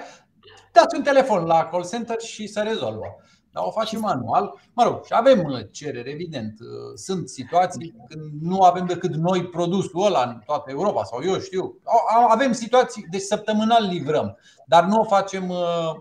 Dați 0.73 0.97
un 0.97 1.03
telefon 1.03 1.45
la 1.45 1.65
call 1.65 1.87
center 1.87 2.21
și 2.21 2.47
se 2.47 2.61
rezolvă. 2.61 3.05
Dar 3.53 3.65
o 3.67 3.71
facem 3.71 4.01
manual. 4.01 4.61
Mă 4.73 4.83
rog, 4.85 5.05
și 5.05 5.13
avem 5.15 5.45
uh, 5.45 5.61
cerere, 5.71 6.11
evident. 6.11 6.61
Uh, 6.61 6.67
sunt 6.95 7.29
situații 7.29 7.95
când 8.09 8.43
nu 8.43 8.61
avem 8.61 8.87
decât 8.87 9.15
noi 9.15 9.47
produsul 9.47 10.05
ăla 10.05 10.23
în 10.23 10.41
toată 10.47 10.71
Europa 10.71 11.05
sau 11.05 11.23
eu 11.25 11.39
știu. 11.39 11.81
Avem 12.29 12.53
situații, 12.53 13.07
deci 13.11 13.21
săptămânal 13.21 13.87
livrăm, 13.87 14.39
dar 14.67 14.85
nu 14.85 14.97
o 15.01 15.05
facem 15.05 15.49
uh, 15.49 15.95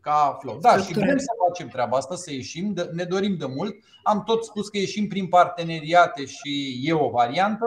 ca 0.00 0.36
flow. 0.40 0.58
Da, 0.58 0.76
și 0.76 0.92
vrem 0.92 1.18
să 1.18 1.32
facem 1.48 1.68
treaba 1.68 1.96
asta, 1.96 2.14
să 2.14 2.32
ieșim, 2.32 2.74
ne 2.92 3.04
dorim 3.04 3.36
de 3.36 3.46
mult. 3.46 3.74
Am 4.02 4.22
tot 4.22 4.44
spus 4.44 4.68
că 4.68 4.78
ieșim 4.78 5.08
prin 5.08 5.28
parteneriate 5.28 6.24
și 6.24 6.80
e 6.82 6.92
o 6.92 7.10
variantă. 7.10 7.66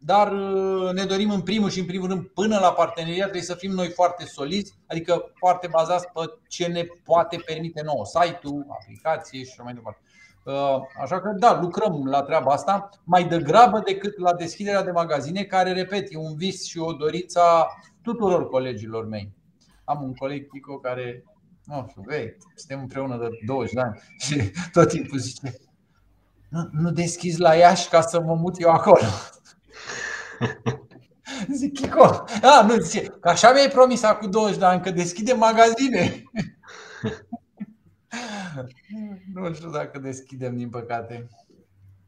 Dar 0.00 0.32
uh, 0.32 0.92
ne 0.92 1.04
dorim 1.04 1.30
în 1.30 1.40
primul 1.40 1.70
și 1.70 1.78
în 1.78 1.86
primul 1.86 2.08
rând 2.08 2.26
până 2.26 2.58
la 2.58 2.72
parteneriat 2.72 3.22
trebuie 3.22 3.42
să 3.42 3.54
fim 3.54 3.70
noi 3.70 3.88
foarte 3.88 4.24
solizi, 4.24 4.74
adică 4.86 5.32
foarte 5.34 5.66
bazați 5.70 6.08
pe 6.08 6.20
ce 6.48 6.66
ne 6.66 6.86
poate 7.04 7.42
permite 7.46 7.82
nouă, 7.82 8.04
site-ul, 8.04 8.66
aplicație 8.68 9.44
și 9.44 9.50
așa 9.52 9.62
mai 9.62 9.74
departe. 9.74 10.00
Uh, 10.44 10.80
așa 11.02 11.20
că 11.20 11.34
da, 11.38 11.60
lucrăm 11.60 12.06
la 12.06 12.22
treaba 12.22 12.52
asta 12.52 12.88
mai 13.04 13.24
degrabă 13.24 13.82
decât 13.84 14.18
la 14.18 14.34
deschiderea 14.34 14.82
de 14.82 14.90
magazine, 14.90 15.42
care, 15.42 15.72
repet, 15.72 16.12
e 16.12 16.16
un 16.16 16.36
vis 16.36 16.66
și 16.66 16.78
o 16.78 16.92
dorință 16.92 17.40
a 17.40 17.66
tuturor 18.02 18.48
colegilor 18.48 19.06
mei. 19.06 19.32
Am 19.84 20.02
un 20.02 20.14
coleg 20.14 20.48
Tico 20.50 20.78
care, 20.78 21.24
nu 21.64 21.86
știu, 21.88 22.02
vei, 22.06 22.36
suntem 22.54 22.80
împreună 22.80 23.16
de 23.16 23.28
20 23.46 23.72
de 23.72 23.80
ani 23.80 24.00
și 24.24 24.50
tot 24.72 24.88
timpul 24.88 25.18
zice 25.18 25.60
nu, 26.48 26.68
nu 26.72 26.90
deschizi 26.90 27.40
la 27.40 27.54
Iași 27.54 27.88
ca 27.88 28.00
să 28.00 28.20
mă 28.20 28.34
mut 28.34 28.60
eu 28.60 28.70
acolo. 28.70 29.04
Zic, 31.52 31.74
Chico, 31.74 32.24
a, 32.42 32.66
nu, 32.66 32.76
zice, 32.76 33.06
că 33.20 33.28
așa 33.28 33.52
mi-ai 33.52 33.68
promis 33.68 34.02
acum 34.02 34.30
20 34.30 34.58
de 34.58 34.64
ani, 34.64 34.82
că 34.82 34.90
deschide 34.90 35.32
magazine. 35.32 36.22
nu 39.34 39.54
știu 39.54 39.70
dacă 39.70 39.98
deschidem, 39.98 40.56
din 40.56 40.68
păcate. 40.68 41.28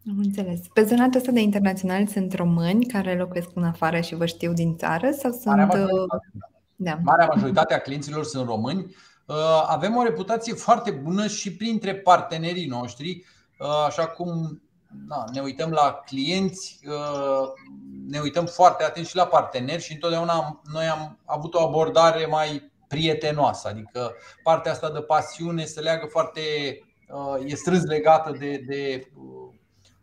Am 0.08 0.18
înțeles. 0.18 0.60
Pe 0.72 0.84
zona 0.84 1.08
asta 1.14 1.32
de 1.32 1.40
internațional 1.40 2.06
sunt 2.06 2.32
români 2.32 2.86
care 2.86 3.16
locuiesc 3.16 3.48
în 3.54 3.64
afară 3.64 4.00
și 4.00 4.14
vă 4.14 4.26
știu 4.26 4.52
din 4.52 4.76
țară 4.76 5.10
sau 5.10 5.30
sunt... 5.30 5.44
Marea 5.44 5.66
majoritate, 5.66 6.28
da. 6.76 6.98
Marea 7.02 7.30
majoritate 7.34 7.74
a 7.74 7.80
clienților 7.80 8.24
sunt 8.24 8.46
români. 8.46 8.94
Uh, 9.26 9.36
avem 9.66 9.96
o 9.96 10.02
reputație 10.02 10.54
foarte 10.54 10.90
bună 10.90 11.26
și 11.26 11.56
printre 11.56 11.94
partenerii 11.94 12.66
noștri, 12.66 13.24
uh, 13.58 13.84
așa 13.86 14.06
cum 14.06 14.62
da, 14.92 15.24
ne 15.32 15.40
uităm 15.40 15.70
la 15.70 16.02
clienți, 16.06 16.80
uh, 16.86 17.48
ne 18.06 18.20
uităm 18.20 18.46
foarte 18.46 18.84
atent 18.84 19.06
și 19.06 19.16
la 19.16 19.26
parteneri 19.26 19.82
și 19.82 19.92
întotdeauna 19.92 20.60
noi 20.72 20.86
am 20.86 21.18
avut 21.24 21.54
o 21.54 21.62
abordare 21.62 22.26
mai 22.26 22.70
prietenoasă, 22.88 23.68
adică 23.68 24.12
partea 24.42 24.72
asta 24.72 24.90
de 24.90 25.00
pasiune 25.00 25.64
se 25.64 25.80
leagă 25.80 26.06
foarte, 26.06 26.40
uh, 27.08 27.50
e 27.50 27.54
strâns 27.54 27.84
legată 27.84 28.36
de, 28.38 28.64
de 28.66 29.10
uh, 29.14 29.54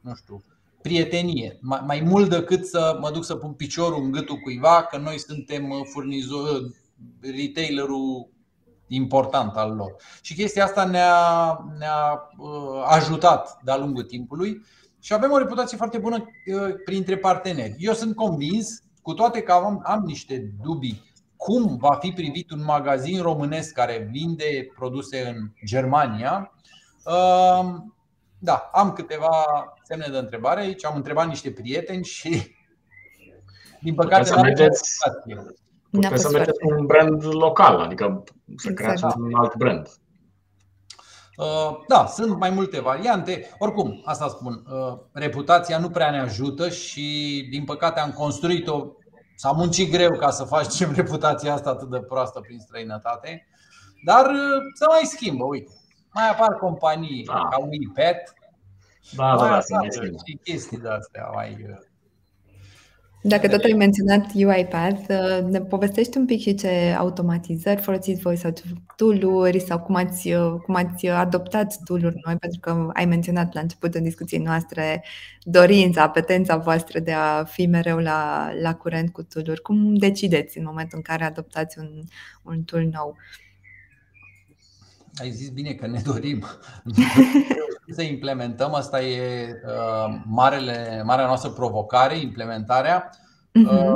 nu 0.02 0.16
știu, 0.16 0.44
prietenie. 0.82 1.58
Mai, 1.62 1.82
mai 1.86 2.02
mult 2.02 2.30
decât 2.30 2.66
să 2.66 2.98
mă 3.02 3.12
duc 3.12 3.26
să 3.26 3.36
pun 3.36 3.54
piciorul 3.54 4.04
în 4.04 4.12
gâtul 4.12 4.38
cuiva, 4.38 4.84
că 4.84 4.98
noi 4.98 5.20
suntem 5.20 5.74
furnizor, 5.94 6.62
retailerul 7.22 8.30
important 8.88 9.56
al 9.56 9.76
lor. 9.76 9.96
Și 10.22 10.36
chestia 10.36 10.64
asta 10.64 10.84
ne-a, 10.84 11.58
ne-a 11.78 12.30
ajutat 12.86 13.60
de-a 13.64 13.78
lungul 13.78 14.04
timpului 14.04 14.62
și 15.08 15.14
avem 15.14 15.32
o 15.32 15.38
reputație 15.38 15.78
foarte 15.78 15.98
bună 15.98 16.16
uh, 16.16 16.74
printre 16.86 17.18
parteneri. 17.18 17.76
Eu 17.78 17.94
sunt 17.94 18.16
convins, 18.16 18.84
cu 19.02 19.14
toate 19.14 19.42
că 19.42 19.52
am, 19.52 19.82
am 19.84 20.04
niște 20.06 20.52
dubii 20.62 21.12
cum 21.36 21.78
va 21.78 21.96
fi 21.96 22.12
privit 22.12 22.52
un 22.52 22.64
magazin 22.64 23.22
românesc 23.22 23.74
care 23.74 24.10
vinde 24.12 24.72
produse 24.76 25.28
în 25.28 25.52
Germania. 25.66 26.52
Uh, 27.06 27.76
da, 28.40 28.70
am 28.74 28.94
câteva 28.94 29.44
semne 29.84 30.08
de 30.12 30.18
întrebare 30.18 30.62
aici, 30.62 30.86
am 30.86 30.96
întrebat 30.96 31.28
niște 31.28 31.52
prieteni 31.52 32.04
și 32.04 32.56
din 33.82 33.94
păcate 33.94 34.24
să 34.24 34.40
mergeți, 34.42 35.00
să 36.16 36.30
mergeți 36.32 36.60
un 36.62 36.86
brand 36.86 37.24
local, 37.24 37.80
adică 37.80 38.24
să 38.56 38.70
exact. 38.70 38.76
creați 38.76 39.18
un 39.18 39.36
alt 39.36 39.56
brand. 39.56 39.88
Uh, 41.38 41.84
da, 41.88 42.06
sunt 42.06 42.38
mai 42.38 42.50
multe 42.50 42.80
variante. 42.80 43.50
Oricum, 43.58 44.02
asta 44.06 44.28
spun, 44.28 44.64
uh, 44.72 45.00
reputația 45.12 45.78
nu 45.78 45.90
prea 45.90 46.12
ne 46.12 46.20
ajută 46.20 46.70
și, 46.70 47.48
din 47.50 47.64
păcate, 47.64 48.00
am 48.00 48.12
construit-o. 48.12 48.86
S-a 49.36 49.52
muncit 49.52 49.92
greu 49.92 50.18
ca 50.18 50.30
să 50.30 50.44
facem 50.44 50.94
reputația 51.02 51.54
asta 51.54 51.70
atât 51.70 51.90
de 51.90 52.00
proastă 52.00 52.40
prin 52.40 52.60
străinătate. 52.60 53.48
Dar 54.06 54.26
uh, 54.26 54.62
să 54.74 54.86
mai 54.90 55.04
schimbă, 55.04 55.46
uite. 55.46 55.72
mai 56.14 56.30
apar 56.30 56.56
companii 56.56 57.24
da. 57.24 57.48
ca 57.50 57.58
WePet, 57.58 58.34
da, 59.16 59.36
da, 59.36 59.48
da, 59.48 59.60
da, 59.70 59.88
și 60.26 60.40
chestii 60.44 60.78
de 60.78 60.90
astea 60.90 61.30
mai 61.34 61.78
dacă 63.28 63.48
tot 63.48 63.64
ai 63.64 63.72
menționat 63.72 64.34
UiPath, 64.34 65.10
uh, 65.10 65.50
ne 65.50 65.60
povestești 65.62 66.18
un 66.18 66.26
pic 66.26 66.40
și 66.40 66.56
ce 66.56 66.96
automatizări 66.98 67.82
folosiți 67.82 68.22
voi 68.22 68.36
sau 68.36 68.52
ce 68.52 68.64
tool-uri 68.96 69.60
sau 69.60 69.80
cum 69.80 69.96
ați, 69.96 70.34
uh, 70.34 70.54
cum 70.66 70.76
ați 70.76 71.08
adoptat 71.08 71.78
tool-uri 71.84 72.16
noi, 72.26 72.36
pentru 72.36 72.60
că 72.60 72.90
ai 72.94 73.06
menționat 73.06 73.54
la 73.54 73.60
început 73.60 73.96
în 73.96 74.04
discuției 74.04 74.42
noastre 74.42 75.04
dorința, 75.42 76.02
apetența 76.02 76.58
voastră 76.58 77.00
de 77.00 77.12
a 77.12 77.44
fi 77.44 77.66
mereu 77.66 77.98
la, 77.98 78.52
la 78.62 78.76
curent 78.76 79.12
cu 79.12 79.24
tool-uri. 79.24 79.62
Cum 79.62 79.96
decideți 79.96 80.58
în 80.58 80.64
momentul 80.64 80.98
în 80.98 81.04
care 81.04 81.24
adoptați 81.24 81.80
un, 81.80 81.90
un 82.44 82.64
tool 82.64 82.90
nou? 82.92 83.16
Ai 85.20 85.32
zis 85.32 85.50
bine 85.50 85.74
că 85.74 85.88
ne 85.88 86.02
dorim 86.06 86.46
să 87.96 88.02
implementăm, 88.02 88.74
asta 88.74 89.02
e 89.02 89.50
uh, 89.66 90.22
marele, 90.26 91.04
marea 91.06 91.26
noastră 91.26 91.50
provocare, 91.50 92.18
implementarea. 92.18 93.10
Uh-huh. 93.10 93.96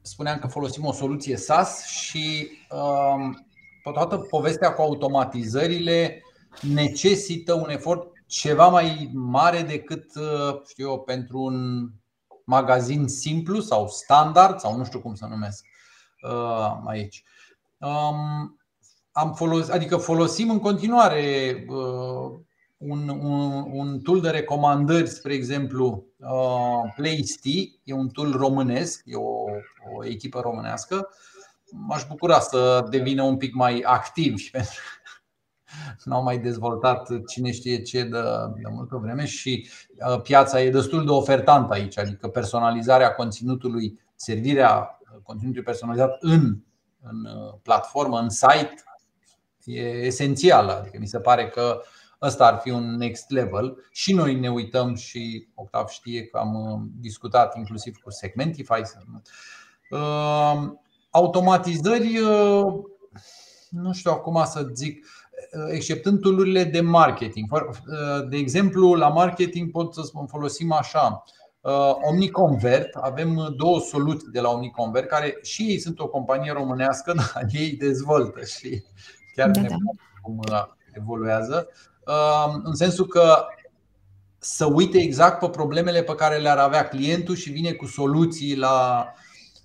Spuneam 0.00 0.38
că 0.38 0.46
folosim 0.46 0.84
o 0.84 0.92
soluție 0.92 1.36
SaaS 1.36 1.86
și 1.86 2.48
uh, 2.70 3.92
toată 3.92 4.16
povestea 4.16 4.72
cu 4.72 4.82
automatizările 4.82 6.22
necesită 6.60 7.52
un 7.52 7.70
efort 7.70 8.12
ceva 8.26 8.68
mai 8.68 9.10
mare 9.12 9.62
decât 9.62 10.04
uh, 10.14 10.60
știu 10.68 10.88
eu, 10.88 11.00
pentru 11.00 11.38
un 11.38 11.88
magazin 12.44 13.08
simplu 13.08 13.60
sau 13.60 13.88
standard 13.88 14.58
sau 14.58 14.76
nu 14.76 14.84
știu 14.84 15.00
cum 15.00 15.14
să 15.14 15.26
numesc 15.26 15.64
uh, 16.22 16.76
aici. 16.86 17.24
Um, 17.78 18.58
am 19.16 19.32
folos, 19.32 19.68
adică 19.68 19.96
folosim 19.96 20.50
în 20.50 20.58
continuare 20.58 21.54
uh, 21.68 22.38
un, 22.76 23.08
un, 23.08 23.64
un 23.72 24.00
tool 24.00 24.20
de 24.20 24.30
recomandări, 24.30 25.08
spre 25.08 25.32
exemplu, 25.32 26.06
uh, 26.16 26.92
PlayST, 26.96 27.44
e 27.84 27.92
un 27.92 28.08
tool 28.08 28.32
românesc, 28.32 29.02
e 29.04 29.16
o, 29.16 29.44
o 29.96 30.04
echipă 30.04 30.40
românească. 30.40 31.08
M-aș 31.70 32.06
bucura 32.08 32.40
să 32.40 32.86
devină 32.90 33.22
un 33.22 33.36
pic 33.36 33.54
mai 33.54 33.80
activi 33.80 34.50
pentru 34.50 34.80
n-au 36.04 36.22
mai 36.22 36.38
dezvoltat 36.38 37.26
cine 37.26 37.50
știe 37.50 37.82
ce 37.82 38.02
de, 38.02 38.20
de 38.54 38.68
multă 38.70 38.96
vreme 38.96 39.24
și 39.24 39.68
uh, 40.08 40.20
piața 40.20 40.62
e 40.62 40.70
destul 40.70 41.04
de 41.04 41.10
ofertantă 41.10 41.72
aici, 41.72 41.98
adică 41.98 42.28
personalizarea 42.28 43.14
conținutului, 43.14 44.00
servirea 44.14 44.98
conținutului 45.22 45.64
personalizat 45.64 46.16
în, 46.20 46.56
în 47.00 47.24
uh, 47.24 47.54
platformă, 47.62 48.18
în 48.18 48.28
site, 48.28 48.74
e 49.64 49.80
esențială. 49.80 50.78
Adică 50.78 50.96
mi 51.00 51.06
se 51.06 51.20
pare 51.20 51.48
că 51.48 51.82
Ăsta 52.24 52.46
ar 52.46 52.58
fi 52.62 52.70
un 52.70 52.96
next 52.96 53.30
level 53.30 53.76
și 53.90 54.12
noi 54.12 54.34
ne 54.34 54.50
uităm 54.50 54.94
și 54.94 55.48
Octav 55.54 55.88
știe 55.88 56.26
că 56.26 56.38
am 56.38 56.54
uh, 56.54 56.80
discutat 57.00 57.56
inclusiv 57.56 57.96
cu 57.96 58.10
Segmentify. 58.10 58.80
Uh, 59.90 60.62
automatizări, 61.10 62.18
uh, 62.18 62.62
nu 63.70 63.92
știu 63.92 64.10
acum 64.10 64.44
să 64.44 64.68
zic, 64.72 65.06
exceptând 65.70 66.20
tulurile 66.20 66.64
de 66.64 66.80
marketing. 66.80 67.48
De 68.28 68.36
exemplu, 68.36 68.94
la 68.94 69.08
marketing 69.08 69.70
pot 69.70 69.94
să 69.94 70.02
spun 70.02 70.26
folosim 70.26 70.72
așa. 70.72 71.24
Omniconvert, 72.00 72.94
avem 72.94 73.54
două 73.56 73.80
soluții 73.80 74.28
de 74.32 74.40
la 74.40 74.50
Omniconvert, 74.50 75.08
care 75.08 75.38
și 75.42 75.62
ei 75.62 75.78
sunt 75.78 75.98
o 75.98 76.08
companie 76.08 76.52
românească, 76.52 77.12
dar 77.16 77.44
ei 77.52 77.70
dezvoltă 77.70 78.44
și 78.44 78.82
chiar 79.34 79.50
da, 79.50 79.60
ne 79.60 79.68
da. 79.68 79.76
cum 80.22 80.40
evoluează 80.92 81.68
în 82.62 82.74
sensul 82.74 83.06
că 83.06 83.46
să 84.44 84.64
uite 84.64 84.98
exact 84.98 85.38
pe 85.38 85.48
problemele 85.48 86.02
pe 86.02 86.14
care 86.14 86.36
le-ar 86.36 86.58
avea 86.58 86.88
clientul 86.88 87.34
și 87.34 87.50
vine 87.50 87.72
cu 87.72 87.86
soluții 87.86 88.56
la. 88.56 89.06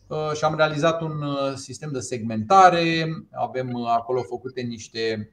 Uh, 0.07 0.32
și 0.34 0.43
am 0.43 0.55
realizat 0.55 1.01
un 1.01 1.22
uh, 1.22 1.53
sistem 1.55 1.91
de 1.91 1.99
segmentare, 1.99 3.07
avem 3.32 3.74
uh, 3.74 3.89
acolo 3.89 4.22
făcute 4.22 4.61
niște. 4.61 5.32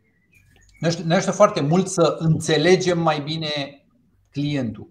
Ne 1.04 1.14
ajută 1.14 1.32
foarte 1.32 1.60
mult 1.60 1.88
să 1.88 2.16
înțelegem 2.18 2.98
mai 2.98 3.20
bine 3.20 3.84
clientul. 4.30 4.88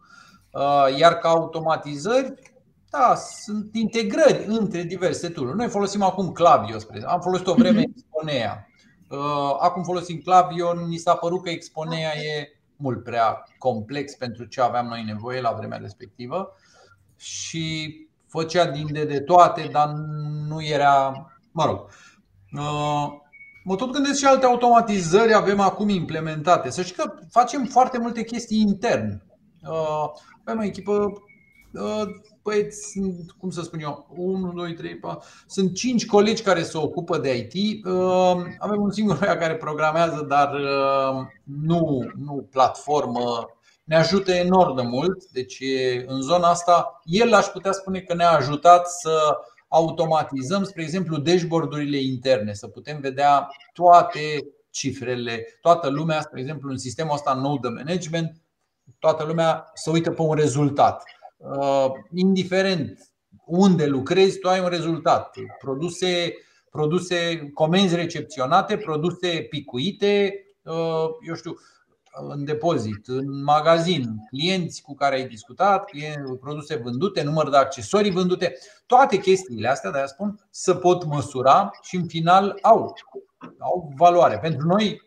Iar 0.97 1.13
ca 1.13 1.29
automatizări, 1.29 2.33
da, 2.89 3.15
sunt 3.15 3.75
integrări 3.75 4.45
între 4.47 4.83
diverse 4.83 5.29
tool 5.29 5.55
Noi 5.55 5.67
folosim 5.67 6.01
acum 6.01 6.31
Clavio, 6.31 6.79
spre 6.79 7.03
Am 7.05 7.19
folosit 7.19 7.47
o 7.47 7.53
vreme 7.53 7.79
mhm. 7.79 7.93
Exponea. 7.95 8.67
Uh, 9.10 9.56
acum 9.60 9.84
folosim 9.84 10.20
Clavion, 10.20 10.88
ni 10.88 10.97
s-a 10.97 11.16
părut 11.16 11.43
că 11.43 11.49
Exponea 11.49 12.18
e 12.18 12.60
mult 12.76 13.03
prea 13.03 13.43
complex 13.58 14.16
pentru 14.16 14.45
ce 14.45 14.62
aveam 14.62 14.88
noi 14.88 15.03
nevoie 15.03 15.41
la 15.41 15.51
vremea 15.51 15.78
respectivă 15.78 16.56
și 17.18 17.95
făcea 18.28 18.66
din 18.66 18.88
de, 18.91 19.06
de 19.06 19.20
toate, 19.20 19.70
dar 19.72 19.89
nu 20.47 20.64
era, 20.64 21.26
mă 21.51 21.66
rog. 21.66 21.89
Uh, 22.58 23.08
mă 23.64 23.76
tot 23.76 23.91
gândesc 23.91 24.20
și 24.20 24.26
alte 24.26 24.45
automatizări 24.45 25.34
avem 25.34 25.60
acum 25.60 25.89
implementate. 25.89 26.70
Să 26.70 26.82
știi 26.82 27.03
că 27.03 27.14
facem 27.30 27.66
foarte 27.66 27.97
multe 27.97 28.24
chestii 28.24 28.60
intern. 28.60 29.24
Uh, 29.62 30.10
avem 30.45 30.60
o 30.60 30.64
echipă 30.64 31.14
băieți, 32.45 32.91
sunt, 32.91 33.31
cum 33.31 33.49
să 33.49 33.61
spun 33.61 33.79
eu, 33.79 34.07
1, 34.15 34.51
2, 34.51 34.73
3, 34.73 34.95
4, 34.95 35.27
sunt 35.47 35.75
5 35.75 36.05
colegi 36.05 36.43
care 36.43 36.63
se 36.63 36.77
ocupă 36.77 37.17
de 37.17 37.37
IT. 37.37 37.85
Uh, 37.85 38.35
avem 38.59 38.81
un 38.81 38.91
singur 38.91 39.17
care 39.17 39.55
programează, 39.55 40.25
dar 40.27 40.53
uh, 40.53 41.25
nu, 41.43 42.11
nu 42.15 42.47
platformă. 42.51 43.49
Ne 43.83 43.95
ajută 43.95 44.31
enorm 44.31 44.75
de 44.75 44.81
mult. 44.81 45.25
Deci, 45.25 45.63
în 46.05 46.21
zona 46.21 46.49
asta, 46.49 47.01
el 47.03 47.33
aș 47.33 47.45
putea 47.45 47.71
spune 47.71 47.99
că 47.99 48.13
ne-a 48.13 48.31
ajutat 48.31 48.87
să 48.87 49.37
automatizăm, 49.67 50.63
spre 50.63 50.81
exemplu, 50.81 51.17
dashboardurile 51.17 51.97
interne, 51.97 52.53
să 52.53 52.67
putem 52.67 52.99
vedea 52.99 53.47
toate 53.73 54.47
cifrele, 54.69 55.45
toată 55.61 55.89
lumea, 55.89 56.21
spre 56.21 56.39
exemplu, 56.39 56.69
în 56.69 56.77
sistemul 56.77 57.13
ăsta 57.13 57.33
nou 57.33 57.57
de 57.59 57.67
management, 57.67 58.41
toată 58.99 59.23
lumea 59.23 59.71
să 59.73 59.89
uită 59.89 60.11
pe 60.11 60.21
un 60.21 60.33
rezultat 60.33 61.03
Uh, 61.03 61.14
indiferent 62.13 63.15
unde 63.45 63.86
lucrezi, 63.86 64.39
tu 64.39 64.49
ai 64.49 64.59
un 64.59 64.67
rezultat. 64.67 65.38
Produse, 65.59 66.33
produse 66.69 67.49
comenzi 67.53 67.95
recepționate, 67.95 68.77
produse 68.77 69.45
picuite, 69.49 70.33
uh, 70.63 71.05
eu 71.27 71.36
știu, 71.36 71.55
în 72.29 72.45
depozit, 72.45 73.07
în 73.07 73.43
magazin, 73.43 74.15
clienți 74.29 74.81
cu 74.81 74.95
care 74.95 75.15
ai 75.15 75.27
discutat, 75.27 75.89
produse 76.39 76.75
vândute, 76.75 77.23
număr 77.23 77.49
de 77.49 77.57
accesorii 77.57 78.11
vândute, 78.11 78.53
toate 78.86 79.17
chestiile 79.17 79.67
astea, 79.67 79.91
de 79.91 80.03
spun, 80.05 80.39
să 80.49 80.75
pot 80.75 81.05
măsura 81.05 81.69
și 81.81 81.95
în 81.95 82.07
final 82.07 82.57
au, 82.61 82.93
au 83.59 83.93
valoare. 83.95 84.39
Pentru 84.39 84.67
noi, 84.67 85.01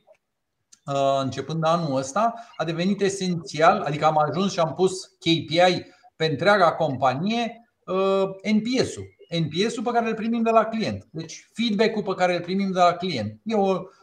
uh, 0.87 1.21
începând 1.23 1.61
de 1.61 1.69
anul 1.69 1.97
ăsta, 1.97 2.35
a 2.57 2.65
devenit 2.65 3.01
esențial, 3.01 3.81
adică 3.81 4.05
am 4.05 4.19
ajuns 4.19 4.53
și 4.53 4.61
am 4.61 4.75
pus 4.75 5.05
KPI 5.05 5.97
pe 6.19 6.27
întreaga 6.27 6.73
companie 6.73 7.69
uh, 7.85 8.53
NPS-ul. 8.53 9.05
NPS-ul 9.41 9.83
pe 9.83 9.91
care 9.91 10.09
îl 10.09 10.15
primim 10.15 10.43
de 10.43 10.51
la 10.51 10.65
client. 10.65 11.07
Deci 11.11 11.49
feedback-ul 11.53 12.03
pe 12.03 12.15
care 12.15 12.35
îl 12.35 12.41
primim 12.41 12.73
de 12.73 12.79
la 12.79 12.93
client. 12.93 13.41
E 13.45 13.55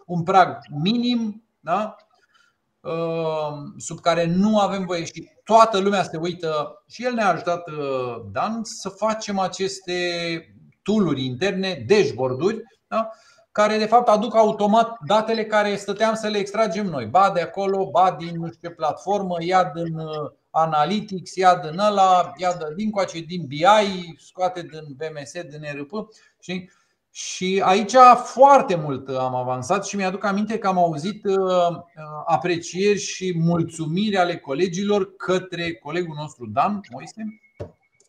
un 0.06 0.24
prag 0.24 0.58
minim 0.70 1.46
da? 1.66 1.96
Uh, 2.80 3.54
sub 3.78 4.00
care 4.00 4.26
nu 4.26 4.60
avem 4.60 4.86
voie 4.86 5.06
și 5.06 5.30
toată 5.44 5.80
lumea 5.80 6.04
se 6.04 6.18
uită 6.18 6.84
și 6.88 7.06
el 7.06 7.14
ne-a 7.14 7.30
ajutat, 7.30 7.68
uh, 7.70 8.22
Dan, 8.32 8.64
să 8.64 8.90
facem 8.90 9.40
aceste 9.40 9.94
tooluri 10.84 11.26
interne, 11.26 11.86
dashboard-uri, 11.88 12.62
da? 12.88 13.10
care 13.52 13.78
de 13.78 13.86
fapt 13.86 14.08
aduc 14.08 14.36
automat 14.36 14.98
datele 15.06 15.46
care 15.46 15.76
stăteam 15.76 16.16
să 16.16 16.28
le 16.28 16.38
extragem 16.38 16.86
noi. 16.86 17.06
Ba 17.06 17.32
de 17.34 17.42
acolo, 17.42 17.90
ba 17.90 18.16
din 18.20 18.40
nu 18.40 18.48
știu 18.48 18.70
ce 18.70 18.76
platformă, 18.76 19.36
ia 19.40 19.72
din 19.76 19.98
Analytics, 20.58 21.36
ia 21.36 21.56
din 21.56 21.80
ăla, 21.80 22.34
ia 22.38 22.54
de 22.54 22.66
din 22.76 22.90
coace, 22.92 23.20
din 23.20 23.46
BI, 23.46 24.16
scoate 24.18 24.62
din 24.62 24.96
BMS, 24.96 25.32
din 25.32 25.64
ERP. 25.64 25.92
Și, 26.40 26.70
și 27.12 27.62
aici 27.66 27.94
foarte 28.24 28.76
mult 28.76 29.10
am 29.10 29.36
avansat 29.36 29.86
și 29.86 29.96
mi-aduc 29.96 30.24
aminte 30.24 30.58
că 30.58 30.68
am 30.68 30.78
auzit 30.78 31.26
uh, 31.26 31.38
uh, 31.38 31.78
aprecieri 32.26 33.00
și 33.00 33.34
mulțumiri 33.38 34.18
ale 34.18 34.38
colegilor 34.38 35.16
către 35.16 35.74
colegul 35.74 36.16
nostru 36.20 36.46
Dan 36.46 36.82
Moise, 36.92 37.42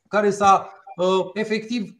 care 0.08 0.30
s-a 0.30 0.72
uh, 0.96 1.30
efectiv 1.34 1.96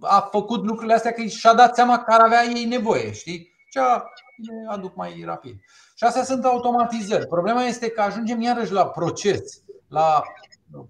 a 0.00 0.20
făcut 0.30 0.64
lucrurile 0.64 0.94
astea 0.94 1.12
că 1.12 1.22
și-a 1.22 1.54
dat 1.54 1.74
seama 1.74 1.98
că 1.98 2.12
ar 2.12 2.20
avea 2.20 2.44
ei 2.44 2.64
nevoie, 2.64 3.12
știi? 3.12 3.52
Și 3.70 3.78
a, 3.78 4.04
le 4.36 4.66
aduc 4.68 4.96
mai 4.96 5.22
rapid. 5.24 5.60
Și 6.00 6.06
astea 6.06 6.24
sunt 6.24 6.44
automatizări. 6.44 7.26
Problema 7.26 7.62
este 7.62 7.90
că 7.90 8.00
ajungem 8.00 8.40
iarăși 8.40 8.72
la 8.72 8.86
proces, 8.86 9.62
la 9.88 10.22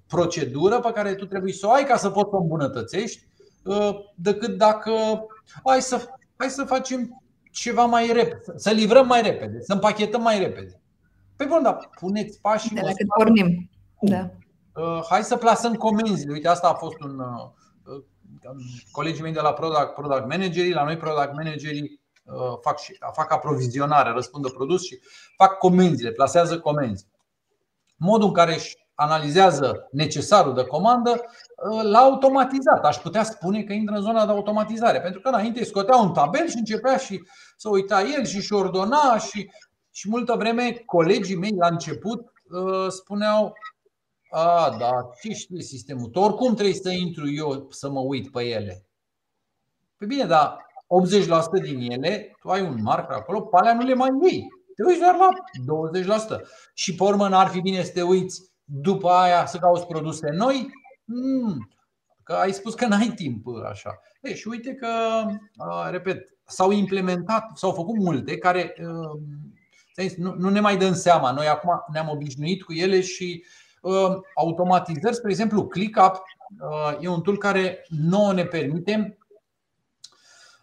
procedură 0.06 0.80
pe 0.80 0.92
care 0.92 1.14
tu 1.14 1.26
trebuie 1.26 1.52
să 1.52 1.66
o 1.66 1.70
ai 1.70 1.84
ca 1.84 1.96
să 1.96 2.10
poți 2.10 2.28
să 2.30 2.36
o 2.36 2.40
îmbunătățești, 2.40 3.26
uh, 3.64 3.90
decât 4.14 4.56
dacă 4.56 4.92
hai 5.64 5.82
să, 5.82 6.08
hai 6.36 6.48
să 6.48 6.64
facem 6.64 7.22
ceva 7.52 7.84
mai 7.84 8.06
repede, 8.12 8.42
să 8.56 8.70
livrăm 8.70 9.06
mai 9.06 9.22
repede, 9.22 9.62
să 9.62 9.72
împachetăm 9.72 10.22
mai 10.22 10.38
repede. 10.38 10.80
Păi 11.36 11.46
bun, 11.46 11.62
dar 11.62 11.90
puneți 12.00 12.40
pașii. 12.40 12.74
De 12.74 12.80
la 12.80 12.92
cât 12.92 13.06
pornim. 13.16 13.70
Da. 14.00 14.30
Uh, 14.74 15.04
hai 15.08 15.24
să 15.24 15.36
plasăm 15.36 15.74
comenzile. 15.74 16.32
Uite, 16.32 16.48
asta 16.48 16.68
a 16.68 16.74
fost 16.74 17.00
un. 17.00 17.18
Uh, 17.18 18.02
colegii 18.90 19.22
mei 19.22 19.32
de 19.32 19.40
la 19.40 19.52
Product, 19.52 19.94
Product 19.94 20.28
Managerii, 20.28 20.72
la 20.72 20.84
noi 20.84 20.96
Product 20.96 21.32
Managerii 21.34 21.82
uh, 21.82 21.99
fac, 22.60 22.78
și, 22.78 22.96
fac 23.12 23.32
aprovizionare, 23.32 24.10
răspundă 24.10 24.48
produs 24.48 24.84
și 24.84 25.00
fac 25.36 25.58
comenzile, 25.58 26.12
plasează 26.12 26.60
comenzi. 26.60 27.06
Modul 27.96 28.26
în 28.26 28.34
care 28.34 28.54
își 28.54 28.76
analizează 28.94 29.88
necesarul 29.90 30.54
de 30.54 30.64
comandă, 30.64 31.24
l-a 31.82 31.98
automatizat. 31.98 32.84
Aș 32.84 32.96
putea 32.96 33.22
spune 33.22 33.62
că 33.62 33.72
intră 33.72 33.96
în 33.96 34.02
zona 34.02 34.26
de 34.26 34.32
automatizare, 34.32 35.00
pentru 35.00 35.20
că 35.20 35.28
înainte 35.28 35.64
scotea 35.64 35.96
un 35.96 36.12
tabel 36.12 36.48
și 36.48 36.56
începea 36.56 36.96
și 36.96 37.22
să 37.56 37.68
uita 37.68 38.00
el 38.02 38.24
și 38.24 38.40
și 38.40 38.52
ordona 38.52 39.18
și, 39.18 39.50
și 39.90 40.08
multă 40.08 40.34
vreme 40.34 40.82
colegii 40.86 41.36
mei 41.36 41.54
la 41.58 41.66
început 41.66 42.32
spuneau 42.88 43.52
a, 44.30 44.76
da, 44.78 44.90
ce 45.22 45.32
știe 45.32 45.62
sistemul? 45.62 46.08
Tu 46.08 46.18
oricum 46.18 46.54
trebuie 46.54 46.74
să 46.74 46.90
intru 46.90 47.32
eu 47.32 47.66
să 47.70 47.90
mă 47.90 48.00
uit 48.00 48.30
pe 48.30 48.42
ele. 48.42 48.86
Păi 49.96 50.06
bine, 50.06 50.24
dar 50.24 50.66
80% 51.60 51.62
din 51.62 51.90
ele, 51.90 52.36
tu 52.40 52.48
ai 52.48 52.62
un 52.62 52.82
marker 52.82 53.16
acolo, 53.16 53.40
pe 53.40 53.56
alea 53.56 53.74
nu 53.74 53.82
le 53.82 53.94
mai 53.94 54.10
iei. 54.22 54.48
Te 54.76 54.82
uiți 54.86 55.00
doar 55.00 55.16
la 55.16 55.28
20%. 56.38 56.40
Și 56.74 56.94
pe 56.94 57.02
urmă 57.02 57.28
n-ar 57.28 57.46
fi 57.46 57.60
bine 57.60 57.82
să 57.82 57.92
te 57.92 58.02
uiți 58.02 58.50
după 58.64 59.08
aia 59.08 59.46
să 59.46 59.58
cauți 59.58 59.86
produse 59.86 60.30
noi? 60.30 60.70
Mm, 61.04 61.68
că 62.22 62.32
ai 62.32 62.52
spus 62.52 62.74
că 62.74 62.86
n-ai 62.86 63.12
timp 63.14 63.46
așa. 63.70 64.00
E, 64.22 64.34
și 64.34 64.48
uite 64.48 64.74
că, 64.74 64.88
repet, 65.90 66.38
s-au 66.46 66.70
implementat, 66.70 67.50
s-au 67.54 67.72
făcut 67.72 67.96
multe 67.96 68.38
care 68.38 68.74
nu, 70.16 70.34
nu 70.38 70.48
ne 70.48 70.60
mai 70.60 70.76
dăm 70.76 70.94
seama. 70.94 71.32
Noi 71.32 71.46
acum 71.46 71.70
ne-am 71.92 72.08
obișnuit 72.08 72.62
cu 72.62 72.72
ele 72.72 73.00
și 73.00 73.44
uh, 73.80 74.16
automatizări, 74.34 75.14
spre 75.14 75.30
exemplu, 75.30 75.66
ClickUp 75.66 76.22
uh, 76.60 76.96
e 77.00 77.08
un 77.08 77.20
tool 77.20 77.38
care 77.38 77.84
nouă 77.88 78.32
ne 78.32 78.44
permite 78.44 79.18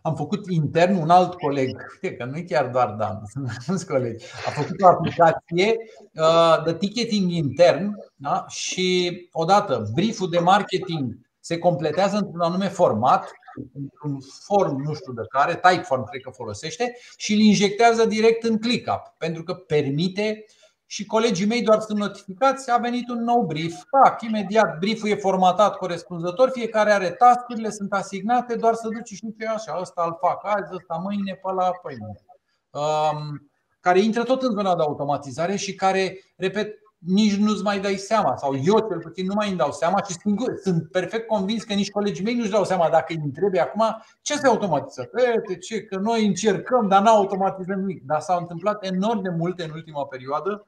am 0.07 0.15
făcut 0.15 0.49
intern 0.49 0.95
un 0.95 1.09
alt 1.09 1.33
coleg, 1.33 1.67
uite 1.93 2.15
că 2.15 2.25
nu 2.25 2.37
e 2.37 2.41
chiar 2.41 2.67
doar 2.67 2.89
Dan, 2.89 3.21
sunt 3.29 3.51
mulți 3.67 3.87
colegi, 3.87 4.25
a 4.45 4.49
făcut 4.49 4.81
o 4.81 4.87
aplicație 4.87 5.75
uh, 6.13 6.63
de 6.65 6.73
ticketing 6.73 7.31
intern 7.31 7.95
da? 8.15 8.45
și 8.47 9.29
odată 9.31 9.89
brieful 9.93 10.29
de 10.29 10.39
marketing 10.39 11.17
se 11.39 11.57
completează 11.57 12.17
într-un 12.17 12.41
anume 12.41 12.67
format, 12.67 13.31
într-un 13.73 14.19
form 14.43 14.81
nu 14.81 14.93
știu 14.93 15.13
de 15.13 15.21
care, 15.29 15.55
Typeform 15.55 16.09
cred 16.09 16.21
că 16.21 16.29
folosește 16.29 16.97
și 17.17 17.33
îl 17.33 17.39
injectează 17.39 18.05
direct 18.05 18.43
în 18.43 18.57
ClickUp 18.57 19.01
pentru 19.17 19.43
că 19.43 19.53
permite 19.53 20.45
și 20.89 21.05
colegii 21.05 21.45
mei 21.45 21.61
doar 21.61 21.79
sunt 21.79 21.99
notificați, 21.99 22.71
a 22.71 22.77
venit 22.77 23.09
un 23.09 23.23
nou 23.23 23.41
brief. 23.41 23.75
Pac, 23.89 24.21
imediat 24.21 24.77
brieful 24.77 25.09
e 25.09 25.15
formatat 25.15 25.75
corespunzător, 25.75 26.49
fiecare 26.49 26.91
are 26.91 27.09
tascurile, 27.09 27.69
sunt 27.69 27.93
asignate, 27.93 28.55
doar 28.55 28.73
să 28.73 28.87
duci 28.87 29.07
și 29.07 29.33
ce 29.39 29.47
așa, 29.47 29.77
ăsta 29.81 30.03
îl 30.05 30.17
fac 30.19 30.45
azi, 30.45 30.73
ăsta 30.73 30.99
mâine, 31.03 31.33
pe 31.33 31.51
la 31.53 31.71
păi 31.81 31.97
um, 32.71 33.49
care 33.79 33.99
intră 33.99 34.23
tot 34.23 34.41
în 34.41 34.51
zona 34.51 34.75
de 34.75 34.81
automatizare 34.81 35.55
și 35.55 35.75
care, 35.75 36.17
repet, 36.35 36.79
nici 36.97 37.35
nu-ți 37.35 37.63
mai 37.63 37.79
dai 37.79 37.95
seama 37.95 38.35
Sau 38.35 38.55
eu 38.55 38.79
cel 38.79 38.99
puțin 38.99 39.25
nu 39.25 39.33
mai 39.33 39.47
îmi 39.47 39.57
dau 39.57 39.71
seama 39.71 40.01
Și 40.07 40.13
singur, 40.13 40.59
sunt 40.63 40.91
perfect 40.91 41.27
convins 41.27 41.63
că 41.63 41.73
nici 41.73 41.91
colegii 41.91 42.23
mei 42.23 42.35
nu-și 42.35 42.49
dau 42.49 42.63
seama. 42.63 42.89
Dacă 42.89 43.05
îi 43.07 43.21
întrebi 43.23 43.59
acum 43.59 44.03
ce 44.21 44.37
se 44.37 44.47
automatizează? 44.47 45.09
Uite 45.35 45.57
ce, 45.57 45.83
că 45.83 45.97
noi 45.97 46.25
încercăm, 46.25 46.87
dar 46.87 47.01
nu 47.01 47.09
automatizăm 47.09 47.79
nimic. 47.79 48.03
Dar 48.03 48.19
s-au 48.19 48.39
întâmplat 48.39 48.85
enorm 48.85 49.21
de 49.21 49.29
multe 49.29 49.63
în 49.63 49.71
ultima 49.73 50.05
perioadă 50.05 50.65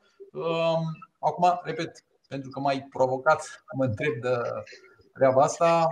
Acum, 1.20 1.60
repet, 1.64 2.04
pentru 2.28 2.50
că 2.50 2.60
m-ai 2.60 2.88
provocat, 2.90 3.64
mă 3.78 3.84
întreb 3.84 4.14
de 4.22 4.38
treaba 5.14 5.42
asta. 5.42 5.88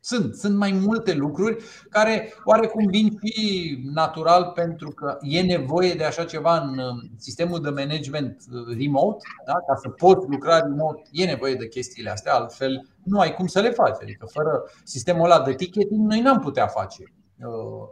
Sunt, 0.00 0.34
sunt 0.34 0.56
mai 0.56 0.72
multe 0.72 1.14
lucruri 1.14 1.64
care 1.90 2.32
oarecum 2.44 2.86
vin 2.86 3.18
și 3.22 3.78
natural 3.84 4.52
pentru 4.54 4.90
că 4.90 5.18
e 5.20 5.42
nevoie 5.42 5.94
de 5.94 6.04
așa 6.04 6.24
ceva 6.24 6.58
în 6.58 6.80
sistemul 7.16 7.60
de 7.60 7.70
management 7.70 8.36
uh, 8.52 8.76
remote, 8.78 9.26
da? 9.46 9.52
ca 9.52 9.74
să 9.82 9.88
poți 9.88 10.28
lucra 10.28 10.58
remote, 10.58 11.02
e 11.10 11.24
nevoie 11.24 11.54
de 11.54 11.68
chestiile 11.68 12.10
astea, 12.10 12.34
altfel 12.34 12.88
nu 13.02 13.18
ai 13.18 13.34
cum 13.34 13.46
să 13.46 13.60
le 13.60 13.70
faci. 13.70 13.96
Adică 14.02 14.26
fără 14.26 14.64
sistemul 14.84 15.24
ăla 15.24 15.42
de 15.42 15.54
ticketing 15.54 16.06
noi 16.06 16.20
n-am 16.20 16.38
putea 16.38 16.66
face 16.66 17.02
uh, 17.02 17.15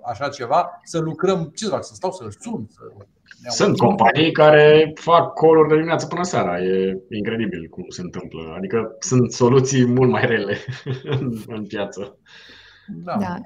așa 0.06 0.28
ceva, 0.28 0.80
să 0.82 0.98
lucrăm, 0.98 1.52
ce 1.54 1.64
să 1.64 1.70
fac, 1.70 1.84
să 1.84 1.94
stau 1.94 2.12
să-l 2.12 2.30
sun, 2.40 2.68
să 2.70 2.82
sunt 3.48 3.78
companii 3.78 4.32
care 4.32 4.92
fac 4.94 5.34
call 5.34 5.66
de 5.68 5.74
dimineață 5.74 6.06
până 6.06 6.22
seara. 6.22 6.60
E 6.60 7.02
incredibil 7.10 7.66
cum 7.70 7.84
se 7.88 8.00
întâmplă. 8.00 8.54
Adică 8.56 8.96
sunt 8.98 9.32
soluții 9.32 9.86
mult 9.86 10.10
mai 10.10 10.26
rele 10.26 10.56
în 11.46 11.66
piață. 11.66 12.18
Da. 12.88 13.16
da. 13.16 13.40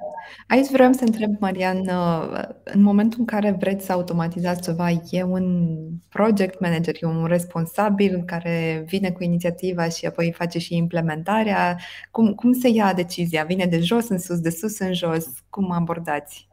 Aici 0.46 0.70
vreau 0.70 0.92
să 0.92 1.04
întreb, 1.04 1.30
Marian, 1.40 1.78
uh, 1.78 2.42
în 2.64 2.82
momentul 2.82 3.18
în 3.18 3.24
care 3.24 3.56
vreți 3.58 3.84
să 3.84 3.92
automatizați 3.92 4.62
ceva, 4.62 4.90
e 5.10 5.22
un 5.22 5.74
project 6.08 6.60
manager, 6.60 6.96
e 7.00 7.06
un 7.06 7.24
responsabil 7.24 8.22
care 8.26 8.84
vine 8.86 9.10
cu 9.10 9.22
inițiativa 9.22 9.88
și 9.88 10.06
apoi 10.06 10.32
face 10.36 10.58
și 10.58 10.76
implementarea. 10.76 11.78
Cum, 12.10 12.34
cum 12.34 12.52
se 12.52 12.68
ia 12.68 12.92
decizia? 12.92 13.44
Vine 13.44 13.66
de 13.66 13.80
jos 13.80 14.08
în 14.08 14.18
sus, 14.18 14.40
de 14.40 14.50
sus 14.50 14.78
în 14.78 14.94
jos? 14.94 15.26
Cum 15.50 15.70
abordați? 15.70 16.48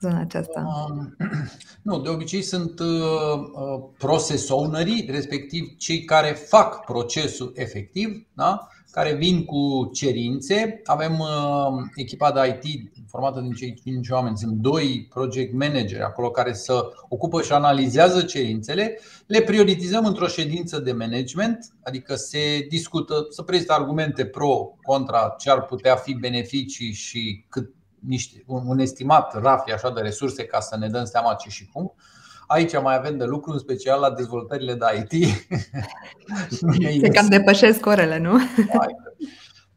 zona 0.00 0.20
aceasta? 0.20 0.86
Nu, 1.82 2.00
de 2.00 2.08
obicei 2.08 2.42
sunt 2.42 2.78
uh, 2.78 2.86
uh, 2.86 3.88
process 3.98 4.48
ownerii, 4.48 5.08
respectiv 5.10 5.76
cei 5.76 6.04
care 6.04 6.30
fac 6.30 6.84
procesul 6.84 7.52
efectiv, 7.54 8.26
da? 8.32 8.68
Care 8.90 9.14
vin 9.14 9.44
cu 9.44 9.90
cerințe. 9.92 10.80
Avem 10.84 11.18
uh, 11.18 11.26
echipa 11.94 12.32
de 12.32 12.60
IT 12.62 12.90
formată 13.08 13.40
din 13.40 13.52
cei 13.52 13.74
5 13.84 14.08
oameni, 14.08 14.38
sunt 14.38 14.52
doi 14.52 15.06
project 15.10 15.54
manageri 15.54 16.02
acolo 16.02 16.30
care 16.30 16.52
să 16.52 16.84
ocupă 17.08 17.42
și 17.42 17.52
analizează 17.52 18.22
cerințele. 18.22 18.98
Le 19.26 19.40
prioritizăm 19.40 20.04
într-o 20.04 20.26
ședință 20.26 20.78
de 20.78 20.92
management, 20.92 21.72
adică 21.82 22.14
se 22.14 22.66
discută, 22.68 23.26
să 23.30 23.42
prezintă 23.42 23.72
argumente 23.72 24.26
pro, 24.26 24.74
contra 24.82 25.34
ce 25.38 25.50
ar 25.50 25.64
putea 25.64 25.96
fi 25.96 26.14
beneficii 26.14 26.92
și 26.92 27.44
cât 27.48 27.72
niște, 27.98 28.42
un, 28.46 28.62
un 28.66 28.78
estimat 28.78 29.40
rafi 29.40 29.72
așa 29.72 29.90
de 29.90 30.00
resurse 30.00 30.44
ca 30.44 30.60
să 30.60 30.76
ne 30.76 30.88
dăm 30.88 31.04
seama 31.04 31.34
ce 31.34 31.48
și 31.48 31.66
cum. 31.66 31.94
Aici 32.48 32.80
mai 32.82 32.96
avem 32.96 33.16
de 33.16 33.24
lucru, 33.24 33.52
în 33.52 33.58
special 33.58 34.00
la 34.00 34.10
dezvoltările 34.10 34.74
de 34.74 35.06
IT. 35.10 35.34
Se 37.00 37.08
cam 37.08 37.28
depășesc 37.28 37.86
orele, 37.86 38.18
nu? 38.18 38.38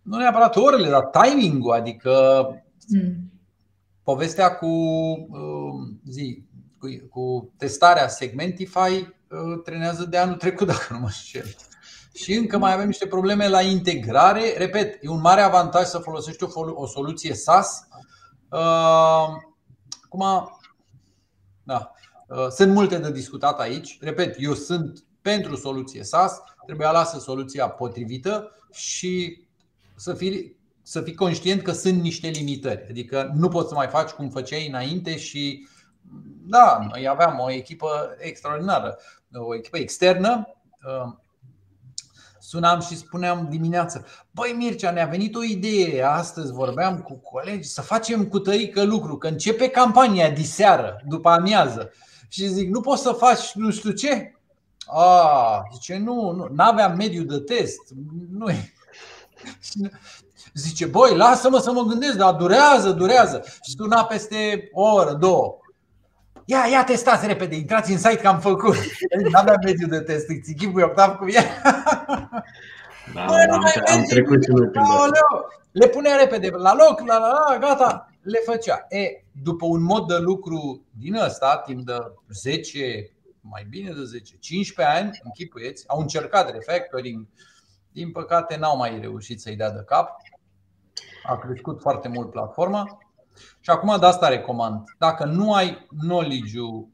Nu 0.02 0.18
neapărat 0.18 0.56
orele, 0.56 0.90
dar 0.90 1.04
timing-ul, 1.04 1.72
adică 1.72 2.12
mm. 2.88 3.32
povestea 4.04 4.56
cu, 4.56 4.68
uh, 4.68 5.98
zi, 6.10 6.44
cu, 6.78 6.88
cu 7.10 7.54
testarea 7.58 8.08
Segmentify 8.08 8.78
uh, 8.78 9.62
trenează 9.64 10.06
de 10.06 10.18
anul 10.18 10.36
trecut, 10.36 10.68
dacă 10.72 10.88
nu 10.90 11.00
mă 11.00 11.10
știu. 11.10 11.42
Și 12.14 12.34
încă 12.34 12.58
mai 12.58 12.74
avem 12.74 12.88
niște 12.88 13.08
probleme 13.08 13.48
la 13.48 13.62
integrare. 13.62 14.54
Repet, 14.58 14.98
e 15.02 15.10
un 15.10 15.22
mare 15.22 15.42
avantaj 15.42 15.86
să 15.86 15.98
folosești 15.98 16.44
o, 16.44 16.50
o 16.74 16.88
soluție 16.88 17.34
SaaS 17.34 17.88
Uh, 18.52 19.28
acum, 20.06 20.52
da, 21.64 21.76
uh, 21.76 21.86
sunt 22.50 22.74
multe 22.74 22.98
de 22.98 23.12
discutat 23.12 23.60
aici. 23.60 23.98
Repet, 24.02 24.36
eu 24.40 24.54
sunt 24.54 25.04
pentru 25.22 25.56
soluție 25.56 26.04
SaaS, 26.04 26.34
trebuie 26.66 26.88
alasă 26.88 27.20
soluția 27.20 27.70
potrivită 27.70 28.52
și 28.72 29.44
să 29.96 30.14
fii, 30.14 30.56
să 30.82 31.02
fii 31.02 31.16
conștient 31.16 31.62
că 31.62 31.72
sunt 31.72 32.02
niște 32.02 32.28
limitări. 32.28 32.86
Adică 32.90 33.32
nu 33.36 33.48
poți 33.48 33.68
să 33.68 33.74
mai 33.74 33.88
faci 33.88 34.10
cum 34.10 34.30
făceai 34.30 34.68
înainte 34.68 35.18
și 35.18 35.68
da, 36.48 36.88
noi 36.92 37.08
aveam 37.08 37.40
o 37.40 37.52
echipă 37.52 38.16
extraordinară, 38.18 38.98
o 39.34 39.56
echipă 39.56 39.78
externă 39.78 40.48
uh, 40.86 41.14
sunam 42.40 42.82
și 42.82 42.98
spuneam 42.98 43.48
dimineață 43.50 44.06
Băi 44.32 44.56
Mircea, 44.58 44.92
ne-a 44.92 45.06
venit 45.06 45.36
o 45.36 45.44
idee 45.44 46.04
Astăzi 46.04 46.52
vorbeam 46.52 47.02
cu 47.02 47.16
colegi 47.16 47.68
Să 47.68 47.82
facem 47.82 48.26
cu 48.26 48.40
tărică 48.40 48.84
lucru 48.84 49.18
Că 49.18 49.28
începe 49.28 49.70
campania 49.70 50.30
diseară, 50.30 51.02
după 51.08 51.30
amiază 51.30 51.92
Și 52.32 52.48
zic, 52.48 52.70
nu 52.70 52.82
poți 52.82 53.02
să 53.02 53.12
faci 53.12 53.52
nu 53.54 53.72
știu 53.72 53.92
ce? 53.92 54.34
A, 54.86 55.64
zice, 55.74 55.98
nu, 55.98 56.32
nu, 56.32 56.48
n-aveam 56.52 56.96
mediu 56.96 57.24
de 57.24 57.40
test 57.40 57.80
Nu 58.32 58.50
e 58.50 58.74
Zice, 60.54 60.86
băi, 60.86 61.16
lasă-mă 61.16 61.60
să 61.60 61.72
mă 61.72 61.82
gândesc, 61.82 62.18
dar 62.18 62.34
durează, 62.34 62.92
durează 62.92 63.44
Și 63.46 63.72
suna 63.78 64.06
peste 64.06 64.70
o 64.74 64.82
oră, 64.82 65.14
două 65.14 65.58
Ia, 66.46 66.66
ia 66.72 66.84
testați 66.84 67.28
repede, 67.28 67.56
intrați 67.56 67.92
în 67.92 67.98
site 67.98 68.18
că 68.18 68.28
am 68.28 68.40
făcut. 68.40 68.76
N-aveam 69.32 69.60
mediu 69.64 69.88
de 69.88 70.00
test, 70.00 70.30
îți 70.30 70.52
echipui 70.52 70.84
octav 70.84 71.16
cu 71.16 71.30
ea. 71.30 71.44
Da, 73.14 73.26
Bă, 73.28 73.46
am, 73.52 73.72
am 73.94 74.04
trecut 74.04 74.44
și 74.44 74.50
noi 74.50 74.70
Le 75.72 75.88
punea 75.88 76.16
repede, 76.16 76.50
la 76.50 76.74
loc, 76.74 77.00
la, 77.08 77.18
la, 77.18 77.28
la, 77.28 77.58
gata. 77.58 78.11
Le 78.22 78.40
făcea. 78.46 78.86
E, 78.90 79.24
după 79.44 79.66
un 79.66 79.82
mod 79.82 80.08
de 80.08 80.18
lucru 80.18 80.86
din 80.98 81.16
ăsta, 81.16 81.62
timp 81.66 81.86
de 81.86 81.98
10, 82.30 83.12
mai 83.42 83.66
bine 83.70 83.92
de 83.92 84.04
10, 84.04 84.38
15 84.40 84.96
ani, 84.96 85.20
închipuieți, 85.24 85.84
au 85.88 86.00
încercat 86.00 86.52
refactoring, 86.52 87.28
din 87.92 88.12
păcate 88.12 88.58
n-au 88.58 88.78
mai 88.78 89.00
reușit 89.00 89.42
să-i 89.42 89.56
dea 89.56 89.72
de 89.72 89.84
cap. 89.86 90.10
A 91.24 91.38
crescut 91.38 91.82
foarte 91.82 92.08
mult 92.08 92.32
platforma 92.32 92.98
și 93.60 93.70
acum 93.70 94.00
de 94.00 94.06
asta 94.06 94.28
recomand. 94.28 94.84
Dacă 94.98 95.26
nu 95.26 95.54
ai 95.54 95.88
knowledge-ul 95.98 96.88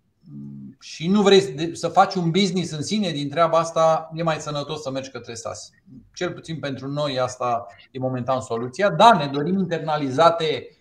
și 0.80 1.08
nu 1.08 1.22
vrei 1.22 1.76
să 1.76 1.88
faci 1.88 2.16
un 2.16 2.32
business 2.32 2.72
în 2.72 2.84
sine 2.84 3.12
din 3.12 3.30
treaba 3.30 3.58
asta, 3.58 4.12
e 4.14 4.24
mai 4.24 4.40
sănătos 4.40 4.82
să 4.82 4.92
mergi 4.92 5.10
către 5.12 5.34
SAS. 5.34 5.70
Cel 6.14 6.32
puțin 6.32 6.60
pentru 6.60 6.88
noi 6.88 7.20
asta 7.20 7.66
e 7.92 8.00
momentan 8.00 8.42
soluția. 8.42 8.90
Da, 8.90 9.18
ne 9.18 9.28
dorim 9.28 9.58
internalizate 9.58 10.68
uh, 10.70 10.77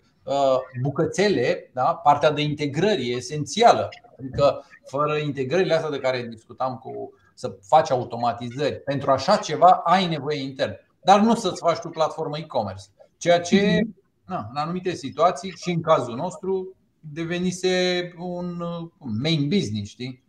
bucățele, 0.81 1.69
da? 1.73 1.83
partea 1.83 2.31
de 2.31 2.41
integrări 2.41 3.09
e 3.09 3.15
esențială. 3.15 3.89
Adică 4.19 4.65
fără 4.85 5.17
integrările 5.17 5.73
astea 5.73 5.89
de 5.89 5.99
care 5.99 6.27
discutam 6.29 6.77
cu 6.77 7.13
să 7.33 7.57
faci 7.61 7.89
automatizări, 7.89 8.75
pentru 8.79 9.11
așa 9.11 9.35
ceva 9.35 9.71
ai 9.71 10.07
nevoie 10.07 10.41
intern. 10.41 10.75
Dar 11.03 11.19
nu 11.19 11.35
să-ți 11.35 11.59
faci 11.59 11.77
tu 11.77 11.89
platformă 11.89 12.37
e-commerce. 12.37 12.83
Ceea 13.17 13.39
ce, 13.39 13.79
mhm. 13.83 13.95
na, 14.25 14.47
în 14.51 14.57
anumite 14.57 14.93
situații, 14.93 15.53
și 15.55 15.71
în 15.71 15.81
cazul 15.81 16.15
nostru, 16.15 16.75
devenise 16.99 18.13
un 18.17 18.63
main 18.97 19.47
business, 19.47 19.89
știi? 19.89 20.23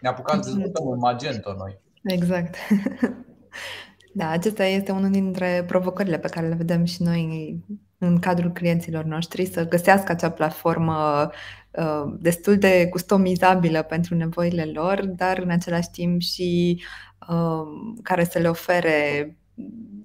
Ne 0.00 0.08
apucam 0.08 0.42
să 0.42 0.50
dezvoltăm 0.50 0.86
un 0.86 0.98
Magento 0.98 1.54
noi. 1.58 1.78
Exact. 2.02 2.54
Da, 4.12 4.30
acesta 4.30 4.64
este 4.64 4.92
unul 4.92 5.10
dintre 5.10 5.64
provocările 5.66 6.18
pe 6.18 6.28
care 6.28 6.48
le 6.48 6.54
vedem 6.54 6.84
și 6.84 7.02
noi 7.02 7.58
în 7.98 8.18
cadrul 8.18 8.50
clienților 8.50 9.04
noștri, 9.04 9.46
să 9.46 9.68
găsească 9.68 10.12
acea 10.12 10.30
platformă 10.30 11.30
uh, 11.70 12.14
destul 12.18 12.58
de 12.58 12.88
customizabilă 12.88 13.82
pentru 13.82 14.14
nevoile 14.14 14.64
lor, 14.64 15.06
dar 15.06 15.38
în 15.38 15.50
același 15.50 15.90
timp 15.90 16.20
și 16.20 16.82
uh, 17.28 17.94
care 18.02 18.24
să 18.24 18.38
le 18.38 18.48
ofere 18.48 19.36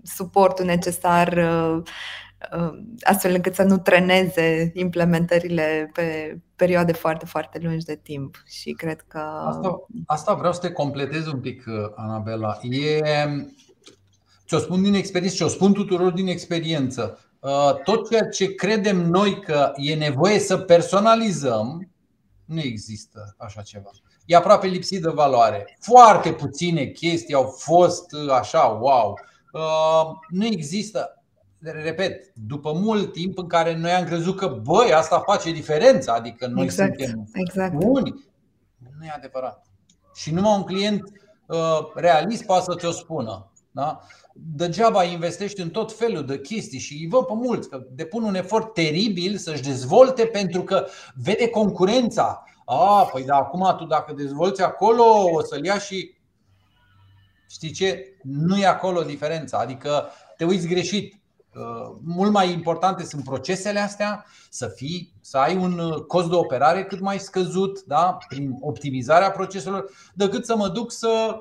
suportul 0.04 0.66
necesar 0.66 1.38
uh, 1.38 1.84
astfel 3.02 3.34
încât 3.34 3.54
să 3.54 3.64
nu 3.64 3.78
treneze 3.78 4.72
implementările 4.74 5.90
pe 5.94 6.38
perioade 6.56 6.92
foarte, 6.92 7.26
foarte 7.26 7.60
lungi 7.62 7.86
de 7.86 8.00
timp. 8.04 8.44
Și 8.46 8.72
cred 8.72 9.02
că. 9.08 9.20
Asta, 9.46 9.86
asta 10.06 10.34
vreau 10.34 10.54
să 10.54 10.60
te 10.60 10.72
completez 10.72 11.28
un 11.28 11.40
pic, 11.40 11.64
Anabela. 11.96 12.58
E, 12.62 13.02
ți-o 14.48 14.58
spun 14.58 14.84
din 14.84 14.94
experiență, 14.94 15.36
ți-o 15.36 15.48
spun 15.48 15.74
tuturor 15.74 16.12
din 16.12 16.28
experiență. 16.28 17.20
Uh, 17.40 17.76
tot 17.84 18.10
ceea 18.10 18.28
ce 18.28 18.56
credem 18.56 18.98
noi 18.98 19.42
că 19.42 19.72
e 19.76 19.96
nevoie 19.96 20.40
să 20.40 20.58
personalizăm, 20.58 21.90
nu 22.46 22.60
există 22.60 23.36
așa 23.38 23.62
ceva. 23.62 23.90
E 24.26 24.36
aproape 24.36 24.68
lipsit 24.68 25.02
de 25.02 25.10
valoare. 25.10 25.78
Foarte 25.80 26.34
puține 26.34 26.86
chestii 26.86 27.34
au 27.34 27.44
fost 27.44 28.12
uh, 28.12 28.30
așa, 28.32 28.68
wow. 28.68 29.20
Uh, 29.52 30.18
nu 30.30 30.46
există, 30.46 31.24
repet, 31.60 32.32
după 32.34 32.74
mult 32.74 33.12
timp 33.12 33.38
în 33.38 33.48
care 33.48 33.78
noi 33.78 33.92
am 33.92 34.06
crezut 34.06 34.38
că, 34.38 34.48
băi, 34.48 34.94
asta 34.94 35.20
face 35.20 35.52
diferența, 35.52 36.14
adică 36.14 36.48
noi 36.48 36.64
exact, 36.64 37.00
suntem 37.00 37.30
exact. 37.34 37.74
buni. 37.74 38.26
Nu 39.00 39.06
e 39.06 39.14
adevărat. 39.16 39.66
Și 40.14 40.34
numai 40.34 40.56
un 40.56 40.64
client 40.64 41.12
realist 41.96 42.46
poate 42.46 42.64
să 42.64 42.76
ți-o 42.76 42.92
spună. 42.92 43.52
Da? 43.72 44.02
Degeaba 44.38 45.04
investești 45.04 45.62
în 45.62 45.70
tot 45.70 45.94
felul 45.94 46.26
de 46.26 46.40
chestii 46.40 46.80
și 46.80 46.94
îi 46.94 47.08
văd 47.08 47.26
pe 47.26 47.34
mulți 47.34 47.70
că 47.70 47.86
depun 47.90 48.24
un 48.24 48.36
efort 48.36 48.74
teribil 48.74 49.38
să-și 49.38 49.62
dezvolte 49.62 50.26
pentru 50.26 50.64
că 50.64 50.88
vede 51.14 51.50
concurența. 51.50 52.44
A, 52.66 53.10
păi 53.12 53.24
da, 53.24 53.36
acum 53.36 53.76
tu 53.78 53.86
dacă 53.86 54.14
dezvolți 54.14 54.62
acolo 54.62 55.04
o 55.32 55.42
să-l 55.42 55.66
ia 55.66 55.78
și 55.78 56.16
Știi 57.56 57.72
ce? 57.72 58.18
Nu 58.24 58.58
e 58.58 58.66
acolo 58.66 59.02
diferența. 59.02 59.58
Adică 59.58 60.10
te 60.38 60.46
uiți 60.46 60.68
greșit. 60.68 61.20
Uh, 61.56 61.96
mult 62.04 62.32
mai 62.32 62.52
importante 62.52 63.04
sunt 63.04 63.24
procesele 63.24 63.80
astea, 63.80 64.26
să 64.50 64.68
fii, 64.68 65.14
să 65.22 65.38
ai 65.38 65.56
un 65.56 66.04
cost 66.08 66.30
de 66.30 66.36
operare 66.36 66.86
cât 66.86 67.00
mai 67.00 67.20
scăzut, 67.20 67.84
da? 67.84 68.18
prin 68.28 68.58
optimizarea 68.60 69.32
proceselor, 69.32 69.86
decât 70.14 70.46
să 70.46 70.56
mă 70.56 70.68
duc 70.68 70.92
să 70.92 71.36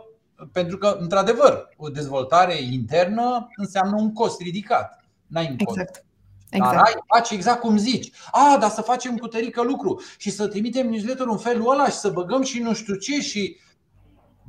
pentru 0.52 0.78
că, 0.78 0.96
într-adevăr, 1.00 1.68
o 1.76 1.88
dezvoltare 1.88 2.62
internă 2.62 3.48
înseamnă 3.56 3.96
un 3.96 4.12
cost 4.12 4.40
ridicat. 4.40 5.04
N-ai 5.26 5.48
un 5.50 5.56
cost. 5.56 5.78
Exact. 5.78 6.04
Exact. 6.50 6.74
Dar 6.74 6.84
ai, 6.84 6.92
faci 7.06 7.30
exact 7.30 7.60
cum 7.60 7.76
zici. 7.76 8.12
A, 8.30 8.56
dar 8.60 8.70
să 8.70 8.82
facem 8.82 9.16
cu 9.16 9.26
tărică 9.26 9.62
lucru 9.62 10.00
și 10.18 10.30
să 10.30 10.48
trimitem 10.48 10.88
newsletter 10.88 11.26
în 11.26 11.38
felul 11.38 11.70
ăla 11.70 11.84
și 11.84 11.96
să 11.96 12.10
băgăm 12.10 12.42
și 12.42 12.60
nu 12.60 12.74
știu 12.74 12.94
ce 12.94 13.20
și 13.20 13.58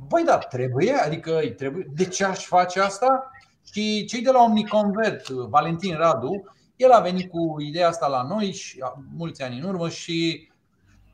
Băi, 0.08 0.24
da, 0.24 0.38
trebuie, 0.38 0.92
adică 0.92 1.38
îi 1.38 1.54
trebuie. 1.54 1.86
De 1.94 2.04
ce 2.04 2.24
aș 2.24 2.44
face 2.44 2.80
asta? 2.80 3.30
Și 3.72 4.04
cei 4.04 4.22
de 4.22 4.30
la 4.30 4.42
Omniconvert, 4.42 5.28
Valentin 5.28 5.94
Radu, 5.94 6.54
el 6.76 6.90
a 6.90 7.00
venit 7.00 7.30
cu 7.30 7.56
ideea 7.60 7.88
asta 7.88 8.06
la 8.06 8.22
noi 8.22 8.52
și 8.52 8.84
mulți 9.16 9.42
ani 9.42 9.58
în 9.58 9.64
urmă 9.64 9.88
și 9.88 10.48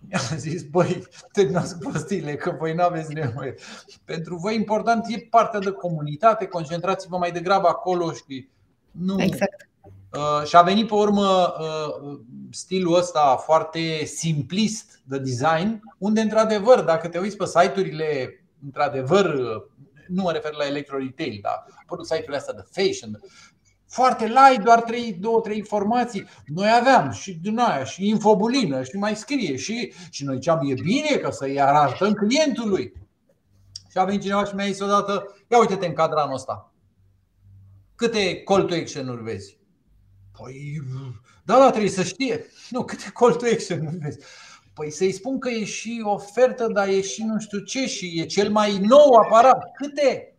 mi-a 0.09 0.37
zis, 0.37 0.63
băi, 0.63 1.07
terminați 1.33 1.79
prostiile, 1.79 2.37
că 2.37 2.55
voi 2.59 2.75
nu 2.75 2.83
aveți 2.83 3.13
nevoie. 3.13 3.55
Pentru 4.05 4.37
voi 4.37 4.55
important 4.55 5.05
e 5.09 5.27
partea 5.31 5.61
de 5.61 5.71
comunitate, 5.71 6.47
concentrați-vă 6.47 7.17
mai 7.17 7.33
degrabă 7.33 7.69
acolo 7.69 8.13
și 8.13 8.49
nu. 8.91 9.23
Exact. 9.23 9.69
Uh, 10.13 10.47
și 10.47 10.57
a 10.57 10.63
venit 10.63 10.87
pe 10.87 10.95
urmă 10.95 11.55
uh, 11.61 12.19
stilul 12.51 12.97
ăsta 12.97 13.37
foarte 13.45 14.05
simplist 14.05 15.01
de 15.05 15.19
design, 15.19 15.81
unde 15.99 16.21
într-adevăr, 16.21 16.81
dacă 16.81 17.09
te 17.09 17.19
uiți 17.19 17.37
pe 17.37 17.47
site-urile, 17.47 18.43
într-adevăr, 18.65 19.35
nu 20.09 20.23
mă 20.23 20.33
refer 20.33 20.53
la 20.53 20.67
electro 20.67 20.99
retail, 20.99 21.39
dar 21.43 21.65
apărut 21.83 22.07
site-urile 22.07 22.37
astea 22.37 22.55
de 22.55 22.65
fashion, 22.71 23.21
foarte 23.93 24.27
light, 24.27 24.63
doar 24.65 24.83
3, 24.83 25.13
2, 25.13 25.41
3 25.43 25.57
informații. 25.57 26.29
Noi 26.47 26.69
aveam 26.81 27.11
și 27.11 27.35
din 27.35 27.59
aia, 27.59 27.85
și 27.85 28.09
infobulină, 28.09 28.83
și 28.83 28.97
mai 28.97 29.17
scrie. 29.17 29.57
Și, 29.57 29.93
și 30.11 30.25
noi 30.25 30.35
ziceam, 30.35 30.71
e 30.71 30.75
bine 30.75 31.17
că 31.17 31.31
să-i 31.31 31.61
arătăm 31.61 32.13
clientului. 32.13 32.93
Și 33.91 33.99
a 33.99 34.05
venit 34.05 34.21
cineva 34.21 34.45
și 34.45 34.55
mi-a 34.55 34.67
zis 34.67 34.81
odată, 34.81 35.35
ia 35.51 35.59
uite-te 35.59 35.87
în 35.87 35.93
cadranul 35.93 36.35
ăsta. 36.35 36.73
Câte 37.95 38.43
call 38.43 38.63
to 38.63 38.75
action-uri 38.75 39.23
vezi? 39.23 39.59
Păi, 40.39 40.83
da, 41.45 41.59
da, 41.59 41.71
trebuie 41.71 41.91
să 41.91 42.03
știe. 42.03 42.47
Nu, 42.71 42.85
câte 42.85 43.11
call 43.15 43.35
to 43.35 43.47
action-uri 43.53 43.97
vezi? 43.97 44.19
Păi 44.75 44.91
să-i 44.91 45.13
spun 45.13 45.39
că 45.39 45.49
e 45.49 45.65
și 45.65 46.03
ofertă, 46.05 46.67
dar 46.67 46.89
e 46.89 47.01
și 47.01 47.25
nu 47.25 47.39
știu 47.39 47.59
ce 47.59 47.87
și 47.87 48.21
e 48.21 48.25
cel 48.25 48.51
mai 48.51 48.79
nou 48.79 49.13
aparat. 49.25 49.71
Câte? 49.77 50.37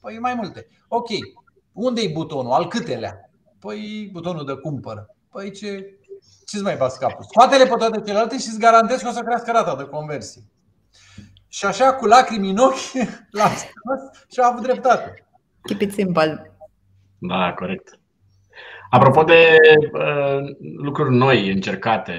Păi 0.00 0.18
mai 0.18 0.34
multe. 0.34 0.66
Ok, 0.88 1.08
unde 1.78 2.00
e 2.00 2.10
butonul? 2.12 2.52
Al 2.52 2.68
câtelea? 2.68 3.30
Păi 3.58 4.08
butonul 4.12 4.44
de 4.44 4.54
cumpăr. 4.54 5.06
Păi 5.30 5.50
ce, 5.50 5.98
ce-ți 6.46 6.62
mai 6.62 6.76
bați 6.76 6.98
capul? 6.98 7.24
Scoate-le 7.30 7.64
pe 7.64 7.74
toate 7.78 8.00
celelalte 8.00 8.38
și 8.38 8.48
îți 8.48 8.58
garantez 8.58 9.00
că 9.00 9.08
o 9.08 9.12
să 9.12 9.20
crească 9.20 9.50
rata 9.50 9.76
de 9.76 9.84
conversie. 9.84 10.42
Și 11.48 11.64
așa, 11.64 11.94
cu 11.94 12.06
lacrimi 12.06 12.50
în 12.50 12.56
ochi, 12.56 12.92
l-a 13.38 13.48
scos 13.48 14.26
și 14.32 14.40
a 14.40 14.46
avut 14.46 14.62
dreptate. 14.62 15.26
Keep 15.62 15.80
it 15.80 15.92
simple. 15.92 16.52
Da, 17.18 17.52
corect. 17.52 17.98
Apropo 18.90 19.22
de 19.22 19.56
uh, 19.92 20.56
lucruri 20.76 21.14
noi 21.14 21.50
încercate, 21.52 22.14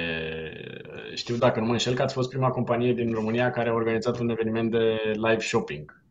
știu 1.14 1.36
dacă 1.36 1.60
nu 1.60 1.66
mă 1.66 1.72
înșel 1.72 1.94
că 1.94 2.02
ați 2.02 2.14
fost 2.14 2.30
prima 2.30 2.50
companie 2.50 2.94
din 2.94 3.14
România 3.14 3.52
care 3.52 3.70
a 3.70 3.74
organizat 3.74 4.20
un 4.20 4.30
eveniment 4.30 4.72
de 4.72 4.96
live 5.14 5.40
shopping. 5.40 6.04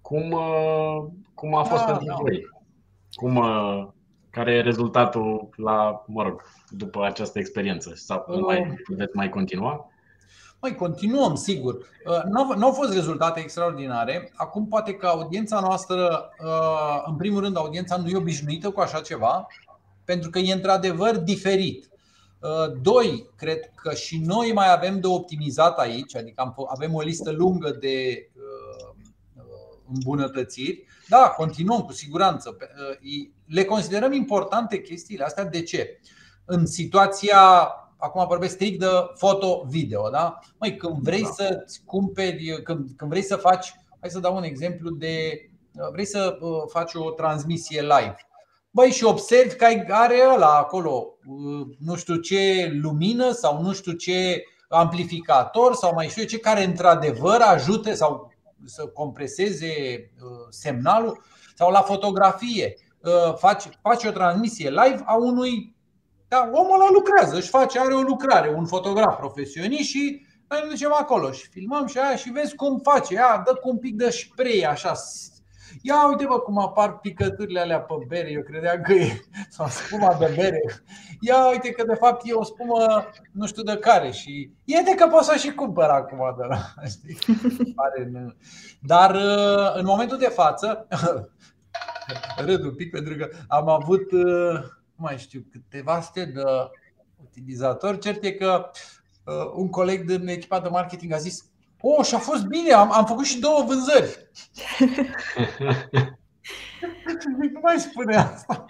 Cum, 0.00 0.30
uh, 0.30 1.04
cum 1.34 1.54
a 1.54 1.62
fost 1.62 1.84
da, 1.84 1.90
pentru 1.90 2.06
da. 2.06 2.14
voi? 2.20 2.53
Cum, 3.14 3.36
uh, 3.36 3.86
care 4.30 4.52
e 4.52 4.60
rezultatul 4.60 5.48
la, 5.56 6.04
mă 6.06 6.22
rog, 6.22 6.42
după 6.68 7.04
această 7.04 7.38
experiență? 7.38 7.92
Sau 7.94 8.24
uh, 8.28 8.40
mai, 8.40 8.74
veți 8.86 9.16
mai 9.16 9.28
continua? 9.28 9.88
Mai 10.60 10.74
continuăm, 10.74 11.34
sigur. 11.34 11.74
Uh, 11.74 12.22
nu 12.56 12.66
au 12.66 12.72
fost 12.72 12.92
rezultate 12.92 13.40
extraordinare. 13.40 14.32
Acum 14.34 14.66
poate 14.66 14.94
că 14.94 15.06
audiența 15.06 15.60
noastră, 15.60 16.30
în 17.06 17.16
primul 17.16 17.40
rând, 17.40 17.56
audiența 17.56 17.96
nu 17.96 18.08
e 18.08 18.16
obișnuită 18.16 18.70
cu 18.70 18.80
așa 18.80 19.00
ceva, 19.00 19.46
pentru 20.04 20.30
că 20.30 20.38
e 20.38 20.52
într-adevăr 20.52 21.16
diferit. 21.16 21.88
Doi, 22.82 23.30
cred 23.36 23.70
că 23.74 23.94
și 23.94 24.22
noi 24.24 24.52
mai 24.52 24.72
avem 24.72 25.00
de 25.00 25.06
optimizat 25.06 25.78
aici, 25.78 26.16
adică 26.16 26.54
avem 26.68 26.94
o 26.94 27.00
listă 27.00 27.30
lungă 27.30 27.70
de 27.70 28.28
îmbunătățiri. 29.94 30.86
Da, 31.08 31.34
continuăm 31.36 31.80
cu 31.80 31.92
siguranță. 31.92 32.56
Uh, 32.60 33.28
le 33.46 33.64
considerăm 33.64 34.12
importante 34.12 34.80
chestiile 34.80 35.24
astea. 35.24 35.44
De 35.44 35.62
ce? 35.62 36.00
În 36.44 36.66
situația, 36.66 37.38
acum 37.96 38.26
vorbesc 38.26 38.54
strict 38.54 38.78
de 38.78 38.86
foto-video, 39.16 40.10
da? 40.10 40.38
Măi, 40.58 40.76
când 40.76 40.96
vrei 40.96 41.22
da. 41.22 41.28
să-ți 41.28 41.82
cumperi, 41.84 42.62
când, 42.62 42.88
când 42.96 43.10
vrei 43.10 43.22
să 43.22 43.36
faci, 43.36 43.74
hai 44.00 44.10
să 44.10 44.18
dau 44.18 44.36
un 44.36 44.42
exemplu 44.42 44.90
de, 44.90 45.30
uh, 45.74 45.88
vrei 45.92 46.06
să 46.06 46.38
uh, 46.40 46.62
faci 46.68 46.94
o 46.94 47.10
transmisie 47.10 47.80
live. 47.80 48.16
Băi, 48.70 48.90
și 48.90 49.04
observi 49.04 49.54
că 49.56 49.64
are 49.88 50.16
ăla 50.34 50.56
acolo, 50.56 51.06
nu 51.78 51.96
știu 51.96 52.16
ce 52.16 52.70
lumină 52.82 53.30
sau 53.30 53.62
nu 53.62 53.72
știu 53.72 53.92
ce 53.92 54.44
amplificator 54.68 55.74
sau 55.74 55.94
mai 55.94 56.08
știu 56.08 56.22
eu 56.22 56.28
ce, 56.28 56.38
care 56.38 56.64
într-adevăr 56.64 57.40
ajute 57.40 57.94
sau 57.94 58.33
să 58.64 58.86
compreseze 58.86 59.72
semnalul 60.48 61.24
sau 61.54 61.70
la 61.70 61.80
fotografie. 61.80 62.74
Faci, 63.36 63.68
faci 63.82 64.04
o 64.04 64.10
transmisie 64.10 64.68
live 64.68 65.02
a 65.04 65.14
unui. 65.14 65.76
Da, 66.28 66.50
omul 66.52 66.80
ăla 66.80 66.90
lucrează, 66.92 67.36
își 67.36 67.48
face, 67.48 67.78
are 67.78 67.94
o 67.94 68.00
lucrare, 68.00 68.54
un 68.54 68.66
fotograf 68.66 69.16
profesionist 69.16 69.88
și 69.88 70.26
noi 70.48 70.60
ne 70.62 70.68
ducem 70.68 70.92
acolo 70.92 71.30
și 71.30 71.48
filmăm 71.48 71.86
și 71.86 71.98
aia 71.98 72.16
și 72.16 72.30
vezi 72.30 72.54
cum 72.54 72.78
face. 72.78 73.14
Ia, 73.14 73.42
dă 73.44 73.54
cu 73.54 73.68
un 73.68 73.78
pic 73.78 73.94
de 73.94 74.10
spray 74.10 74.66
așa 74.68 74.94
Ia 75.82 76.08
uite 76.08 76.24
bă 76.24 76.38
cum 76.38 76.58
apar 76.58 76.98
picăturile 76.98 77.60
alea 77.60 77.80
pe 77.80 77.94
bere 78.08 78.30
Eu 78.30 78.42
credeam 78.42 78.82
că 78.82 78.92
e 78.92 79.20
sau 79.56 79.66
spuma 79.66 80.14
de 80.14 80.32
bere. 80.36 80.62
Ia 81.20 81.48
uite 81.48 81.70
că 81.70 81.84
de 81.84 81.94
fapt 81.94 82.22
e 82.24 82.32
o 82.32 82.42
spumă 82.42 83.10
nu 83.32 83.46
știu 83.46 83.62
de 83.62 83.76
care 83.76 84.10
Și 84.10 84.50
de 84.64 84.94
că 84.96 85.06
poți 85.06 85.28
să 85.28 85.36
și 85.36 85.54
cumpăr 85.54 85.88
acum 85.88 86.34
de 86.38 86.44
la 86.44 86.58
Dar 88.80 89.14
uh, 89.14 89.74
în 89.74 89.84
momentul 89.84 90.18
de 90.18 90.28
față 90.28 90.86
Râd 92.46 92.64
un 92.64 92.74
pic 92.74 92.90
pentru 92.90 93.16
că 93.16 93.28
am 93.48 93.68
avut 93.68 94.12
uh, 94.12 94.60
Nu 94.94 95.04
mai 95.04 95.18
știu 95.18 95.44
câteva 95.50 96.00
sute 96.00 96.24
de 96.24 96.42
utilizatori. 97.24 97.98
Cert 97.98 98.24
e 98.24 98.32
că 98.32 98.70
uh, 99.24 99.52
un 99.54 99.70
coleg 99.70 100.04
din 100.04 100.28
echipa 100.28 100.60
de 100.60 100.68
marketing 100.68 101.12
a 101.12 101.16
zis 101.16 101.44
Oh, 101.86 102.04
și 102.04 102.14
a 102.14 102.18
fost 102.18 102.46
bine, 102.46 102.72
am, 102.72 102.92
am 102.92 103.06
făcut 103.06 103.24
și 103.24 103.40
două 103.40 103.64
vânzări. 103.66 104.30
nu 107.52 107.60
mai 107.62 107.78
spune 107.78 108.16
asta. 108.16 108.66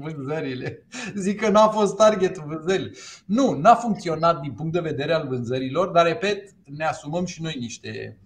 vânzările. 0.00 0.86
Zic 1.14 1.40
că 1.40 1.48
n-a 1.48 1.68
fost 1.68 1.96
targetul 1.96 2.44
vânzării. 2.46 2.90
Nu, 3.26 3.52
n-a 3.52 3.74
funcționat 3.74 4.40
din 4.40 4.52
punct 4.52 4.72
de 4.72 4.80
vedere 4.80 5.12
al 5.12 5.28
vânzărilor, 5.28 5.88
dar 5.88 6.06
repet, 6.06 6.50
ne 6.64 6.84
asumăm 6.84 7.24
și 7.24 7.42
noi 7.42 7.56
niște 7.58 8.18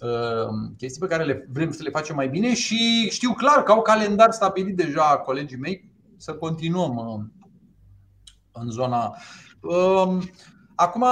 uh, 0.00 0.48
chestii 0.76 1.00
pe 1.00 1.06
care 1.06 1.24
le 1.24 1.48
vrem 1.52 1.72
să 1.72 1.82
le 1.82 1.90
facem 1.90 2.14
mai 2.14 2.28
bine 2.28 2.54
și 2.54 3.08
știu 3.10 3.32
clar 3.32 3.62
că 3.62 3.72
au 3.72 3.82
calendar 3.82 4.30
stabilit 4.30 4.76
deja 4.76 5.18
colegii 5.18 5.58
mei 5.58 5.90
să 6.16 6.34
continuăm 6.34 6.96
uh, 6.96 7.20
în 8.52 8.70
zona. 8.70 9.16
Uh, 9.60 10.18
acum, 10.74 11.04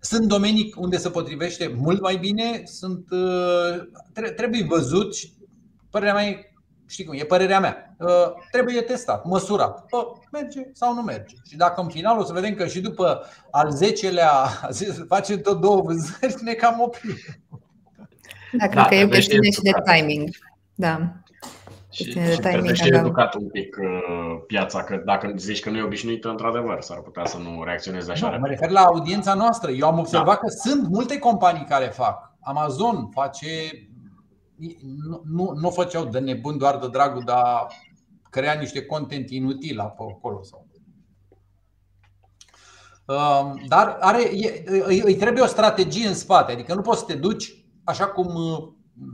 sunt 0.00 0.26
domenii 0.26 0.74
unde 0.76 0.96
se 0.96 1.10
potrivește 1.10 1.74
mult 1.76 2.00
mai 2.00 2.16
bine, 2.16 2.62
sunt, 2.64 3.06
uh, 3.10 4.30
trebuie 4.36 4.64
văzut 4.64 5.16
și 5.16 5.32
părerea 5.90 6.14
mea 6.14 6.26
e, 6.26 6.52
știi 6.86 7.04
cum, 7.04 7.14
e 7.18 7.24
părerea 7.24 7.60
mea. 7.60 7.96
Uh, 7.98 8.32
trebuie 8.50 8.80
testat, 8.80 9.24
măsurat. 9.24 9.86
Bă, 9.90 10.12
merge 10.32 10.60
sau 10.72 10.94
nu 10.94 11.02
merge. 11.02 11.34
Și 11.48 11.56
dacă 11.56 11.80
în 11.80 11.88
final 11.88 12.18
o 12.18 12.24
să 12.24 12.32
vedem 12.32 12.54
că 12.54 12.66
și 12.66 12.80
după 12.80 13.24
al 13.50 13.72
10-lea 13.72 14.30
facem 15.14 15.40
tot 15.40 15.60
două 15.60 15.80
vânzări, 15.80 16.42
ne 16.42 16.52
cam 16.52 16.80
oprim. 16.80 17.16
Da, 18.52 18.66
cred 18.66 18.82
da, 18.82 18.88
că 18.88 18.94
e 18.94 19.04
o 19.04 19.08
chestiune 19.08 19.50
și 19.50 19.60
de 19.60 19.72
timing. 19.84 20.28
Da. 20.74 21.12
Și, 21.90 22.04
și 22.04 22.38
trebuie 22.40 22.74
și 22.74 22.88
educat 22.88 23.34
un 23.34 23.48
pic 23.48 23.76
uh, 23.80 24.42
piața, 24.46 24.84
că 24.84 25.02
dacă 25.04 25.32
zici 25.36 25.60
că 25.60 25.70
nu 25.70 25.76
e 25.76 25.82
obișnuită, 25.82 26.28
într-adăvăr, 26.28 26.80
s-ar 26.80 27.00
putea 27.00 27.24
să 27.24 27.38
nu 27.38 27.62
reacționeze 27.64 28.10
așa. 28.10 28.30
Nu, 28.30 28.38
mă 28.38 28.46
refer 28.46 28.70
la 28.70 28.80
audiența 28.80 29.34
noastră. 29.34 29.70
Eu 29.70 29.86
am 29.86 29.98
observat 29.98 30.34
da. 30.34 30.36
că 30.36 30.48
sunt 30.48 30.88
multe 30.88 31.18
companii 31.18 31.64
care 31.64 31.84
fac. 31.84 32.36
Amazon 32.40 33.08
face. 33.10 33.46
Nu, 35.08 35.22
nu, 35.24 35.52
nu 35.60 35.70
făceau 35.70 36.04
de 36.04 36.18
nebun 36.18 36.58
doar 36.58 36.78
de 36.78 36.88
dragul, 36.88 37.22
dar 37.24 37.66
crea 38.30 38.52
niște 38.52 38.84
content 38.84 39.30
inutil 39.30 39.80
acolo. 39.80 40.42
Sau. 40.42 40.66
Um, 43.04 43.62
dar 43.68 43.96
are, 44.00 44.30
îi 44.86 45.16
trebuie 45.16 45.42
o 45.42 45.46
strategie 45.46 46.06
în 46.06 46.14
spate, 46.14 46.52
adică 46.52 46.74
nu 46.74 46.80
poți 46.80 46.98
să 46.98 47.04
te 47.04 47.14
duci 47.14 47.64
așa 47.84 48.06
cum 48.06 48.34
uh, 48.34 48.68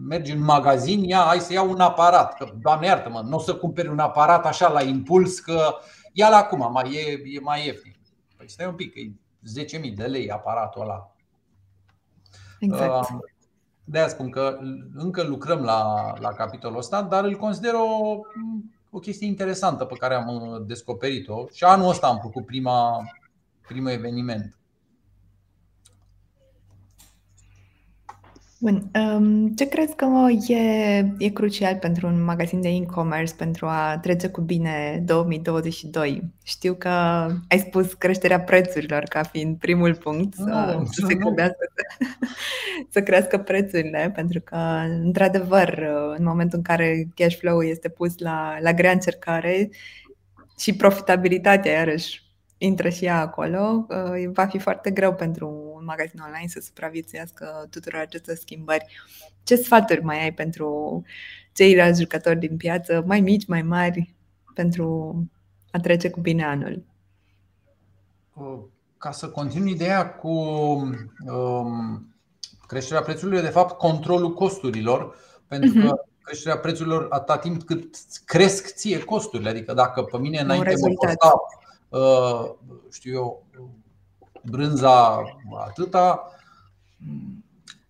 mergi 0.08 0.32
în 0.32 0.42
magazin, 0.42 1.02
ia, 1.02 1.18
hai 1.18 1.38
să 1.38 1.52
iau 1.52 1.70
un 1.70 1.80
aparat. 1.80 2.36
Că, 2.36 2.46
doamne 2.60 2.86
iartă-mă, 2.86 3.20
nu 3.20 3.36
o 3.36 3.40
să 3.40 3.54
cumperi 3.54 3.88
un 3.88 3.98
aparat 3.98 4.46
așa 4.46 4.68
la 4.68 4.82
impuls 4.82 5.38
că 5.38 5.74
ia 6.12 6.28
la 6.28 6.36
acum, 6.36 6.72
mai 6.72 6.92
e, 6.92 7.22
e 7.24 7.40
mai 7.40 7.66
ieftin. 7.66 7.96
Păi 8.36 8.48
stai 8.50 8.66
un 8.66 8.74
pic, 8.74 8.94
e 8.94 9.12
10.000 9.88 9.94
de 9.94 10.04
lei 10.04 10.30
aparatul 10.30 10.82
ăla. 10.82 11.14
Exact. 12.58 13.08
De 13.84 13.98
aia 13.98 14.08
spun 14.08 14.30
că 14.30 14.58
încă 14.94 15.22
lucrăm 15.22 15.62
la, 15.62 16.12
la 16.18 16.28
capitolul 16.28 16.78
ăsta, 16.78 17.02
dar 17.02 17.24
îl 17.24 17.36
consider 17.36 17.74
o, 17.74 18.20
o 18.90 18.98
chestie 18.98 19.26
interesantă 19.26 19.84
pe 19.84 19.94
care 19.94 20.14
am 20.14 20.62
descoperit-o 20.66 21.46
și 21.52 21.64
anul 21.64 21.88
ăsta 21.88 22.06
am 22.06 22.18
făcut 22.22 22.46
prima, 22.46 23.02
primul 23.66 23.90
eveniment. 23.90 24.58
Bun. 28.64 28.90
Um, 28.94 29.48
ce 29.48 29.68
crezi 29.68 29.94
că 29.94 30.06
e, 30.48 30.98
e 31.18 31.28
crucial 31.28 31.76
pentru 31.76 32.06
un 32.06 32.24
magazin 32.24 32.60
de 32.60 32.68
e-commerce 32.68 33.34
pentru 33.34 33.66
a 33.66 33.98
trece 33.98 34.28
cu 34.28 34.40
bine 34.40 35.02
2022? 35.06 36.22
Știu 36.44 36.74
că 36.74 36.88
ai 37.48 37.58
spus 37.58 37.92
creșterea 37.92 38.40
prețurilor 38.40 39.02
ca 39.02 39.22
fiind 39.22 39.58
primul 39.58 39.94
punct 39.94 40.36
no, 40.36 40.46
să, 40.46 40.82
să, 40.84 41.06
se 41.08 41.14
crească, 41.16 41.72
să 42.94 43.02
crească 43.02 43.38
prețurile, 43.38 44.12
pentru 44.14 44.40
că, 44.40 44.56
într-adevăr, 45.02 45.86
în 46.16 46.24
momentul 46.24 46.58
în 46.58 46.64
care 46.64 47.08
cash 47.14 47.36
flow 47.36 47.62
este 47.62 47.88
pus 47.88 48.18
la, 48.18 48.56
la 48.60 48.72
grea 48.72 48.92
încercare 48.92 49.70
și 50.58 50.76
profitabilitatea, 50.76 51.72
iarăși, 51.72 52.23
intră 52.64 52.88
și 52.88 53.04
ea 53.04 53.20
acolo, 53.20 53.86
uh, 53.88 54.28
va 54.32 54.46
fi 54.46 54.58
foarte 54.58 54.90
greu 54.90 55.14
pentru 55.14 55.72
un 55.74 55.84
magazin 55.84 56.20
online 56.26 56.48
să 56.48 56.60
supraviețuiască 56.60 57.66
tuturor 57.70 58.00
acestor 58.00 58.34
schimbări. 58.34 58.84
Ce 59.42 59.56
sfaturi 59.56 60.02
mai 60.02 60.22
ai 60.22 60.32
pentru 60.32 61.02
ceilalți 61.52 62.00
jucători 62.00 62.38
din 62.38 62.56
piață, 62.56 63.02
mai 63.06 63.20
mici, 63.20 63.46
mai 63.46 63.62
mari, 63.62 64.14
pentru 64.54 65.16
a 65.70 65.78
trece 65.78 66.10
cu 66.10 66.20
bine 66.20 66.44
anul? 66.44 66.82
Uh, 68.34 68.58
ca 68.98 69.10
să 69.10 69.28
continui 69.28 69.70
ideea 69.70 70.14
cu 70.14 70.28
um, 71.26 72.14
creșterea 72.66 73.02
prețurilor, 73.02 73.42
de 73.42 73.48
fapt, 73.48 73.78
controlul 73.78 74.32
costurilor, 74.34 75.16
pentru 75.46 75.70
uh-huh. 75.70 75.82
că 75.82 75.86
mhm. 75.86 76.08
creșterea 76.22 76.58
prețurilor 76.58 77.06
atâta 77.10 77.38
timp 77.38 77.62
cât 77.62 77.96
cresc 78.24 78.74
ție 78.74 79.04
costurile. 79.04 79.48
Adică 79.48 79.72
dacă 79.72 80.02
pe 80.02 80.18
mine 80.18 80.40
înainte 80.40 80.74
mă 80.80 80.88
costa 80.94 81.32
Uh, 81.32 81.63
știu 82.90 83.12
eu, 83.12 83.46
brânza 84.50 85.22
atâta. 85.66 86.28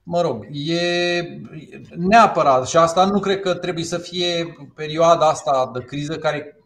Mă 0.02 0.20
rog, 0.20 0.46
e 0.50 1.22
neapărat 1.96 2.68
și 2.68 2.76
asta 2.76 3.04
nu 3.04 3.20
cred 3.20 3.40
că 3.40 3.54
trebuie 3.54 3.84
să 3.84 3.98
fie 3.98 4.56
perioada 4.74 5.28
asta 5.28 5.70
de 5.74 5.84
criză 5.84 6.18
care 6.18 6.58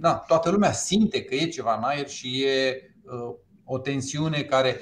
da, 0.00 0.14
toată 0.14 0.50
lumea 0.50 0.72
simte 0.72 1.22
că 1.24 1.34
e 1.34 1.46
ceva 1.46 1.76
în 1.76 1.82
aer 1.82 2.08
și 2.08 2.42
e 2.42 2.90
uh, 3.04 3.34
o 3.64 3.78
tensiune 3.78 4.42
care 4.42 4.76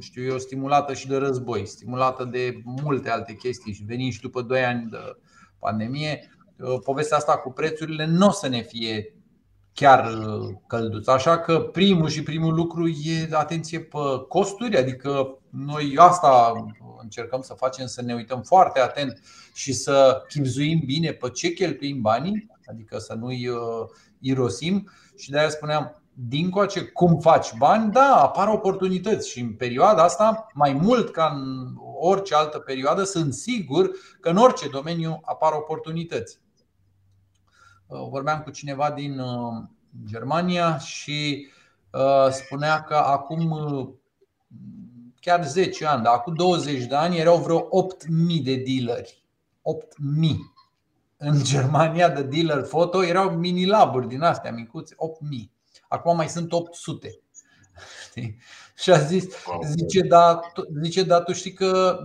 știu 0.00 0.24
eu, 0.24 0.38
stimulată 0.38 0.94
și 0.94 1.06
de 1.06 1.16
război, 1.16 1.66
stimulată 1.66 2.24
de 2.24 2.60
multe 2.64 3.10
alte 3.10 3.32
chestii 3.32 3.72
și 3.72 3.84
venind 3.84 4.12
și 4.12 4.20
după 4.20 4.42
2 4.42 4.64
ani 4.64 4.90
de 4.90 4.98
pandemie, 5.58 6.30
uh, 6.58 6.78
povestea 6.84 7.16
asta 7.16 7.36
cu 7.36 7.52
prețurile 7.52 8.06
nu 8.06 8.26
o 8.26 8.30
să 8.30 8.48
ne 8.48 8.62
fie 8.62 9.14
chiar 9.74 10.12
uh, 10.12 10.54
călduț. 10.66 11.06
Așa 11.06 11.38
că 11.38 11.60
primul 11.60 12.08
și 12.08 12.22
primul 12.22 12.54
lucru 12.54 12.88
e 12.88 13.28
atenție 13.32 13.80
pe 13.80 13.98
costuri, 14.28 14.76
adică 14.76 15.38
noi 15.50 15.94
asta 15.96 16.52
încercăm 17.02 17.40
să 17.40 17.54
facem, 17.54 17.86
să 17.86 18.02
ne 18.02 18.14
uităm 18.14 18.42
foarte 18.42 18.80
atent 18.80 19.20
și 19.54 19.72
să 19.72 20.22
chipzuim 20.28 20.80
bine 20.84 21.10
pe 21.10 21.30
ce 21.30 21.48
cheltuim 21.52 22.00
banii, 22.00 22.46
adică 22.66 22.98
să 22.98 23.14
nu-i 23.14 23.48
uh, 23.48 23.58
irosim 24.20 24.90
și 25.16 25.30
de 25.30 25.38
aia 25.38 25.48
spuneam, 25.48 26.02
dincoace 26.14 26.80
cum 26.82 27.18
faci 27.18 27.56
bani, 27.58 27.92
da, 27.92 28.22
apar 28.22 28.48
oportunități 28.48 29.30
și 29.30 29.40
în 29.40 29.52
perioada 29.52 30.02
asta, 30.02 30.46
mai 30.52 30.72
mult 30.72 31.10
ca 31.10 31.32
în 31.34 31.74
orice 32.00 32.34
altă 32.34 32.58
perioadă, 32.58 33.02
sunt 33.02 33.34
sigur 33.34 33.90
că 34.20 34.28
în 34.28 34.36
orice 34.36 34.68
domeniu 34.68 35.20
apar 35.24 35.52
oportunități. 35.52 36.38
Uh, 37.94 38.08
vorbeam 38.08 38.40
cu 38.40 38.50
cineva 38.50 38.90
din 38.90 39.18
uh, 39.18 39.62
Germania 40.06 40.78
și 40.78 41.46
uh, 41.92 42.28
spunea 42.30 42.82
că 42.82 42.94
acum 42.94 43.58
chiar 45.20 45.46
10 45.46 45.86
ani, 45.86 46.02
dar 46.02 46.14
acum 46.14 46.34
20 46.34 46.84
de 46.84 46.94
ani 46.94 47.18
erau 47.18 47.38
vreo 47.38 47.60
8.000 47.60 48.42
de 48.42 48.56
dealeri. 48.56 49.24
8.000 50.22 50.54
în 51.16 51.42
Germania 51.42 52.08
de 52.08 52.22
dealer 52.22 52.64
foto 52.64 53.04
erau 53.04 53.30
mini 53.30 53.66
laburi 53.66 54.08
din 54.08 54.20
astea 54.20 54.52
micuțe, 54.52 54.94
8000. 54.96 55.52
Acum 55.88 56.16
mai 56.16 56.28
sunt 56.28 56.52
800. 56.52 57.20
Și 58.76 58.90
a 58.90 58.98
zis, 58.98 59.24
zice, 59.64 60.00
da, 60.00 60.40
zice, 60.82 61.02
da, 61.02 61.20
tu 61.20 61.32
știi 61.32 61.52
că 61.52 62.00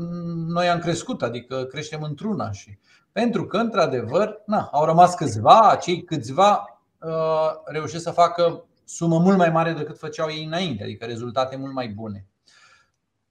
noi 0.48 0.70
am 0.70 0.80
crescut, 0.80 1.22
adică 1.22 1.64
creștem 1.64 2.02
într-una 2.02 2.52
și 2.52 2.78
Pentru 3.20 3.46
că, 3.46 3.58
într-adevăr, 3.58 4.42
na, 4.46 4.70
au 4.72 4.86
rămas 4.86 5.16
câțiva, 5.16 5.78
cei 5.82 6.04
câțiva 6.04 6.80
uh, 7.00 7.52
reușesc 7.66 8.04
să 8.04 8.12
facă 8.12 8.66
sumă 8.86 9.20
mult 9.20 9.38
mai 9.38 9.50
mare 9.50 9.74
decât 9.74 9.98
făceau 9.98 10.30
ei 10.30 10.44
înainte, 10.44 10.84
adică 10.84 11.06
rezultate 11.06 11.56
mult 11.56 11.74
mai 11.74 11.88
bune. 11.88 12.26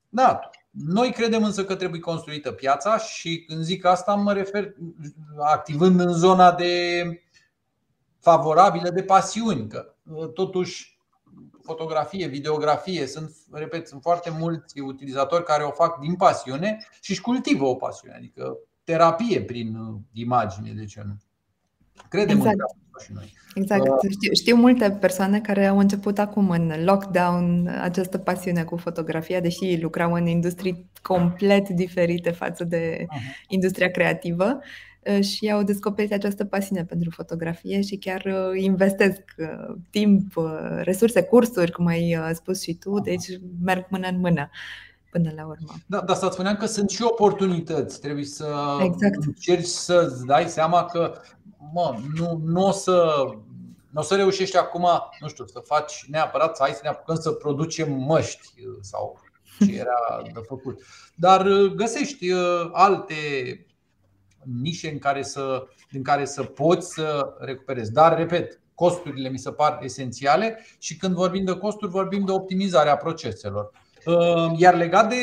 Da, 0.08 0.40
noi 0.70 1.12
credem 1.12 1.44
însă 1.44 1.64
că 1.64 1.74
trebuie 1.74 2.00
construită 2.00 2.52
piața 2.52 2.98
și 2.98 3.44
când 3.46 3.62
zic 3.62 3.84
asta 3.84 4.14
mă 4.14 4.32
refer 4.32 4.74
activând 5.38 6.00
în 6.00 6.12
zona 6.12 6.52
de 6.52 7.02
favorabilă 8.20 8.90
de 8.90 9.02
pasiuni, 9.02 9.68
că 9.68 9.94
uh, 10.12 10.32
totuși 10.32 10.98
fotografie, 11.62 12.26
videografie, 12.26 13.06
sunt, 13.06 13.36
repet, 13.52 13.88
sunt 13.88 14.02
foarte 14.02 14.30
mulți 14.30 14.80
utilizatori 14.80 15.44
care 15.44 15.62
o 15.62 15.70
fac 15.70 15.98
din 15.98 16.16
pasiune 16.16 16.78
și 17.00 17.10
își 17.10 17.20
cultivă 17.20 17.64
o 17.64 17.74
pasiune, 17.74 18.14
adică 18.14 18.58
terapie 18.88 19.40
prin 19.42 19.74
uh, 19.74 20.00
imagine, 20.12 20.72
de 20.76 20.84
ce 20.84 21.02
nu? 21.06 21.16
Credem 22.08 22.36
exact. 22.36 22.54
în 22.54 22.60
asta 22.60 23.04
și 23.04 23.12
noi. 23.12 23.32
Exact. 23.54 23.88
Uh, 23.88 24.10
știu, 24.10 24.32
știu 24.32 24.56
multe 24.56 24.90
persoane 24.90 25.40
care 25.40 25.66
au 25.66 25.78
început 25.78 26.18
acum 26.18 26.50
în 26.50 26.72
lockdown 26.84 27.66
această 27.80 28.18
pasiune 28.18 28.62
cu 28.64 28.76
fotografia, 28.76 29.40
deși 29.40 29.80
lucrau 29.80 30.12
în 30.12 30.26
industrii 30.26 30.90
complet 31.02 31.68
diferite 31.68 32.30
față 32.30 32.64
de 32.64 33.04
uh-huh. 33.04 33.46
industria 33.48 33.90
creativă 33.90 34.58
uh, 35.02 35.24
și 35.24 35.50
au 35.50 35.62
descoperit 35.62 36.12
această 36.12 36.44
pasiune 36.44 36.84
pentru 36.84 37.10
fotografie 37.10 37.80
și 37.80 37.96
chiar 37.96 38.24
uh, 38.24 38.62
investesc 38.62 39.22
timp, 39.90 40.32
resurse, 40.82 41.22
cursuri, 41.22 41.72
cum 41.72 41.86
ai 41.86 42.16
spus 42.32 42.62
și 42.62 42.74
tu, 42.74 43.00
deci 43.00 43.26
merg 43.62 43.86
mână 43.90 44.08
în 44.08 44.18
mână 44.20 44.50
până 45.22 45.32
la 45.36 45.46
urmă. 45.46 45.74
Da, 45.86 46.00
dar 46.00 46.16
să 46.16 46.28
spuneam 46.32 46.56
că 46.56 46.66
sunt 46.66 46.90
și 46.90 47.02
oportunități. 47.02 48.00
Trebuie 48.00 48.24
să 48.24 48.76
exact. 48.80 49.24
încerci 49.24 49.66
să-ți 49.66 50.24
dai 50.24 50.48
seama 50.48 50.84
că 50.84 51.14
mă, 51.72 51.98
nu, 52.14 52.40
nu 52.44 52.66
o 52.66 52.70
să 52.70 53.12
nu 53.90 54.00
o 54.00 54.02
să 54.02 54.14
reușești 54.14 54.56
acum, 54.56 54.86
nu 55.20 55.28
știu, 55.28 55.46
să 55.46 55.62
faci 55.64 56.04
neapărat 56.08 56.56
să 56.56 56.62
ai 56.62 56.72
să 56.72 56.80
ne 56.82 56.88
apucăm 56.88 57.16
să 57.16 57.30
producem 57.30 57.92
măști 57.92 58.52
sau 58.80 59.20
ce 59.58 59.74
era 59.74 60.22
de 60.34 60.40
făcut. 60.46 60.82
Dar 61.14 61.46
uh, 61.46 61.72
găsești 61.72 62.30
uh, 62.30 62.68
alte 62.72 63.14
nișe 64.62 64.90
în 64.90 64.98
care 64.98 65.22
să, 65.22 65.66
din 65.90 66.02
care 66.02 66.24
să 66.24 66.42
poți 66.42 66.92
să 66.92 67.34
recuperezi. 67.38 67.92
Dar, 67.92 68.16
repet, 68.16 68.60
costurile 68.74 69.28
mi 69.28 69.38
se 69.38 69.50
par 69.50 69.78
esențiale 69.82 70.64
și 70.78 70.96
când 70.96 71.14
vorbim 71.14 71.44
de 71.44 71.56
costuri, 71.56 71.90
vorbim 71.90 72.24
de 72.24 72.32
optimizarea 72.32 72.96
proceselor. 72.96 73.70
Ehm, 74.04 74.54
iar 74.56 74.74
legat 74.74 75.08
de 75.08 75.16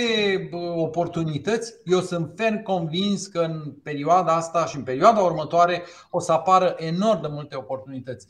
oportunități, 0.76 1.74
eu 1.86 2.00
sunt 2.00 2.34
ferm 2.36 2.64
convins 2.64 3.28
că 3.28 3.40
în 3.40 3.74
perioada 3.84 4.36
asta 4.36 4.66
și 4.66 4.76
în 4.76 4.84
perioada 4.84 5.20
următoare 5.20 5.84
o 6.10 6.20
să 6.20 6.32
apară 6.32 6.76
enorm 6.78 7.22
de 7.22 7.28
multe 7.28 7.56
oportunități. 7.56 8.28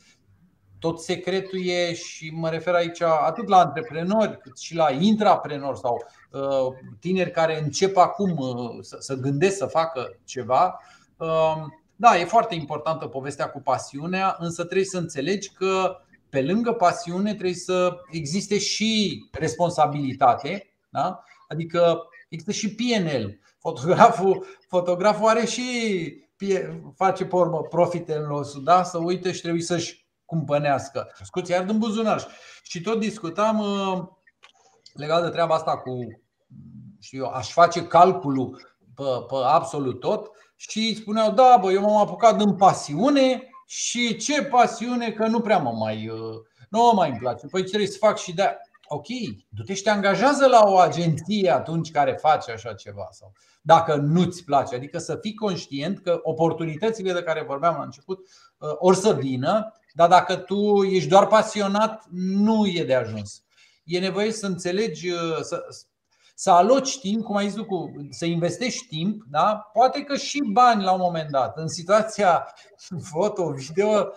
Tot 0.79 0.99
secretul 1.01 1.65
e 1.65 1.93
și 1.93 2.31
mă 2.33 2.49
refer 2.49 2.73
aici 2.73 3.01
atât 3.01 3.47
la 3.47 3.57
antreprenori 3.57 4.39
cât 4.39 4.57
și 4.57 4.75
la 4.75 4.91
intraprenori 4.91 5.79
sau 5.79 6.05
uh, 6.31 6.77
tineri 6.99 7.31
care 7.31 7.61
încep 7.61 7.97
acum 7.97 8.37
uh, 8.37 8.77
să 8.99 9.15
gândesc 9.15 9.57
să 9.57 9.65
facă 9.65 10.17
ceva. 10.23 10.79
Ehm, 11.19 11.83
da, 11.95 12.17
e 12.17 12.25
foarte 12.25 12.55
importantă 12.55 13.07
povestea 13.07 13.49
cu 13.49 13.61
pasiunea, 13.61 14.35
însă 14.39 14.63
trebuie 14.63 14.85
să 14.85 14.97
înțelegi 14.97 15.51
că 15.51 15.97
pe 16.35 16.41
lângă 16.41 16.71
pasiune 16.71 17.29
trebuie 17.33 17.53
să 17.53 17.97
existe 18.11 18.57
și 18.57 19.23
responsabilitate, 19.31 20.75
da? 20.89 21.23
adică 21.47 22.07
există 22.29 22.51
și 22.51 22.75
PNL. 22.75 23.39
Fotograful, 23.59 24.45
fotograful 24.67 25.27
are 25.27 25.45
și 25.45 25.63
face 26.95 27.25
pe 27.25 27.35
urmă 27.35 27.61
profit 27.61 28.09
în 28.09 28.27
losul, 28.27 28.63
da? 28.63 28.83
să 28.83 28.97
uite 28.97 29.31
și 29.31 29.41
trebuie 29.41 29.61
să-și 29.61 30.07
cumpănească. 30.25 31.11
Scuți, 31.23 31.51
iar 31.51 31.63
din 31.63 31.77
buzunar. 31.77 32.27
Și 32.63 32.81
tot 32.81 32.99
discutam 32.99 33.59
uh, 33.59 34.03
legat 34.93 35.23
de 35.23 35.29
treaba 35.29 35.55
asta 35.55 35.77
cu, 35.77 36.21
știu 36.99 37.23
eu, 37.23 37.29
aș 37.29 37.51
face 37.51 37.87
calculul 37.87 38.77
pe, 38.95 39.03
pe 39.27 39.35
absolut 39.45 39.99
tot 39.99 40.29
și 40.55 40.95
spuneau, 40.95 41.31
da, 41.31 41.57
bă, 41.61 41.71
eu 41.71 41.81
m-am 41.81 41.97
apucat 41.97 42.37
din 42.37 42.55
pasiune 42.55 43.49
și 43.65 44.15
ce 44.15 44.43
pasiune 44.43 45.11
că 45.11 45.27
nu 45.27 45.39
prea 45.39 45.57
mă 45.57 45.71
mai, 45.71 46.07
uh, 46.07 46.35
nu 46.69 46.79
mă 46.79 46.91
mai 46.95 47.09
îmi 47.09 47.19
place. 47.19 47.47
Păi 47.47 47.63
trebuie 47.63 47.87
să 47.87 47.97
fac 47.97 48.17
și 48.17 48.33
de 48.33 48.57
Ok, 48.87 49.07
du-te 49.49 49.73
și 49.73 49.83
te 49.83 49.89
angajează 49.89 50.47
la 50.47 50.61
o 50.65 50.77
agenție 50.77 51.49
atunci 51.49 51.91
care 51.91 52.17
face 52.21 52.51
așa 52.51 52.73
ceva 52.73 53.07
sau 53.11 53.31
dacă 53.61 53.95
nu-ți 53.95 54.43
place, 54.43 54.75
adică 54.75 54.97
să 54.97 55.17
fii 55.21 55.33
conștient 55.33 55.99
că 55.99 56.19
oportunitățile 56.23 57.13
de 57.13 57.23
care 57.23 57.43
vorbeam 57.43 57.75
la 57.77 57.83
început 57.83 58.19
uh, 58.57 58.69
or 58.77 58.95
să 58.95 59.13
vină, 59.13 59.73
dar 59.93 60.09
dacă 60.09 60.35
tu 60.35 60.83
ești 60.83 61.09
doar 61.09 61.27
pasionat, 61.27 62.05
nu 62.11 62.67
e 62.67 62.83
de 62.83 62.95
ajuns. 62.95 63.43
E 63.83 63.99
nevoie 63.99 64.31
să 64.31 64.45
înțelegi, 64.45 65.09
uh, 65.09 65.39
să, 65.41 65.65
să 66.37 66.51
aloci 66.51 66.99
timp, 66.99 67.23
cum 67.23 67.35
ai 67.35 67.49
zis 67.49 67.61
tu, 67.63 67.91
să 68.09 68.25
investești 68.25 68.87
timp, 68.87 69.23
da? 69.29 69.69
poate 69.73 70.01
că 70.01 70.15
și 70.15 70.41
bani 70.51 70.83
la 70.83 70.91
un 70.91 70.99
moment 71.01 71.29
dat. 71.29 71.57
În 71.57 71.67
situația 71.67 72.47
foto, 73.11 73.51
video, 73.51 74.11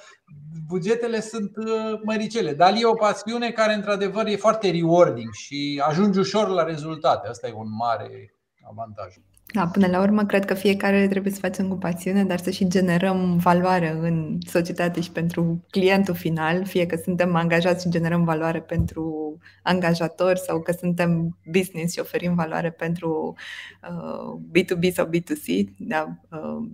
bugetele 0.66 1.20
sunt 1.20 1.56
uh, 1.56 2.00
măricele, 2.04 2.54
dar 2.54 2.74
e 2.76 2.84
o 2.84 2.94
pasiune 2.94 3.50
care 3.50 3.74
într-adevăr 3.74 4.26
e 4.26 4.36
foarte 4.36 4.70
rewarding 4.70 5.32
și 5.32 5.82
ajungi 5.86 6.18
ușor 6.18 6.48
la 6.48 6.62
rezultate. 6.62 7.28
Asta 7.28 7.46
e 7.46 7.52
un 7.52 7.74
mare 7.76 8.34
avantaj. 8.70 9.14
Da, 9.54 9.66
până 9.66 9.86
la 9.86 10.00
urmă, 10.00 10.24
cred 10.24 10.44
că 10.44 10.54
fiecare 10.54 11.08
trebuie 11.08 11.32
să 11.32 11.38
facem 11.38 11.68
cu 11.68 11.74
pasiune, 11.74 12.24
dar 12.24 12.38
să 12.38 12.50
și 12.50 12.68
generăm 12.68 13.36
valoare 13.36 13.96
în 14.00 14.38
societate 14.46 15.00
și 15.00 15.10
pentru 15.10 15.64
clientul 15.70 16.14
final, 16.14 16.64
fie 16.64 16.86
că 16.86 16.96
suntem 17.02 17.34
angajați 17.34 17.82
și 17.82 17.90
generăm 17.90 18.24
valoare 18.24 18.60
pentru 18.60 19.36
angajatori 19.62 20.38
sau 20.38 20.60
că 20.60 20.72
suntem 20.72 21.38
business 21.50 21.92
și 21.92 22.00
oferim 22.00 22.34
valoare 22.34 22.70
pentru 22.70 23.34
uh, 23.82 24.40
B2B 24.50 24.92
sau 24.92 25.06
B2C, 25.06 25.64
da, 25.78 26.18
uh, 26.30 26.68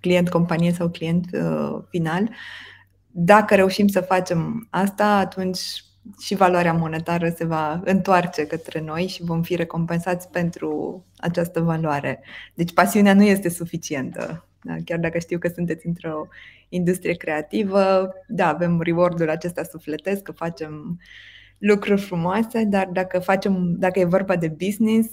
client 0.00 0.28
companie 0.28 0.72
sau 0.72 0.88
client 0.88 1.26
uh, 1.32 1.82
final. 1.88 2.30
Dacă 3.10 3.54
reușim 3.54 3.88
să 3.88 4.00
facem 4.00 4.66
asta, 4.70 5.16
atunci 5.16 5.84
și 6.20 6.34
valoarea 6.34 6.72
monetară 6.72 7.32
se 7.36 7.44
va 7.44 7.80
întoarce 7.84 8.46
către 8.46 8.80
noi 8.80 9.06
și 9.06 9.24
vom 9.24 9.42
fi 9.42 9.54
recompensați 9.56 10.28
pentru 10.28 11.04
această 11.16 11.60
valoare. 11.60 12.20
Deci 12.54 12.72
pasiunea 12.72 13.14
nu 13.14 13.22
este 13.22 13.48
suficientă. 13.48 14.46
Da? 14.62 14.74
Chiar 14.84 14.98
dacă 14.98 15.18
știu 15.18 15.38
că 15.38 15.48
sunteți 15.54 15.86
într-o 15.86 16.26
industrie 16.68 17.14
creativă, 17.14 18.12
da, 18.28 18.48
avem 18.48 18.80
reward-ul 18.80 19.30
acesta 19.30 19.62
sufletesc, 19.62 20.22
că 20.22 20.32
facem 20.32 21.00
lucruri 21.58 22.00
frumoase, 22.00 22.64
dar 22.64 22.88
dacă, 22.92 23.18
facem, 23.18 23.74
dacă 23.78 23.98
e 23.98 24.04
vorba 24.04 24.36
de 24.36 24.48
business, 24.48 25.08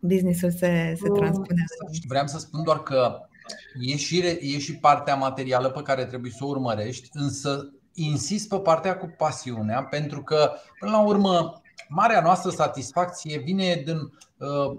businessul 0.00 0.50
se, 0.50 0.94
se 1.02 1.08
transpune. 1.08 1.64
Vreau 2.08 2.26
să 2.26 2.38
spun 2.38 2.62
doar 2.62 2.82
că 2.82 3.18
e 3.80 3.96
și, 3.96 4.18
e 4.40 4.58
și 4.58 4.76
partea 4.76 5.14
materială 5.14 5.70
pe 5.70 5.82
care 5.82 6.04
trebuie 6.04 6.30
să 6.30 6.44
o 6.44 6.48
urmărești, 6.48 7.08
însă 7.12 7.72
insist 7.94 8.48
pe 8.48 8.58
partea 8.58 8.98
cu 8.98 9.14
pasiunea, 9.18 9.84
pentru 9.84 10.22
că, 10.22 10.52
până 10.78 10.90
la 10.90 11.00
urmă, 11.00 11.62
marea 11.88 12.20
noastră 12.20 12.50
satisfacție 12.50 13.38
vine 13.38 13.82
din, 13.84 13.98
uh, 14.36 14.78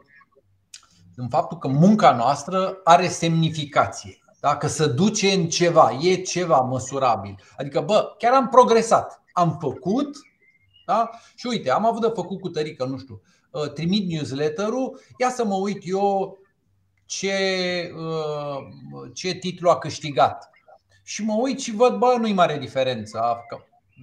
din 1.15 1.27
faptul 1.29 1.57
că 1.57 1.67
munca 1.67 2.15
noastră 2.15 2.79
are 2.83 3.07
semnificație. 3.07 4.17
Dacă 4.39 4.67
se 4.67 4.87
duce 4.87 5.31
în 5.31 5.49
ceva, 5.49 5.91
e 6.01 6.15
ceva 6.15 6.59
măsurabil. 6.59 7.35
Adică, 7.57 7.81
bă, 7.81 8.15
chiar 8.17 8.33
am 8.33 8.49
progresat. 8.49 9.21
Am 9.33 9.57
făcut, 9.61 10.17
da? 10.85 11.09
Și 11.35 11.47
uite, 11.47 11.71
am 11.71 11.85
avut 11.85 12.01
de 12.01 12.11
făcut 12.15 12.39
cu 12.39 12.49
tărică, 12.49 12.85
nu 12.85 12.97
știu, 12.97 13.21
uh, 13.51 13.71
trimit 13.71 14.09
newsletter-ul, 14.09 14.99
ia 15.17 15.29
să 15.29 15.45
mă 15.45 15.55
uit 15.55 15.81
eu 15.85 16.37
ce, 17.05 17.37
uh, 17.97 19.11
ce 19.13 19.33
titlu 19.33 19.69
a 19.69 19.77
câștigat 19.77 20.52
și 21.03 21.23
mă 21.23 21.33
uit 21.33 21.59
și 21.59 21.75
văd, 21.75 21.97
bă, 21.97 22.15
nu-i 22.19 22.33
mare 22.33 22.57
diferență, 22.57 23.43
că 23.47 23.57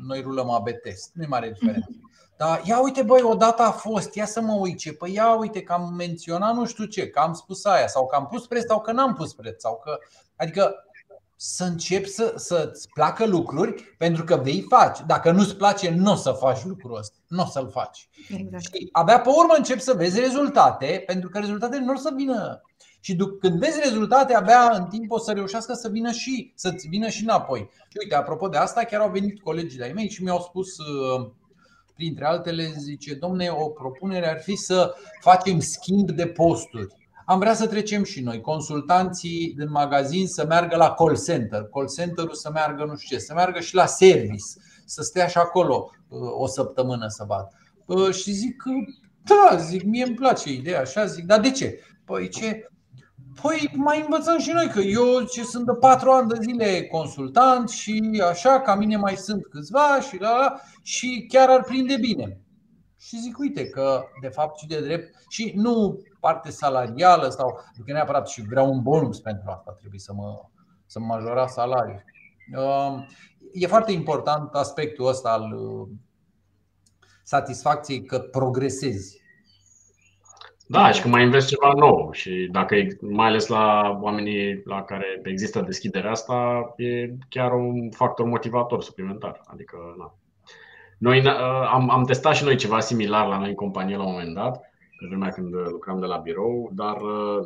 noi 0.07 0.21
rulăm 0.21 0.51
AB 0.51 0.69
test, 0.83 1.11
nu-i 1.15 1.27
mare 1.27 1.51
diferență. 1.51 1.89
Dar 2.37 2.61
ia 2.65 2.81
uite, 2.81 3.03
băi, 3.03 3.23
odată 3.23 3.63
a 3.63 3.71
fost, 3.71 4.15
ia 4.15 4.27
să 4.27 4.41
mă 4.41 4.53
uit 4.53 4.79
ce, 4.79 4.93
păi 4.93 5.13
ia 5.13 5.35
uite 5.35 5.63
că 5.63 5.73
am 5.73 5.95
menționat 5.95 6.55
nu 6.55 6.67
știu 6.67 6.85
ce, 6.85 7.09
că 7.09 7.21
am 7.21 7.33
spus 7.33 7.65
aia, 7.65 7.87
sau 7.87 8.07
că 8.07 8.17
am 8.17 8.27
pus 8.27 8.47
preț, 8.47 8.67
sau 8.67 8.81
că 8.81 8.93
n-am 8.93 9.15
pus 9.15 9.35
preț, 9.35 9.61
sau 9.61 9.81
că. 9.85 9.99
Adică 10.37 10.85
să 11.37 11.65
începi 11.65 12.09
să, 12.09 12.35
să-ți 12.37 12.89
placă 12.89 13.27
lucruri 13.27 13.83
pentru 13.99 14.25
că 14.25 14.37
vei 14.37 14.67
face. 14.69 15.03
Dacă 15.07 15.31
nu-ți 15.31 15.57
place, 15.57 15.91
nu 15.91 16.13
o 16.13 16.15
să 16.15 16.31
faci 16.31 16.65
lucrul 16.65 16.97
ăsta. 16.97 17.17
Nu 17.27 17.43
o 17.43 17.47
să-l 17.47 17.71
faci. 17.71 18.09
Exact. 18.29 18.63
Și 18.63 18.89
abia 18.93 19.21
pe 19.21 19.29
urmă 19.29 19.55
începi 19.57 19.81
să 19.81 19.93
vezi 19.93 20.21
rezultate, 20.21 21.03
pentru 21.07 21.29
că 21.29 21.39
rezultatele 21.39 21.85
nu 21.85 21.93
o 21.93 21.97
să 21.97 22.13
vină 22.17 22.63
și 23.01 23.17
când 23.41 23.59
vezi 23.59 23.81
rezultate, 23.83 24.35
abia 24.35 24.71
în 24.75 24.85
timp 24.85 25.11
o 25.11 25.19
să 25.19 25.33
reușească 25.33 25.73
să 25.73 25.89
vină 25.89 26.11
și 26.11 26.53
să-ți 26.55 26.89
vină 26.89 27.09
și 27.09 27.23
înapoi. 27.23 27.69
Și 27.89 27.97
uite, 28.03 28.15
apropo 28.15 28.49
de 28.49 28.57
asta, 28.57 28.85
chiar 28.85 29.01
au 29.01 29.11
venit 29.11 29.41
colegii 29.41 29.79
de-ai 29.79 29.93
mei 29.93 30.11
și 30.11 30.23
mi-au 30.23 30.41
spus 30.41 30.79
uh, 30.79 31.31
printre 31.95 32.25
altele, 32.25 32.73
zice, 32.79 33.15
domne, 33.15 33.49
o 33.49 33.69
propunere 33.69 34.29
ar 34.29 34.41
fi 34.41 34.57
să 34.57 34.95
facem 35.21 35.59
schimb 35.59 36.11
de 36.11 36.27
posturi. 36.27 36.87
am 37.27 37.39
vrea 37.39 37.55
să 37.55 37.67
trecem 37.67 38.05
și 38.05 38.21
noi, 38.21 38.41
consultanții 38.41 39.55
din 39.57 39.71
magazin 39.71 40.27
să 40.27 40.47
meargă 40.47 40.77
la 40.77 40.91
call 40.91 41.19
center, 41.27 41.63
call 41.63 41.89
center-ul 41.97 42.35
să 42.35 42.51
meargă 42.53 42.85
nu 42.85 42.97
știu 42.97 43.17
ce, 43.17 43.23
să 43.23 43.35
meargă 43.35 43.61
și 43.61 43.75
la 43.75 43.87
service, 43.87 44.45
să 44.85 45.03
stea 45.03 45.27
și 45.27 45.39
acolo 45.39 45.91
o 46.39 46.47
săptămână 46.47 47.07
să 47.09 47.25
vadă. 47.27 47.51
Și 48.13 48.31
zic 48.31 48.57
că 48.57 48.71
da, 49.25 49.57
zic, 49.57 49.83
mie 49.83 50.05
îmi 50.05 50.15
place 50.15 50.53
ideea 50.53 50.81
așa, 50.81 51.05
zic, 51.05 51.25
dar 51.25 51.41
de 51.41 51.51
ce? 51.51 51.81
Păi 52.05 52.29
ce? 52.29 52.71
Păi 53.43 53.71
mai 53.75 54.01
învățăm 54.01 54.39
și 54.39 54.51
noi 54.51 54.69
că 54.69 54.81
eu 54.81 55.23
ce 55.23 55.45
sunt 55.45 55.67
de 55.67 55.73
patru 55.73 56.11
ani 56.11 56.29
de 56.29 56.39
zile 56.41 56.87
consultant 56.87 57.69
și 57.69 58.23
așa, 58.29 58.61
ca 58.61 58.75
mine 58.75 58.97
mai 58.97 59.17
sunt 59.17 59.47
câțiva 59.47 60.01
și 60.01 60.21
la, 60.21 60.37
la 60.37 60.61
și 60.83 61.27
chiar 61.29 61.49
ar 61.49 61.63
prinde 61.63 61.97
bine. 61.97 62.41
Și 62.99 63.19
zic, 63.19 63.39
uite 63.39 63.69
că 63.69 64.03
de 64.21 64.29
fapt 64.29 64.59
și 64.59 64.67
de 64.67 64.81
drept 64.81 65.15
și 65.29 65.53
nu 65.57 66.01
parte 66.21 66.51
salarială 66.51 67.29
sau 67.29 67.61
adică 67.73 67.93
neapărat 67.93 68.29
și 68.29 68.43
vreau 68.43 68.73
un 68.73 68.83
bonus 68.83 69.21
pentru 69.21 69.51
asta, 69.51 69.77
trebuie 69.79 70.01
să 70.01 70.13
mă, 70.13 70.41
să 70.87 71.01
mă 71.01 71.07
majora 71.07 71.47
salariul. 71.47 72.05
Um, 72.57 73.07
e 73.53 73.67
foarte 73.67 73.93
important 73.93 74.55
aspectul 74.55 75.07
ăsta 75.07 75.31
al 75.31 75.53
uh, 75.53 75.89
satisfacției 77.23 78.05
că 78.05 78.19
progresezi 78.19 79.20
da, 80.71 80.91
și 80.91 81.01
când 81.01 81.15
mai 81.15 81.23
investi 81.23 81.51
ceva 81.51 81.73
nou 81.73 82.13
și 82.13 82.49
dacă, 82.51 82.77
mai 83.01 83.27
ales 83.27 83.47
la 83.47 83.99
oamenii 84.01 84.63
la 84.65 84.83
care 84.83 85.21
există 85.23 85.61
deschiderea 85.61 86.11
asta, 86.11 86.65
e 86.77 87.15
chiar 87.29 87.53
un 87.53 87.91
factor 87.91 88.27
motivator 88.27 88.83
suplimentar. 88.83 89.41
Adică, 89.45 89.77
na. 89.99 90.15
Noi 90.99 91.23
am, 91.71 91.91
am 91.91 92.05
testat 92.05 92.35
și 92.35 92.45
noi 92.45 92.57
ceva 92.57 92.81
similar 92.81 93.27
la 93.27 93.39
noi 93.39 93.49
în 93.49 93.55
companie 93.55 93.97
la 93.97 94.05
un 94.05 94.11
moment 94.11 94.35
dat, 94.35 94.61
pe 94.99 95.07
vremea 95.09 95.29
când 95.29 95.55
lucram 95.55 96.01
de 96.01 96.07
la 96.07 96.17
birou, 96.17 96.71
dar 96.73 96.97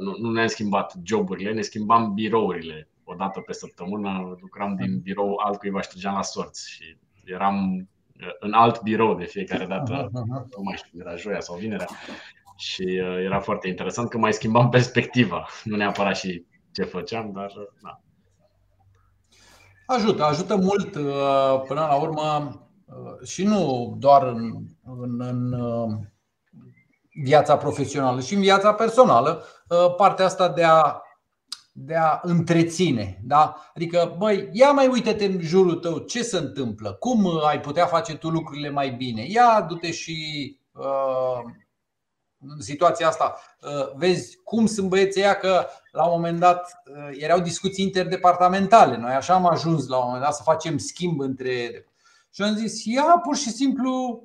nu, 0.00 0.16
nu 0.20 0.30
ne-am 0.30 0.46
schimbat 0.46 0.94
joburile, 1.04 1.52
ne 1.52 1.60
schimbam 1.60 2.14
birourile 2.14 2.88
o 3.04 3.14
dată 3.14 3.40
pe 3.40 3.52
săptămână, 3.52 4.36
lucram 4.40 4.74
din 4.74 5.00
birou 5.02 5.40
altcuiva 5.44 5.80
și 5.80 5.88
la 6.02 6.22
sorți 6.22 6.70
și 6.70 6.96
eram 7.24 7.88
în 8.40 8.52
alt 8.52 8.82
birou 8.82 9.14
de 9.14 9.24
fiecare 9.24 9.66
dată, 9.66 10.08
nu 10.12 10.62
mai 10.62 10.76
știu, 10.76 11.00
era 11.00 11.16
joia 11.16 11.40
sau 11.40 11.56
vinerea 11.56 11.86
și 12.56 12.82
uh, 12.82 13.24
era 13.24 13.40
foarte 13.40 13.68
interesant 13.68 14.08
că 14.08 14.18
mai 14.18 14.32
schimbam 14.32 14.68
perspectiva, 14.78 15.46
nu 15.64 15.76
neapărat 15.76 16.16
și 16.16 16.44
ce 16.72 16.82
făceam, 16.82 17.32
dar 17.32 17.52
uh, 17.56 17.66
da. 17.82 18.00
Ajută, 19.86 20.24
ajută 20.24 20.56
mult 20.56 20.94
uh, 20.94 21.62
până 21.66 21.80
la 21.80 21.94
urmă 21.94 22.58
și 23.24 23.44
nu 23.44 23.94
doar 23.98 24.22
în, 24.22 24.52
în, 24.84 25.20
în 25.20 25.54
viața 27.24 27.56
profesională, 27.56 28.20
și 28.20 28.34
în 28.34 28.40
viața 28.40 28.74
personală, 28.74 29.44
partea 29.96 30.24
asta 30.24 30.48
de 30.48 30.62
a, 30.64 31.00
de 31.72 31.94
a 31.94 32.20
întreține. 32.22 33.20
Da? 33.22 33.56
Adică, 33.74 34.14
băi, 34.18 34.48
ia 34.52 34.70
mai 34.70 34.86
uite-te 34.86 35.24
în 35.24 35.40
jurul 35.40 35.74
tău 35.74 35.98
ce 35.98 36.22
se 36.22 36.36
întâmplă, 36.36 36.92
cum 36.92 37.44
ai 37.46 37.60
putea 37.60 37.86
face 37.86 38.16
tu 38.16 38.28
lucrurile 38.28 38.70
mai 38.70 38.90
bine. 38.90 39.24
Ia, 39.26 39.66
du-te 39.68 39.92
și 39.92 40.16
uh, 40.72 41.42
în 41.44 41.63
situația 42.58 43.08
asta. 43.08 43.40
Uh, 43.60 43.92
vezi 43.94 44.36
cum 44.44 44.66
sunt 44.66 44.88
băieții 44.88 45.20
ăia 45.20 45.34
că 45.34 45.66
la 45.90 46.04
un 46.04 46.10
moment 46.10 46.38
dat 46.38 46.82
uh, 46.86 47.08
erau 47.12 47.40
discuții 47.40 47.84
interdepartamentale. 47.84 48.96
Noi 48.96 49.12
așa 49.12 49.34
am 49.34 49.46
ajuns 49.46 49.86
la 49.86 49.96
un 49.96 50.04
moment 50.04 50.22
dat 50.22 50.34
să 50.34 50.42
facem 50.42 50.78
schimb 50.78 51.20
între. 51.20 51.84
Și 52.30 52.42
am 52.42 52.54
zis, 52.54 52.84
ia 52.84 53.20
pur 53.22 53.36
și 53.36 53.50
simplu 53.50 54.22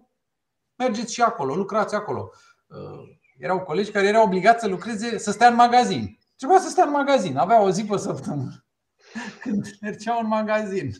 mergeți 0.76 1.14
și 1.14 1.22
acolo, 1.22 1.56
lucrați 1.56 1.96
acolo. 1.96 2.30
Uh, 2.68 3.18
erau 3.38 3.60
colegi 3.60 3.92
care 3.92 4.08
erau 4.08 4.26
obligați 4.26 4.62
să 4.62 4.68
lucreze, 4.68 5.18
să 5.18 5.32
stea 5.32 5.48
în 5.48 5.56
magazin. 5.56 6.20
Trebuia 6.36 6.60
să 6.60 6.70
stea 6.70 6.84
în 6.84 6.92
magazin, 6.92 7.38
avea 7.38 7.62
o 7.62 7.72
zi 7.72 7.86
pe 7.86 7.98
săptămână 7.98 8.66
când 9.42 9.66
mergeau 9.82 10.20
în 10.20 10.28
magazin. 10.28 10.92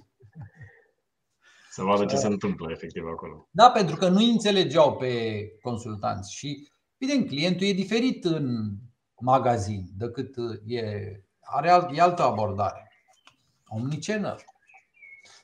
Să 1.72 1.84
vadă 1.84 2.06
ce 2.06 2.16
se 2.16 2.28
întâmplă 2.28 2.72
efectiv 2.72 3.04
acolo. 3.06 3.48
Da, 3.52 3.72
pentru 3.72 3.96
că 3.96 4.08
nu 4.08 4.20
înțelegeau 4.20 4.96
pe 4.96 5.42
consultanți 5.62 6.34
și 6.34 6.72
Evident, 7.02 7.28
clientul 7.28 7.68
e 7.68 7.74
diferit 7.74 8.24
în 8.26 8.70
magazin 9.20 9.86
decât 9.98 10.36
e, 10.66 10.82
are 11.42 11.70
alt, 11.70 11.98
e 11.98 12.02
altă 12.02 12.22
abordare. 12.24 12.92
Omnichannel. 13.68 14.44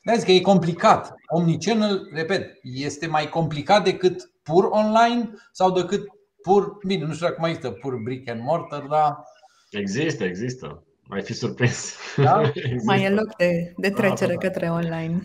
Vezi 0.02 0.24
că 0.24 0.32
e 0.32 0.40
complicat. 0.40 1.14
Omnichannel, 1.26 2.08
repet, 2.12 2.58
este 2.62 3.06
mai 3.06 3.28
complicat 3.28 3.84
decât 3.84 4.30
pur 4.42 4.64
online 4.64 5.30
sau 5.52 5.72
decât 5.72 6.06
pur, 6.42 6.76
bine, 6.86 7.04
nu 7.04 7.12
știu 7.12 7.26
dacă 7.26 7.40
mai 7.40 7.50
există 7.50 7.70
pur 7.70 7.96
brick 7.96 8.28
and 8.28 8.42
mortar, 8.42 8.82
dar... 8.82 9.24
Există, 9.70 10.24
există. 10.24 10.84
Mai 11.08 11.22
fi 11.22 11.32
surprins. 11.32 11.96
Da? 12.16 12.40
Există. 12.54 12.82
Mai 12.90 13.02
e 13.02 13.10
loc 13.10 13.36
de, 13.36 13.72
de 13.76 13.90
trecere 13.90 14.34
da, 14.34 14.38
da, 14.40 14.46
da. 14.46 14.48
către 14.48 14.70
online. 14.70 15.22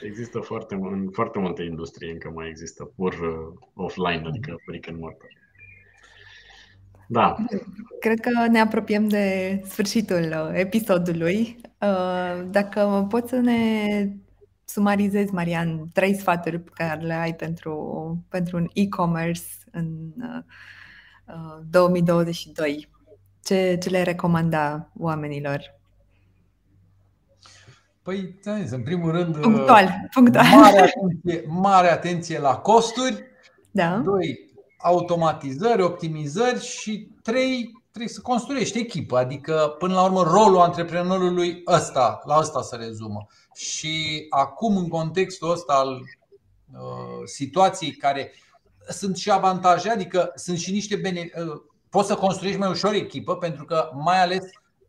Există 0.00 0.38
foarte, 0.38 0.74
în 0.74 1.08
foarte 1.12 1.38
multe 1.38 1.62
industrie 1.62 2.10
încă 2.10 2.30
mai 2.34 2.48
există 2.48 2.84
pur 2.84 3.12
uh, 3.12 3.58
offline, 3.74 4.22
adică 4.26 4.56
brick 4.66 4.88
and 4.88 4.98
mortar. 5.00 5.28
Da. 7.08 7.36
Cred 8.00 8.20
că 8.20 8.46
ne 8.50 8.60
apropiem 8.60 9.08
de 9.08 9.60
sfârșitul 9.66 10.22
uh, 10.22 10.50
episodului. 10.52 11.60
Uh, 11.80 12.44
dacă 12.50 13.06
poți 13.08 13.28
să 13.28 13.36
ne 13.36 14.08
sumarizezi, 14.64 15.32
Marian, 15.32 15.88
trei 15.92 16.14
sfaturi 16.14 16.60
pe 16.60 16.70
care 16.74 17.00
le 17.00 17.14
ai 17.14 17.34
pentru, 17.34 18.24
pentru 18.28 18.56
un 18.56 18.68
e-commerce 18.72 19.42
în 19.70 19.88
2022, 21.70 22.88
uh, 22.90 23.16
ce, 23.44 23.78
ce 23.82 23.88
le 23.88 24.02
recomanda 24.02 24.90
oamenilor? 24.98 25.74
Păi, 28.02 28.34
în 28.70 28.82
primul 28.82 29.10
rând, 29.10 29.36
punctual, 29.36 30.08
punctual. 30.14 30.44
Mare, 30.54 30.78
atenție, 30.78 31.44
mare 31.46 31.90
atenție 31.90 32.38
la 32.38 32.56
costuri. 32.56 33.22
Da. 33.70 33.96
Doi, 33.96 34.53
automatizări, 34.84 35.82
optimizări 35.82 36.64
și 36.64 37.08
trei, 37.22 37.82
trebuie 37.90 38.12
să 38.14 38.20
construiești 38.20 38.78
echipă, 38.78 39.16
adică 39.16 39.74
până 39.78 39.94
la 39.94 40.04
urmă 40.04 40.22
rolul 40.22 40.60
antreprenorului 40.60 41.62
ăsta, 41.66 42.20
la 42.24 42.38
ăsta 42.38 42.62
se 42.62 42.76
rezumă. 42.76 43.26
Și 43.54 44.26
acum 44.28 44.76
în 44.76 44.88
contextul 44.88 45.50
ăsta 45.50 45.72
al 45.72 45.92
uh, 45.92 47.22
situației 47.24 47.92
care 47.92 48.32
sunt 48.88 49.16
și 49.16 49.30
avantaje, 49.30 49.90
adică 49.90 50.32
sunt 50.34 50.58
și 50.58 50.72
niște 50.72 50.96
bene- 50.96 51.30
uh, 51.36 51.60
poți 51.88 52.08
să 52.08 52.14
construiești 52.14 52.60
mai 52.60 52.70
ușor 52.70 52.92
echipă 52.92 53.36
pentru 53.36 53.64
că 53.64 53.90
mai 53.94 54.22
ales 54.22 54.44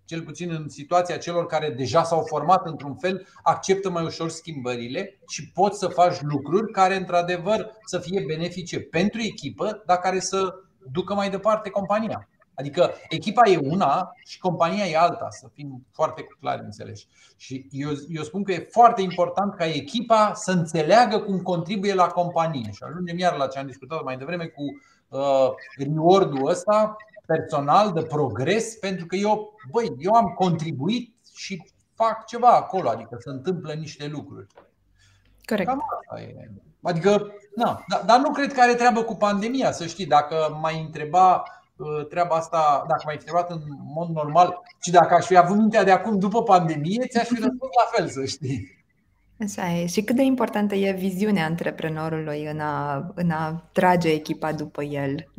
cel 0.06 0.22
puțin 0.22 0.52
în 0.52 0.70
situația 0.70 1.18
celor 1.18 1.46
care 1.46 1.70
deja 1.70 2.04
s-au 2.04 2.22
format 2.22 2.66
într-un 2.66 2.96
fel, 2.96 3.28
acceptă 3.44 3.90
mai 3.90 4.04
ușor 4.04 4.30
schimbările 4.30 5.20
și 5.28 5.52
poți 5.52 5.80
să 5.80 5.88
faci 5.88 6.22
lucruri 6.22 6.72
care 6.72 6.96
într-adevăr 6.96 7.72
să 7.86 8.00
fie 8.00 8.24
benefice 8.28 8.80
pentru 8.80 9.22
echipă, 9.22 9.84
dar 9.86 9.98
care 9.98 10.20
să 10.20 10.54
ducă 10.92 11.14
mai 11.14 11.30
departe 11.30 11.70
compania. 11.70 12.28
Adică 12.56 12.92
echipa 13.10 13.50
e 13.50 13.58
una 13.58 14.12
și 14.26 14.40
compania 14.40 14.86
e 14.86 14.98
alta, 14.98 15.28
să 15.30 15.48
fim 15.54 15.86
foarte 15.92 16.24
clari 16.40 16.62
înțeleși. 16.64 17.08
Și 17.38 17.68
eu, 17.72 17.90
eu 18.10 18.24
spun 18.24 18.44
că 18.44 18.52
e 18.52 18.68
foarte 18.72 19.02
important 19.02 19.56
ca 19.56 19.66
echipa 19.66 20.32
să 20.34 20.52
înțeleagă 20.52 21.20
cum 21.20 21.42
contribuie 21.42 21.94
la 21.94 22.08
companie. 22.08 22.72
Și 22.72 22.84
ajungem 22.88 23.18
iar 23.18 23.36
la 23.36 23.48
ce 23.48 23.60
am 23.60 23.66
discutat 23.66 24.04
mai 24.04 24.18
devreme 24.18 24.46
cu 24.46 24.64
uh, 25.08 25.50
reward-ul 25.78 26.50
ăsta 26.50 26.96
personal, 27.26 27.92
de 27.92 28.02
progres, 28.02 28.76
pentru 28.76 29.06
că 29.06 29.16
eu, 29.16 29.56
băi, 29.72 29.96
eu 30.00 30.14
am 30.14 30.26
contribuit 30.26 31.16
și 31.36 31.64
fac 31.94 32.26
ceva 32.26 32.50
acolo, 32.50 32.90
adică 32.90 33.18
se 33.20 33.30
întâmplă 33.30 33.74
niște 33.74 34.08
lucruri. 34.08 34.48
Corect. 35.46 35.68
Cam 35.68 35.82
asta 36.00 36.22
e. 36.22 36.52
Adică, 36.82 37.32
na, 37.56 37.84
dar, 37.88 38.04
dar 38.06 38.20
nu 38.20 38.32
cred 38.32 38.54
că 38.54 38.62
are 38.62 38.74
treabă 38.74 39.04
cu 39.04 39.16
pandemia, 39.16 39.72
să 39.72 39.86
știi. 39.86 40.06
Dacă 40.06 40.58
mai 40.62 40.82
întreba 40.82 41.44
uh, 41.76 42.08
treaba 42.08 42.36
asta, 42.36 42.86
dacă 42.88 43.02
mai 43.06 43.16
întrebat 43.16 43.50
în 43.52 43.62
mod 43.94 44.10
normal 44.10 44.62
și 44.82 44.92
dacă 44.92 45.14
aș 45.14 45.26
fi 45.26 45.38
avut 45.38 45.58
mintea 45.58 45.84
de 45.84 45.92
acum 45.92 46.20
după 46.20 46.44
pandemie, 46.44 47.08
ți-aș 47.08 47.28
fi 47.28 47.34
răspuns 47.34 47.72
la 47.84 47.98
fel, 47.98 48.10
să 48.10 48.26
știi. 48.26 48.84
Așa 49.40 49.72
e. 49.72 49.86
Și 49.86 50.02
cât 50.02 50.16
de 50.16 50.24
importantă 50.24 50.76
e 50.76 50.92
viziunea 50.92 51.46
antreprenorului 51.46 52.46
în 52.46 52.60
a, 52.60 53.12
în 53.16 53.30
a 53.30 53.70
trage 53.72 54.10
echipa 54.10 54.52
după 54.52 54.84
el? 54.84 55.32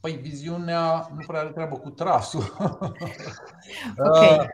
Păi 0.00 0.12
viziunea 0.12 1.08
nu 1.16 1.24
prea 1.26 1.40
are 1.40 1.48
treabă 1.48 1.76
cu 1.76 1.90
trasul. 1.90 2.42
Okay. 3.96 4.38
Uh, 4.38 4.46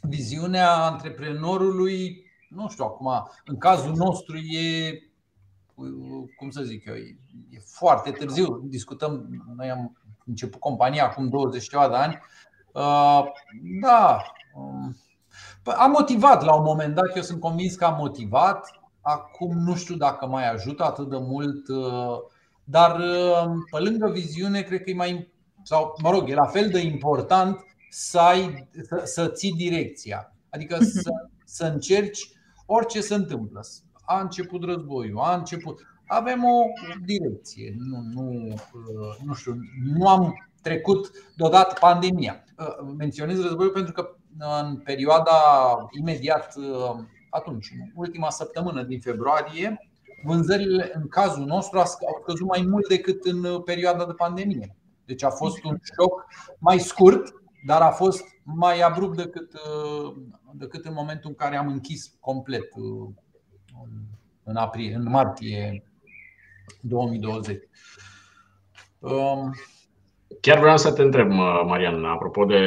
viziunea 0.00 0.74
antreprenorului, 0.74 2.26
nu 2.48 2.68
știu 2.68 2.84
acum, 2.84 3.30
în 3.44 3.56
cazul 3.58 3.94
nostru 3.94 4.36
e, 4.36 4.98
cum 6.36 6.50
să 6.50 6.62
zic 6.62 6.86
eu, 6.86 6.94
e 6.94 7.58
foarte 7.64 8.10
târziu. 8.10 8.60
Discutăm, 8.64 9.26
noi 9.56 9.70
am 9.70 9.96
început 10.26 10.60
compania 10.60 11.04
acum 11.04 11.28
20 11.28 11.68
de 11.68 11.76
ani. 11.76 12.20
Uh, 12.72 13.24
da, 13.80 14.22
um, 14.54 14.96
păi 15.62 15.74
am 15.74 15.90
motivat 15.90 16.44
la 16.44 16.54
un 16.54 16.62
moment 16.62 16.94
dat, 16.94 17.16
eu 17.16 17.22
sunt 17.22 17.40
convins 17.40 17.74
că 17.74 17.84
am 17.84 17.96
motivat. 17.96 18.70
Acum 19.00 19.58
nu 19.58 19.74
știu 19.74 19.94
dacă 19.94 20.26
mai 20.26 20.50
ajută 20.50 20.84
atât 20.84 21.08
de 21.08 21.18
mult 21.18 21.68
uh, 21.68 22.18
dar 22.64 23.00
pe 23.70 23.78
lângă 23.78 24.10
viziune, 24.10 24.62
cred 24.62 24.82
că 24.82 24.90
e 24.90 24.94
mai, 24.94 25.32
sau 25.62 25.94
mă 26.02 26.10
rog, 26.10 26.30
e 26.30 26.34
la 26.34 26.46
fel 26.46 26.68
de 26.68 26.78
important 26.78 27.64
să, 27.90 28.18
ai, 28.18 28.68
să, 28.82 29.02
să 29.04 29.28
ții 29.28 29.52
direcția. 29.52 30.32
Adică 30.50 30.76
mhm. 30.80 30.84
să, 30.84 31.10
să 31.44 31.64
încerci 31.64 32.28
orice 32.66 33.00
se 33.00 33.14
întâmplă. 33.14 33.60
A 34.04 34.20
început 34.20 34.64
războiul, 34.64 35.18
a 35.18 35.34
început. 35.34 35.80
Avem 36.06 36.44
o 36.44 36.62
direcție. 37.04 37.74
Nu, 37.78 38.00
nu, 38.12 38.54
nu 39.24 39.34
știu, 39.34 39.56
nu 39.84 40.08
am 40.08 40.48
trecut 40.62 41.10
deodată 41.36 41.76
pandemia. 41.80 42.44
Menționez 42.96 43.40
războiul 43.42 43.72
pentru 43.72 43.92
că 43.92 44.16
în 44.38 44.76
perioada 44.76 45.40
imediat 45.98 46.54
atunci, 47.30 47.72
în 47.80 47.90
ultima 47.94 48.30
săptămână 48.30 48.82
din 48.82 49.00
februarie, 49.00 49.90
vânzările 50.24 50.90
în 50.94 51.08
cazul 51.08 51.44
nostru 51.44 51.78
au 51.78 51.84
scăzut 52.22 52.46
mai 52.46 52.66
mult 52.68 52.88
decât 52.88 53.24
în 53.24 53.62
perioada 53.62 54.04
de 54.04 54.12
pandemie. 54.12 54.76
Deci 55.04 55.22
a 55.22 55.30
fost 55.30 55.64
un 55.64 55.76
șoc 55.94 56.24
mai 56.58 56.78
scurt, 56.78 57.34
dar 57.66 57.80
a 57.80 57.90
fost 57.90 58.24
mai 58.42 58.80
abrupt 58.80 59.16
decât, 59.16 59.52
decât 60.52 60.84
în 60.84 60.92
momentul 60.92 61.30
în 61.30 61.36
care 61.36 61.56
am 61.56 61.68
închis 61.68 62.16
complet 62.20 62.68
în, 64.42 64.56
aprilie, 64.56 64.94
în 64.94 65.10
martie 65.10 65.84
2020. 66.80 67.62
Chiar 70.40 70.58
vreau 70.58 70.76
să 70.76 70.92
te 70.92 71.02
întreb, 71.02 71.30
Marian, 71.66 72.04
apropo 72.04 72.44
de, 72.44 72.60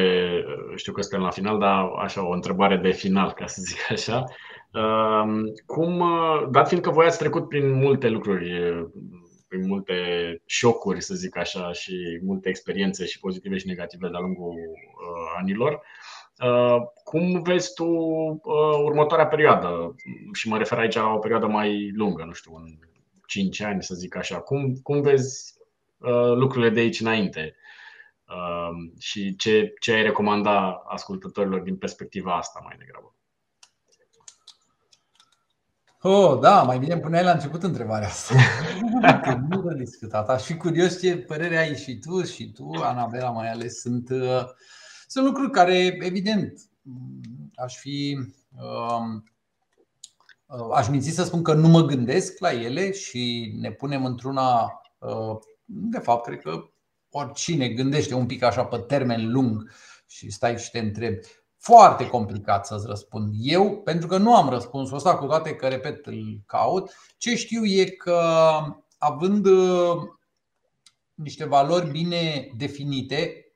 știu 0.74 0.92
că 0.92 1.00
suntem 1.00 1.20
la 1.20 1.30
final, 1.30 1.58
dar 1.58 1.90
așa 1.98 2.26
o 2.26 2.32
întrebare 2.32 2.76
de 2.76 2.90
final, 2.90 3.32
ca 3.32 3.46
să 3.46 3.62
zic 3.62 3.78
așa. 3.90 4.24
Cum, 5.66 6.04
dat 6.50 6.68
fiind 6.68 6.82
că 6.82 6.90
voi 6.90 7.06
ați 7.06 7.18
trecut 7.18 7.48
prin 7.48 7.72
multe 7.72 8.08
lucruri, 8.08 8.50
prin 9.48 9.66
multe 9.66 9.94
șocuri, 10.46 11.00
să 11.00 11.14
zic 11.14 11.36
așa, 11.36 11.72
și 11.72 12.20
multe 12.22 12.48
experiențe 12.48 13.04
și 13.04 13.20
pozitive 13.20 13.56
și 13.56 13.66
negative 13.66 14.08
de-a 14.08 14.20
lungul 14.20 14.54
anilor, 15.38 15.82
cum 17.04 17.42
vezi 17.42 17.74
tu 17.74 17.86
următoarea 18.84 19.26
perioadă? 19.26 19.94
Și 20.32 20.48
mă 20.48 20.58
refer 20.58 20.78
aici 20.78 20.94
la 20.94 21.12
o 21.12 21.18
perioadă 21.18 21.46
mai 21.46 21.90
lungă, 21.94 22.24
nu 22.24 22.32
știu, 22.32 22.54
în 22.54 22.78
5 23.26 23.60
ani, 23.60 23.82
să 23.82 23.94
zic 23.94 24.16
așa. 24.16 24.40
Cum, 24.40 24.74
cum 24.82 25.00
vezi 25.00 25.54
lucrurile 26.34 26.70
de 26.70 26.80
aici 26.80 27.00
înainte? 27.00 27.56
Și 28.98 29.36
ce, 29.36 29.74
ce 29.80 29.92
ai 29.92 30.02
recomanda 30.02 30.82
ascultătorilor 30.86 31.60
din 31.60 31.76
perspectiva 31.76 32.36
asta 32.36 32.60
mai 32.64 32.76
degrabă? 32.78 33.12
Oh, 36.00 36.38
da, 36.40 36.62
mai 36.62 36.78
bine 36.78 36.98
puneai 36.98 37.24
la 37.24 37.30
început 37.30 37.62
întrebarea 37.62 38.08
asta. 38.08 38.34
Că 39.22 39.40
nu 39.48 39.62
de 39.62 39.74
discutat. 39.74 40.28
Aș 40.28 40.42
fi 40.42 40.56
curios 40.56 41.00
ce 41.00 41.16
părere 41.16 41.56
ai 41.56 41.76
și 41.76 41.98
tu 41.98 42.22
și 42.22 42.52
tu, 42.52 42.70
Anabela 42.82 43.30
mai 43.30 43.50
ales. 43.50 43.80
Sunt, 43.80 44.10
uh, 44.10 44.44
sunt 45.06 45.24
lucruri 45.26 45.50
care, 45.50 45.98
evident, 46.00 46.60
aș 47.54 47.76
fi. 47.76 48.18
Um, 48.50 49.24
uh, 50.46 50.74
aș 50.74 50.88
minți 50.88 51.10
să 51.10 51.24
spun 51.24 51.42
că 51.42 51.52
nu 51.52 51.68
mă 51.68 51.82
gândesc 51.82 52.38
la 52.38 52.52
ele 52.52 52.92
și 52.92 53.54
ne 53.60 53.70
punem 53.70 54.04
într-una. 54.04 54.80
Uh, 54.98 55.36
de 55.64 55.98
fapt, 55.98 56.26
cred 56.26 56.40
că 56.40 56.70
oricine 57.10 57.68
gândește 57.68 58.14
un 58.14 58.26
pic 58.26 58.42
așa 58.42 58.64
pe 58.64 58.78
termen 58.78 59.30
lung 59.30 59.70
și 60.06 60.30
stai 60.30 60.58
și 60.58 60.70
te 60.70 60.78
întrebi 60.78 61.26
foarte 61.58 62.06
complicat 62.06 62.66
să-ți 62.66 62.86
răspund 62.86 63.34
eu, 63.40 63.80
pentru 63.80 64.08
că 64.08 64.16
nu 64.16 64.36
am 64.36 64.48
răspunsul 64.48 64.96
ăsta, 64.96 65.16
cu 65.16 65.26
toate 65.26 65.54
că, 65.54 65.66
repet, 65.66 66.06
îl 66.06 66.40
caut. 66.46 66.90
Ce 67.16 67.36
știu 67.36 67.64
e 67.64 67.84
că, 67.84 68.20
având 68.98 69.46
uh, 69.46 69.96
niște 71.14 71.44
valori 71.44 71.90
bine 71.90 72.50
definite, 72.56 73.52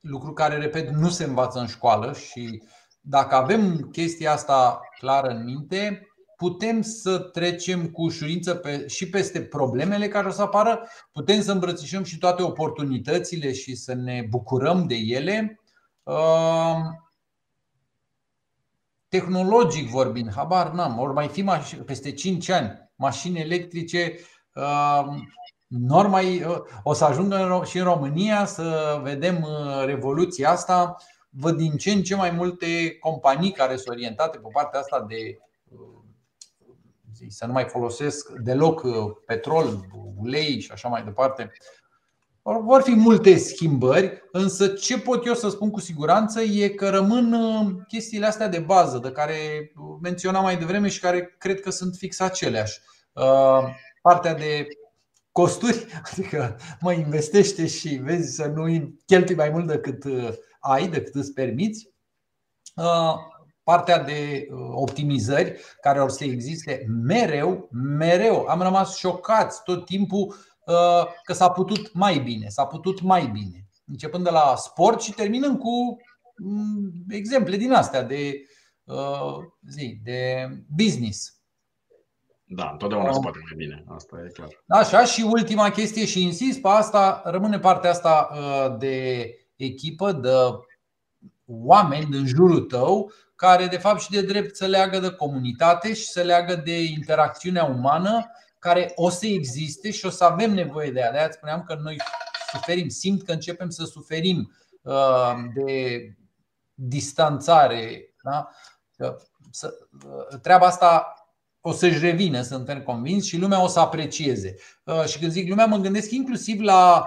lucru 0.00 0.32
care, 0.32 0.56
repet, 0.56 0.88
nu 0.88 1.08
se 1.08 1.24
învață 1.24 1.58
în 1.58 1.66
școală 1.66 2.12
și 2.12 2.62
dacă 3.00 3.34
avem 3.34 3.88
chestia 3.92 4.32
asta 4.32 4.80
clară 4.98 5.28
în 5.28 5.44
minte, 5.44 6.08
putem 6.36 6.82
să 6.82 7.18
trecem 7.18 7.90
cu 7.90 8.02
ușurință 8.02 8.54
pe, 8.54 8.86
și 8.86 9.08
peste 9.08 9.42
problemele 9.42 10.08
care 10.08 10.26
o 10.26 10.30
să 10.30 10.42
apară, 10.42 10.88
putem 11.12 11.42
să 11.42 11.52
îmbrățișăm 11.52 12.02
și 12.02 12.18
toate 12.18 12.42
oportunitățile 12.42 13.52
și 13.52 13.74
să 13.74 13.94
ne 13.94 14.26
bucurăm 14.28 14.86
de 14.86 14.94
ele. 14.94 15.60
Uh, 16.02 16.76
tehnologic 19.18 19.88
vorbind, 19.88 20.32
habar 20.32 20.70
n-am, 20.70 20.98
ori 20.98 21.12
mai 21.12 21.28
fi 21.28 21.42
mașini, 21.42 21.80
peste 21.82 22.12
5 22.12 22.48
ani 22.48 22.90
mașini 22.96 23.40
electrice 23.40 24.14
uh, 24.54 26.06
mai, 26.08 26.42
uh, 26.42 26.56
o 26.82 26.92
să 26.92 27.04
ajungă 27.04 27.62
și 27.64 27.78
în 27.78 27.84
România 27.84 28.44
să 28.44 29.00
vedem 29.02 29.42
uh, 29.42 29.84
revoluția 29.84 30.50
asta. 30.50 30.96
Văd 31.28 31.56
din 31.56 31.76
ce 31.76 31.90
în 31.90 32.02
ce 32.02 32.14
mai 32.14 32.30
multe 32.30 32.96
companii 33.00 33.52
care 33.52 33.76
sunt 33.76 33.96
orientate 33.96 34.38
pe 34.38 34.48
partea 34.52 34.80
asta 34.80 35.04
de 35.08 35.38
să 37.28 37.46
nu 37.46 37.52
mai 37.52 37.64
folosesc 37.64 38.32
deloc 38.32 38.82
petrol, 39.26 39.86
ulei 40.16 40.60
și 40.60 40.70
așa 40.72 40.88
mai 40.88 41.04
departe, 41.04 41.52
vor 42.44 42.82
fi 42.82 42.94
multe 42.94 43.36
schimbări, 43.36 44.22
însă 44.32 44.66
ce 44.66 44.98
pot 44.98 45.26
eu 45.26 45.34
să 45.34 45.48
spun 45.48 45.70
cu 45.70 45.80
siguranță 45.80 46.40
e 46.40 46.68
că 46.68 46.88
rămân 46.88 47.32
uh, 47.32 47.72
chestiile 47.88 48.26
astea 48.26 48.48
de 48.48 48.58
bază, 48.58 48.98
de 48.98 49.10
care 49.10 49.36
menționam 50.02 50.42
mai 50.42 50.56
devreme 50.56 50.88
și 50.88 51.00
care 51.00 51.34
cred 51.38 51.60
că 51.60 51.70
sunt 51.70 51.94
fix 51.94 52.20
aceleași. 52.20 52.80
Uh, 53.12 53.64
partea 54.02 54.34
de 54.34 54.66
costuri, 55.32 55.86
adică 56.12 56.56
mă 56.80 56.92
investește 56.92 57.66
și 57.66 57.88
vezi 57.88 58.34
să 58.34 58.46
nu 58.46 58.94
cheltui 59.06 59.34
mai 59.34 59.50
mult 59.50 59.66
decât 59.66 60.04
uh, 60.04 60.28
ai, 60.60 60.88
decât 60.88 61.14
îți 61.14 61.32
permiți. 61.32 61.92
Partea 63.62 64.02
de 64.02 64.46
optimizări 64.72 65.60
care 65.80 66.00
or 66.00 66.10
să 66.10 66.24
existe 66.24 66.86
mereu, 67.04 67.68
mereu. 67.72 68.46
Am 68.46 68.62
rămas 68.62 68.96
șocați 68.96 69.62
tot 69.62 69.84
timpul 69.84 70.34
Uh, 70.34 70.53
că 71.24 71.32
s-a 71.32 71.50
putut 71.50 71.92
mai 71.92 72.18
bine, 72.18 72.48
s-a 72.48 72.66
putut 72.66 73.00
mai 73.00 73.26
bine. 73.26 73.66
Începând 73.86 74.24
de 74.24 74.30
la 74.30 74.54
sport 74.56 75.00
și 75.00 75.12
terminând 75.12 75.58
cu 75.58 75.96
mm, 76.36 76.92
exemple 77.08 77.56
din 77.56 77.72
astea 77.72 78.02
de, 78.02 78.32
uh, 78.84 79.36
zi, 79.68 80.00
de 80.02 80.48
business. 80.76 81.38
Da, 82.44 82.68
întotdeauna 82.72 83.12
se 83.12 83.18
poate 83.22 83.38
mai 83.42 83.54
bine, 83.56 83.84
asta 83.88 84.16
e 84.26 84.28
clar. 84.28 84.48
Așa, 84.68 85.04
și 85.04 85.22
ultima 85.22 85.70
chestie 85.70 86.04
și 86.04 86.22
insist 86.22 86.60
pe 86.60 86.68
asta, 86.68 87.22
rămâne 87.24 87.58
partea 87.58 87.90
asta 87.90 88.28
uh, 88.32 88.78
de 88.78 89.28
echipă, 89.56 90.12
de 90.12 90.30
oameni 91.46 92.10
din 92.10 92.26
jurul 92.26 92.60
tău 92.60 93.12
care 93.34 93.66
de 93.66 93.76
fapt 93.76 94.00
și 94.00 94.10
de 94.10 94.22
drept 94.22 94.56
să 94.56 94.66
leagă 94.66 94.98
de 94.98 95.10
comunitate 95.10 95.94
și 95.94 96.04
să 96.04 96.22
leagă 96.22 96.54
de 96.54 96.82
interacțiunea 96.82 97.64
umană 97.64 98.30
care 98.64 98.92
o 98.94 99.08
să 99.08 99.26
existe 99.26 99.90
și 99.90 100.06
o 100.06 100.10
să 100.10 100.24
avem 100.24 100.52
nevoie 100.52 100.90
de 100.90 101.00
ea. 101.00 101.10
De 101.10 101.18
aia 101.18 101.30
spuneam 101.30 101.64
că 101.66 101.78
noi 101.82 101.96
suferim, 102.52 102.88
simt 102.88 103.22
că 103.22 103.32
începem 103.32 103.68
să 103.68 103.84
suferim 103.84 104.52
uh, 104.82 105.34
de 105.54 106.00
distanțare. 106.74 108.14
Da? 108.22 108.48
Uh, 108.98 110.38
treaba 110.42 110.66
asta 110.66 111.14
o 111.60 111.72
să-și 111.72 111.98
revină, 111.98 112.42
suntem 112.42 112.82
convins, 112.82 113.24
și 113.24 113.38
lumea 113.38 113.62
o 113.62 113.66
să 113.66 113.80
aprecieze. 113.80 114.54
Uh, 114.84 115.04
și 115.04 115.18
când 115.18 115.30
zic 115.30 115.48
lumea, 115.48 115.66
mă 115.66 115.76
gândesc 115.76 116.10
inclusiv 116.10 116.60
la 116.60 117.06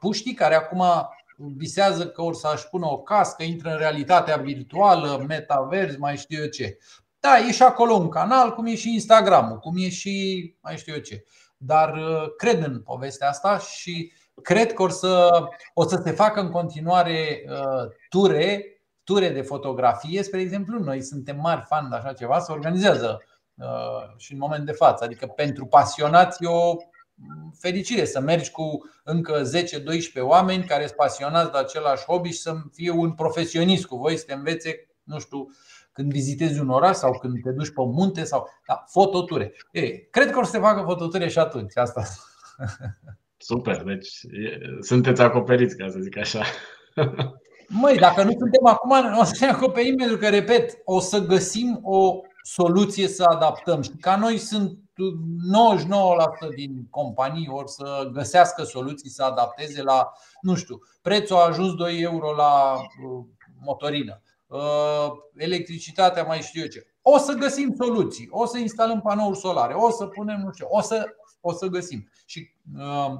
puștii 0.00 0.34
care 0.34 0.54
acum 0.54 0.84
visează 1.36 2.06
că 2.06 2.22
or 2.22 2.34
să-și 2.34 2.68
pună 2.68 2.86
o 2.86 2.98
cască, 2.98 3.42
intră 3.42 3.70
în 3.70 3.78
realitatea 3.78 4.36
virtuală, 4.36 5.24
metavers, 5.28 5.96
mai 5.96 6.16
știu 6.16 6.42
eu 6.42 6.48
ce. 6.48 6.78
Da, 7.24 7.38
e 7.38 7.52
și 7.52 7.62
acolo 7.62 7.94
un 7.94 8.08
canal, 8.08 8.54
cum 8.54 8.66
e 8.66 8.74
și 8.74 8.92
Instagramul, 8.92 9.58
cum 9.58 9.74
e 9.76 9.88
și 9.88 10.56
mai 10.60 10.76
știu 10.76 10.94
eu 10.94 11.00
ce. 11.00 11.24
Dar 11.56 11.94
uh, 11.94 12.34
cred 12.36 12.62
în 12.62 12.80
povestea 12.80 13.28
asta 13.28 13.58
și 13.58 14.12
cred 14.42 14.72
că 14.72 14.82
o 14.82 14.88
să, 14.88 15.42
o 15.74 15.88
să 15.88 16.00
se 16.04 16.10
facă 16.10 16.40
în 16.40 16.50
continuare 16.50 17.44
uh, 17.48 17.90
ture, 18.08 18.64
ture 19.04 19.28
de 19.28 19.42
fotografie, 19.42 20.22
spre 20.22 20.40
exemplu. 20.40 20.78
Noi 20.78 21.02
suntem 21.02 21.36
mari 21.40 21.64
fani 21.66 21.88
de 21.88 21.96
așa 21.96 22.12
ceva, 22.12 22.38
se 22.38 22.52
organizează 22.52 23.22
uh, 23.54 24.16
și 24.16 24.32
în 24.32 24.38
moment 24.38 24.66
de 24.66 24.72
față. 24.72 25.04
Adică 25.04 25.26
pentru 25.26 25.66
pasionați 25.66 26.44
e 26.44 26.46
o 26.48 26.76
fericire 27.58 28.04
să 28.04 28.20
mergi 28.20 28.50
cu 28.50 28.90
încă 29.04 29.42
10-12 29.42 29.46
oameni 30.20 30.64
care 30.64 30.84
sunt 30.84 30.96
pasionați 30.96 31.52
de 31.52 31.58
același 31.58 32.04
hobby 32.04 32.28
și 32.28 32.38
să 32.38 32.54
fie 32.72 32.90
un 32.90 33.12
profesionist 33.12 33.86
cu 33.86 33.96
voi, 33.96 34.16
să 34.16 34.24
te 34.24 34.34
învețe, 34.34 34.88
nu 35.02 35.18
știu, 35.18 35.48
când 35.94 36.12
vizitezi 36.12 36.60
un 36.60 36.68
oraș 36.68 36.96
sau 36.96 37.18
când 37.18 37.42
te 37.42 37.50
duci 37.50 37.72
pe 37.72 37.82
munte 37.84 38.24
sau 38.24 38.48
da, 38.66 38.84
fototure. 38.86 39.52
Ei, 39.72 40.08
cred 40.10 40.30
că 40.30 40.38
o 40.38 40.44
să 40.44 40.50
se 40.50 40.58
facă 40.58 40.82
fototure 40.86 41.28
și 41.28 41.38
atunci. 41.38 41.76
Asta. 41.76 42.04
Super, 43.36 43.82
deci 43.82 44.20
sunteți 44.80 45.20
acoperiți, 45.20 45.76
ca 45.76 45.88
să 45.88 45.98
zic 46.00 46.18
așa. 46.18 46.42
Măi, 47.68 47.96
dacă 47.96 48.22
nu 48.22 48.30
suntem 48.30 48.66
acum, 48.66 49.18
o 49.20 49.24
să 49.24 49.36
ne 49.40 49.46
acoperim 49.46 49.96
pentru 49.96 50.16
că, 50.16 50.28
repet, 50.28 50.78
o 50.84 51.00
să 51.00 51.18
găsim 51.18 51.80
o 51.82 52.20
soluție 52.42 53.08
să 53.08 53.24
adaptăm. 53.24 53.82
Și 53.82 53.90
ca 54.00 54.16
noi 54.16 54.38
sunt 54.38 54.78
99% 56.52 56.54
din 56.54 56.86
companii 56.90 57.48
or 57.50 57.66
să 57.66 58.10
găsească 58.12 58.62
soluții 58.62 59.10
să 59.10 59.22
adapteze 59.22 59.82
la, 59.82 60.12
nu 60.40 60.54
știu, 60.54 60.78
prețul 61.02 61.36
a 61.36 61.46
ajuns 61.46 61.74
2 61.74 62.00
euro 62.00 62.32
la 62.32 62.72
uh, 62.74 63.24
motorină, 63.60 64.22
uh, 64.22 64.23
electricitatea 65.36 66.22
mai 66.22 66.40
știu 66.40 66.62
eu 66.62 66.68
ce. 66.68 66.86
O 67.02 67.18
să 67.18 67.32
găsim 67.32 67.74
soluții, 67.78 68.28
o 68.30 68.46
să 68.46 68.58
instalăm 68.58 69.00
panouri 69.00 69.38
solare, 69.38 69.74
o 69.74 69.90
să 69.90 70.06
punem, 70.06 70.40
nu 70.40 70.52
știu, 70.52 70.66
o 70.70 70.80
să, 70.80 71.06
o 71.40 71.52
să 71.52 71.66
găsim. 71.66 72.10
Și 72.26 72.50
uh, 72.76 73.14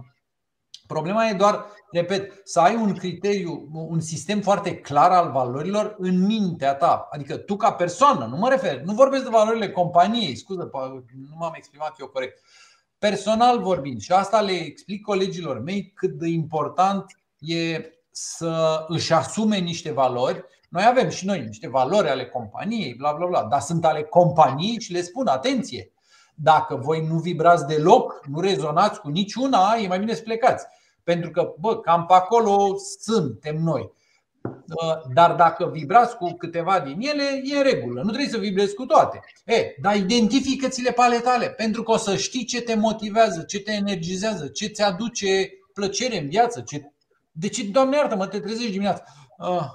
Problema 0.86 1.28
e 1.28 1.32
doar, 1.32 1.66
repet, 1.90 2.40
să 2.44 2.60
ai 2.60 2.76
un 2.76 2.94
criteriu, 2.94 3.68
un 3.72 4.00
sistem 4.00 4.40
foarte 4.40 4.76
clar 4.76 5.10
al 5.10 5.30
valorilor 5.30 5.96
în 5.98 6.26
mintea 6.26 6.74
ta. 6.74 7.08
Adică 7.10 7.36
tu 7.36 7.56
ca 7.56 7.72
persoană, 7.72 8.26
nu 8.26 8.36
mă 8.36 8.48
refer, 8.48 8.80
nu 8.80 8.92
vorbesc 8.92 9.22
de 9.22 9.28
valorile 9.28 9.70
companiei, 9.70 10.36
scuză, 10.36 10.70
nu 11.28 11.36
m-am 11.38 11.52
exprimat 11.56 12.00
eu 12.00 12.06
corect. 12.06 12.40
Personal 12.98 13.62
vorbind, 13.62 14.00
și 14.00 14.12
asta 14.12 14.40
le 14.40 14.52
explic 14.52 15.02
colegilor 15.02 15.58
mei 15.58 15.92
cât 15.94 16.10
de 16.10 16.28
important 16.28 17.04
e 17.38 17.84
să 18.10 18.84
își 18.88 19.12
asume 19.12 19.56
niște 19.56 19.92
valori. 19.92 20.44
Noi 20.74 20.84
avem 20.86 21.08
și 21.08 21.26
noi 21.26 21.44
niște 21.46 21.68
valori 21.68 22.08
ale 22.08 22.26
companiei, 22.26 22.94
bla 22.94 23.12
bla 23.12 23.26
bla, 23.26 23.44
dar 23.44 23.60
sunt 23.60 23.84
ale 23.84 24.02
companiei 24.02 24.80
și 24.80 24.92
le 24.92 25.00
spun 25.00 25.26
atenție. 25.26 25.92
Dacă 26.34 26.76
voi 26.76 27.06
nu 27.06 27.18
vibrați 27.18 27.66
deloc, 27.66 28.26
nu 28.26 28.40
rezonați 28.40 29.00
cu 29.00 29.08
niciuna, 29.08 29.74
e 29.74 29.86
mai 29.86 29.98
bine 29.98 30.14
să 30.14 30.22
plecați. 30.22 30.66
Pentru 31.04 31.30
că, 31.30 31.54
bă, 31.58 31.80
cam 31.80 32.06
pe 32.06 32.12
acolo 32.14 32.74
suntem 33.00 33.56
noi. 33.56 33.92
Dar 35.12 35.34
dacă 35.34 35.66
vibrați 35.72 36.16
cu 36.16 36.32
câteva 36.32 36.80
din 36.80 37.00
ele, 37.00 37.42
e 37.44 37.56
în 37.56 37.62
regulă. 37.62 38.00
Nu 38.00 38.08
trebuie 38.08 38.30
să 38.30 38.38
vibrezi 38.38 38.74
cu 38.74 38.86
toate. 38.86 39.20
E, 39.44 39.74
dar 39.80 39.96
identifică-ți-le 39.96 40.90
pe 40.90 41.00
ale 41.00 41.18
tale, 41.18 41.48
pentru 41.50 41.82
că 41.82 41.92
o 41.92 41.96
să 41.96 42.16
știi 42.16 42.44
ce 42.44 42.62
te 42.62 42.74
motivează, 42.74 43.42
ce 43.42 43.60
te 43.60 43.72
energizează, 43.72 44.46
ce 44.46 44.66
ți 44.66 44.82
aduce 44.82 45.50
plăcere 45.74 46.18
în 46.20 46.28
viață. 46.28 46.60
Ce... 46.60 46.90
De 47.32 47.48
ce, 47.48 47.64
Doamne 47.64 47.96
iartă, 47.96 48.16
mă 48.16 48.26
te 48.26 48.40
trezești 48.40 48.70
dimineața? 48.70 49.04
Ah, 49.38 49.66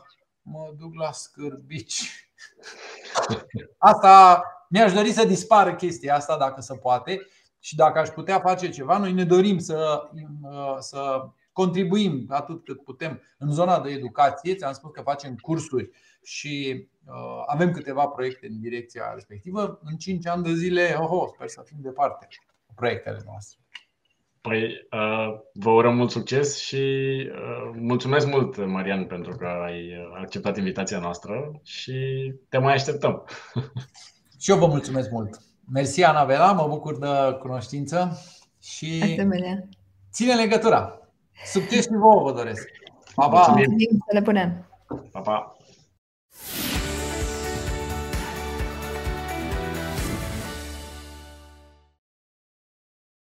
mă 0.52 0.74
duc 0.78 0.94
la 0.94 1.12
scârbici. 1.12 2.32
Asta 3.78 4.44
mi-aș 4.70 4.94
dori 4.94 5.12
să 5.12 5.26
dispară 5.26 5.76
chestia 5.76 6.16
asta 6.16 6.38
dacă 6.38 6.62
se 6.62 6.76
poate 6.76 7.28
și 7.60 7.76
dacă 7.76 8.00
aș 8.00 8.10
putea 8.10 8.40
face 8.40 8.70
ceva, 8.70 8.98
noi 8.98 9.14
ne 9.14 9.24
dorim 9.24 9.58
să, 9.58 10.10
să 10.80 11.30
contribuim 11.52 12.26
atât 12.30 12.66
cât 12.66 12.84
putem 12.84 13.22
în 13.38 13.52
zona 13.52 13.80
de 13.80 13.90
educație. 13.90 14.56
Ți-am 14.56 14.74
spus 14.74 14.92
că 14.92 15.02
facem 15.02 15.36
cursuri 15.36 15.90
și 16.24 16.88
uh, 17.06 17.44
avem 17.46 17.72
câteva 17.72 18.08
proiecte 18.08 18.48
în 18.48 18.60
direcția 18.60 19.14
respectivă. 19.14 19.80
În 19.84 19.98
5 19.98 20.28
ani 20.28 20.44
de 20.44 20.54
zile, 20.54 20.96
oh, 21.00 21.10
oh, 21.10 21.30
sper 21.34 21.48
să 21.48 21.62
fim 21.66 21.78
departe 21.82 22.28
cu 22.66 22.74
proiectele 22.74 23.22
noastre. 23.26 23.60
Păi, 24.42 24.88
uh, 24.92 25.40
vă 25.54 25.70
urăm 25.70 25.96
mult 25.96 26.12
succes 26.12 26.60
și 26.60 26.76
uh, 27.32 27.72
mulțumesc 27.80 28.28
mult, 28.28 28.66
Marian, 28.66 29.06
pentru 29.06 29.36
că 29.36 29.46
ai 29.66 29.94
acceptat 30.22 30.58
invitația 30.58 31.00
noastră 31.00 31.52
și 31.64 31.94
te 32.50 32.58
mai 32.58 32.74
așteptăm. 32.74 33.24
Și 34.42 34.52
eu 34.52 34.58
vă 34.58 34.68
mulțumesc 34.68 35.12
mult. 35.12 35.40
Mersi, 35.72 36.04
Ana 36.04 36.24
Vela, 36.24 36.52
mă 36.52 36.68
bucur 36.68 36.98
de 36.98 37.08
cunoștință 37.40 38.18
și 38.62 39.00
Asemenea. 39.04 39.68
ține 40.12 40.34
legătura. 40.34 41.00
Succes 41.46 41.84
și 41.84 41.90
vouă 41.92 42.24
vă 42.24 42.32
doresc. 42.32 42.70
Pa, 43.16 43.30
pa! 43.30 43.48
Mulțumim 43.48 44.04
să 44.08 44.14
le 44.14 44.22
punem. 44.22 44.66
Pa, 45.12 45.20
pa! 45.20 45.58